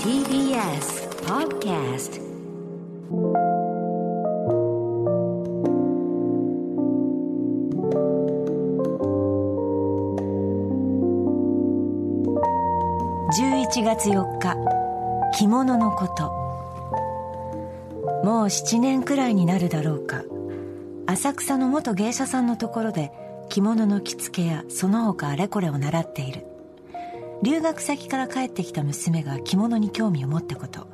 [0.00, 2.20] TBS Podcast
[13.32, 14.56] 11月4日
[15.38, 16.32] 着物のこと。
[18.24, 20.24] もう7年くらいになるだろうか。
[21.06, 23.12] 浅草の元芸者さんのところで
[23.48, 26.44] 着物の着付けやその他あれこれを習っている。
[27.44, 30.88] 留学先から帰ってきた娘が着物に興味を持ったこと。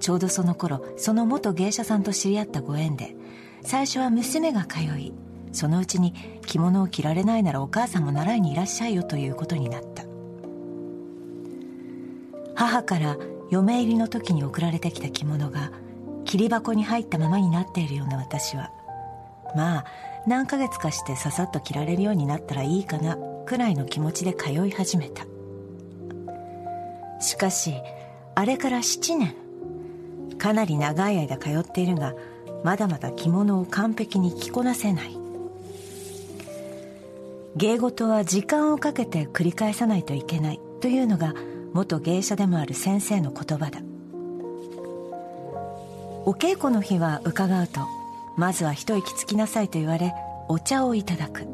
[0.00, 3.14] ちょうどその頃その元芸者さんと知り合ったご縁で
[3.62, 5.12] 最初は娘が通い
[5.52, 6.14] そのうちに
[6.46, 10.05] 着物を着られないならお母さんも習いにいらっしゃいよということになった。
[12.56, 13.16] 母から
[13.50, 15.70] 嫁入りの時に送られてきた着物が
[16.24, 18.72] 切り箱に入ったままになっているような私は
[19.54, 19.84] まあ
[20.26, 23.16] 何ヶ月かしてささっと着られるようになったらいいかな
[23.46, 25.24] くらいの気持ちで通い始めた。
[27.20, 27.74] しかし
[28.34, 29.34] あれから7年
[30.36, 32.14] かなり長い間通っているが
[32.64, 35.16] まだまだ着物を完璧に着こなせない。
[37.56, 41.34] 芸事は時間をかけて繰り返さないといけないというのが
[41.76, 43.80] 元芸者でもある先生の言葉だ。
[46.24, 47.86] お稽古の日は伺うと
[48.36, 50.14] まずは一息つきなさいと言われ
[50.48, 51.46] お茶をいただく。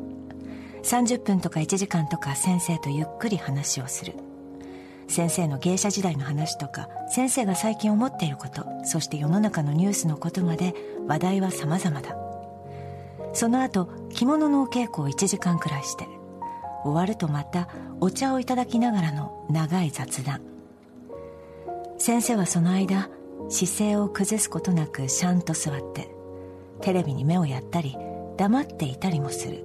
[0.84, 4.14] 30分とか1時間とか先生とゆっくり話をする。
[5.08, 10.72] 先生の芸者時代の話とか先生が最近思っていることそして世の中のニュースのことまで
[11.08, 12.16] 話題は様々だ。
[13.34, 16.06] その後着物のお稽古を1時間くらいして
[16.84, 17.68] 終わるとまた
[18.00, 20.40] お茶をいただきながらの長い雑談。
[21.98, 23.10] 先生はその間
[23.48, 26.08] 姿勢を崩すことなくシャンと座って
[26.80, 27.96] テレビに目をやったり
[28.36, 29.64] 黙っていたりもする。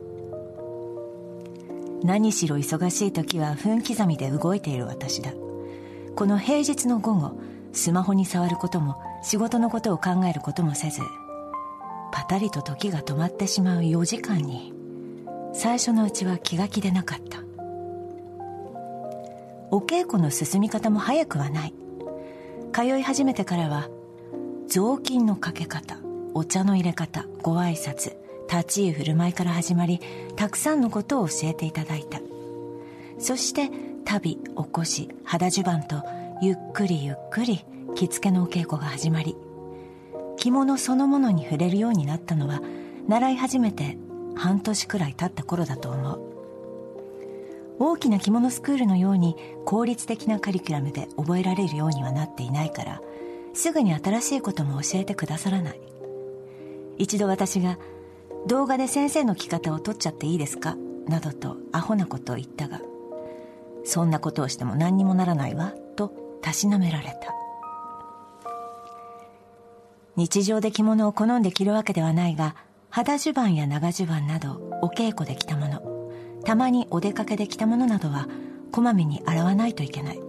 [2.04, 5.32] 何しろ忙しい時は分刻みで動いている私だ。
[6.16, 7.40] この平日の午後
[7.74, 11.02] スマホに触ることも仕事のことを考えることもせず
[12.12, 14.77] パタリと時が止まってしまう4時間に。
[15.54, 17.44] 最初のうちは気が気でなかった。
[19.70, 21.74] お稽古の進み方も早くはない。
[22.72, 23.90] 通い始めてからは
[24.68, 25.98] 雑巾のかけ方
[26.34, 28.16] お茶の入れ方ご挨拶
[28.50, 30.00] 立ち居振る舞いから始まり
[30.36, 32.20] たくさんのことを教えていただいた。
[33.20, 33.70] そして
[34.06, 34.42] 旅起
[34.72, 36.04] こし肌襦袢と
[36.42, 37.66] ゆっくりゆっくり
[37.96, 39.36] 着付けのお稽古が始まり
[40.38, 42.62] 着物そのものに触れるようになったのは
[43.08, 43.98] 習い始めて
[44.38, 46.22] 半年くらい経った頃だと思う。
[47.80, 49.36] 大きな着物スクールのように
[49.66, 53.02] 効率的なカリキュラムで覚えられるようにはなっていないから
[53.54, 55.80] すぐに新しいことも教えてくださらない。
[56.98, 57.78] 一度私が
[58.48, 60.76] 動画で先生の着方を撮っちゃっていいですか？
[61.08, 62.82] などとアホなことを言ったが
[63.86, 66.12] そんなことをしても何にもならないわと
[66.42, 67.34] たしなめられた。
[70.16, 72.56] 日常で着物を好んで着るわけではないが
[72.90, 75.82] 肌襦袢や長襦袢などお稽古で着たもの。
[76.44, 78.28] たまにお出かけで着たものなどは
[78.72, 80.20] こまめに洗わないといけない。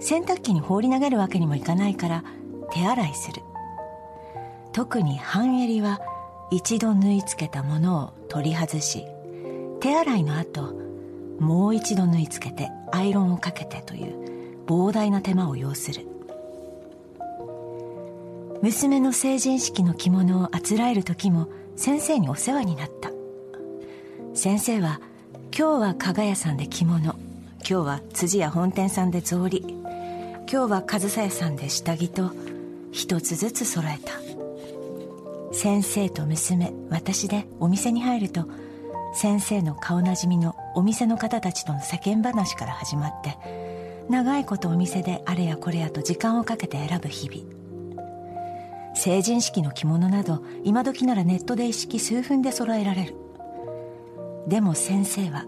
[0.00, 2.24] 洗濯機に放り投げるわけにもいかないから
[2.72, 3.42] 手洗いする。
[4.72, 6.00] 特に半襟は
[6.50, 9.06] 一度縫い付けたものを取り外し
[9.80, 10.74] 手洗いの後
[11.40, 16.06] もう一度縫い付けてアイロンをかけてという膨大な手間を要する。
[18.62, 23.10] 娘の成人式の着物をあつらえる時も先生にお世話になった。
[24.34, 25.00] 先生は
[25.56, 27.04] 今日は加賀屋さんで着物。
[27.04, 27.14] 今
[27.60, 29.60] 日は辻屋本店さんで草履。
[30.50, 32.30] 今日は上総屋さんで下着と
[32.92, 34.12] 一つずつ揃えた。
[35.52, 38.46] 先生と娘私でお店に入ると
[39.14, 43.38] 先生の顔なじみのお店の方たちとの世間話から始まって
[44.10, 47.55] 長いことお店であれやこれやと時間をかけて選ぶ日々。
[48.96, 53.14] 成人式の着物など今時ならネットで一式数分で揃えられる。
[54.48, 55.44] でも先生は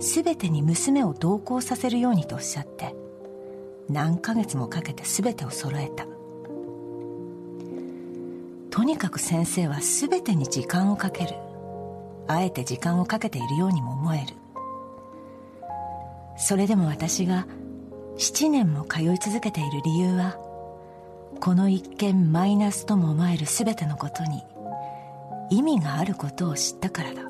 [0.00, 2.94] 全てに娘を同行させるようにとおっしゃって
[3.88, 6.06] 何ヶ月もかけて全てを揃えた。
[8.70, 11.34] とにかく先生は全てに時間をかける。
[12.26, 14.34] あえて時間をかけているようにも思える。
[16.36, 17.46] それでも私が
[18.16, 20.36] 7年も通い続けている理由は
[21.38, 24.42] この一見マイナスとも思える全てのことに
[25.50, 27.22] 意味があることを知ったからだ。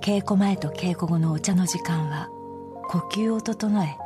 [0.00, 2.28] 稽古前と稽古後のお茶の時間は
[2.88, 3.96] 呼吸を整え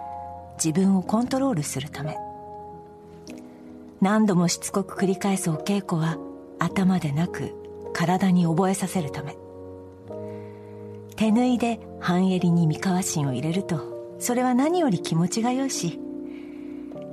[0.63, 2.17] 自分をコントロールするため。
[4.01, 6.19] 何度もしつこく繰り返すお稽古は
[6.59, 7.53] 頭でなく
[7.93, 9.37] 体に覚えさせるため。
[11.15, 16.01] 手縫いで半襟に三河芯を入れるとそれは何より気持ちがよいし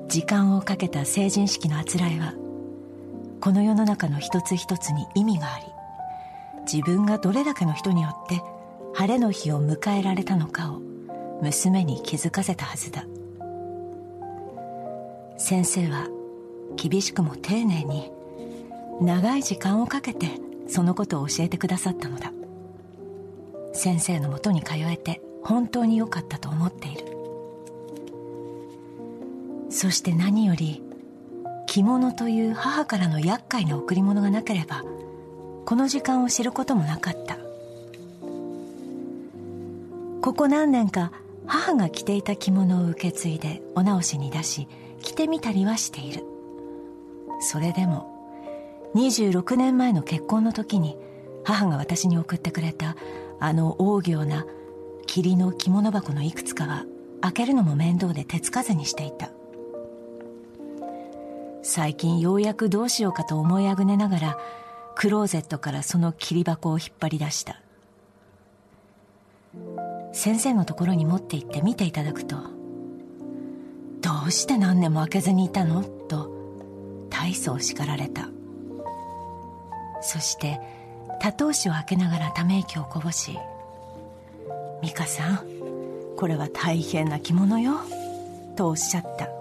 [0.09, 2.33] 時間をかけた成人式のあつらえは
[3.39, 5.65] この世の中の一つ一つに意味があり
[6.71, 8.41] 自分がどれだけの人によって
[8.95, 10.81] 晴れの日を迎えられたのかを
[11.43, 13.05] 娘に気づかせたはずだ。
[15.37, 16.07] 先生は
[16.75, 18.11] 厳しくも丁寧に
[18.99, 20.27] 長い時間をかけて
[20.67, 22.33] そのことを教えてくださったのだ。
[23.73, 27.08] 先生のもとに通えて本当に良かったと思っている。
[29.69, 30.83] そして何より
[31.67, 34.83] 着物という母からの厄介な贈り物がなければ
[35.65, 37.37] この時間を知ることもなかった。
[40.21, 41.11] ここ何年か
[41.45, 44.67] 母が着ていた着物を受け継いでお直しに出し
[45.01, 46.23] 着てみたりはしている。
[47.39, 50.97] それでも26年前の結婚の時に
[51.43, 52.97] 母が私に送ってくれた
[53.39, 54.45] あの大行な
[55.05, 56.85] 霧の着物箱のいくつかは
[57.21, 59.29] 開けるのも面倒で手つかずにしていた。
[61.69, 64.37] 最近ようやくどうしようかと思いあぐねながら
[64.95, 67.61] クローゼットからその切り箱を引っ張り出した。
[70.11, 72.37] 先生のところに持って行って見ていただくと
[74.01, 76.31] 「どうして何年も開けずにいたの?」と
[77.11, 78.29] 大層叱られた。
[80.01, 80.59] そして
[81.19, 83.37] 多頭紙を開けながらため息をこぼし
[84.81, 85.39] 「美香さん
[86.17, 87.73] これは大変な着物よ」
[88.57, 89.38] とおっしゃった。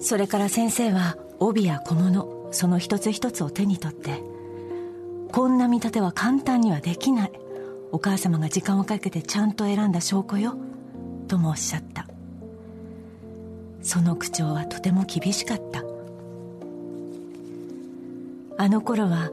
[0.00, 4.22] それから先生は帯や小物その一つ一つを手に取って
[5.30, 7.32] こんな見立ては簡単にはできない
[7.92, 10.56] お母様が時間をかけてちゃんと選んだ証拠よ
[11.28, 12.06] ともおっしゃった。
[13.82, 15.82] その口調はとても厳しかった。
[18.58, 19.30] あの頃は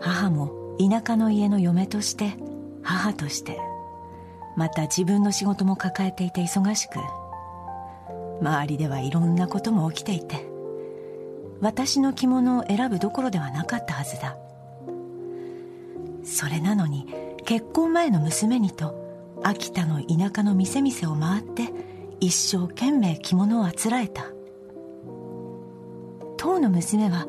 [0.00, 2.34] 母も田舎の家の嫁として
[2.82, 3.58] 母として
[4.54, 6.98] また自分の仕事も抱えていて忙しく
[8.40, 10.46] 周りではいろんなことも起きていて
[11.60, 14.36] 私の着物を選ぶどころではなかったはずだ。
[16.22, 17.06] それなのに
[17.44, 18.94] 結婚前の娘にと
[19.42, 21.72] 秋田の田舎の店々を回って
[22.20, 24.26] 一生懸命着物をあつらえた。
[26.36, 27.26] 当の娘は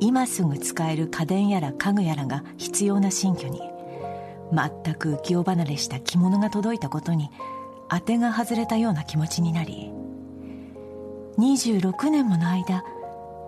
[0.00, 3.60] 今すぐ使える家電やら家具やらが必要な新居に
[4.52, 7.30] 全く浮世離れした着物が届いたことに
[7.88, 9.92] 当てが外れたような気持ちになり
[11.40, 12.84] 26年もの間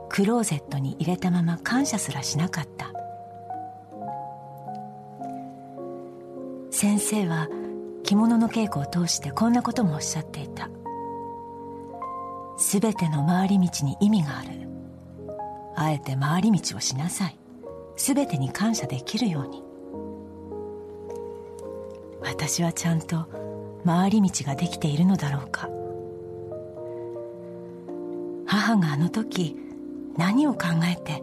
[0.08, 2.90] クローゼットに入れたまま感謝すらしなかった。
[6.70, 7.48] 先生は
[8.02, 10.70] 着物の稽古を通してこんなこともおっしゃっていた。
[12.58, 14.48] 全ての回り道に意味がある。
[15.76, 17.38] あえて回り道をしなさい。
[17.96, 19.62] 全てに感謝できるように。
[22.22, 23.26] 私はちゃんと
[23.84, 25.68] 回り道ができているのだろうか。
[28.52, 29.56] 母があの時
[30.18, 31.22] 何を考えて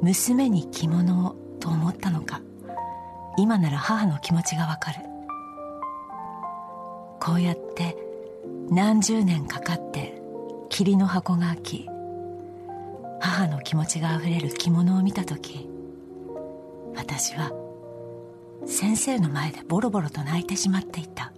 [0.00, 2.40] 娘に着物をと思ったのか。
[3.36, 5.00] 今なら母の気持ちがわかる。
[7.18, 7.96] こうやって
[8.70, 10.22] 何十年かかって
[10.68, 11.88] 霧の箱が開き
[13.20, 15.68] 母の気持ちがあふれる着物を見た時
[16.94, 17.52] 私は
[18.66, 21.32] 先生の前でボロボロと泣いてしまっていた。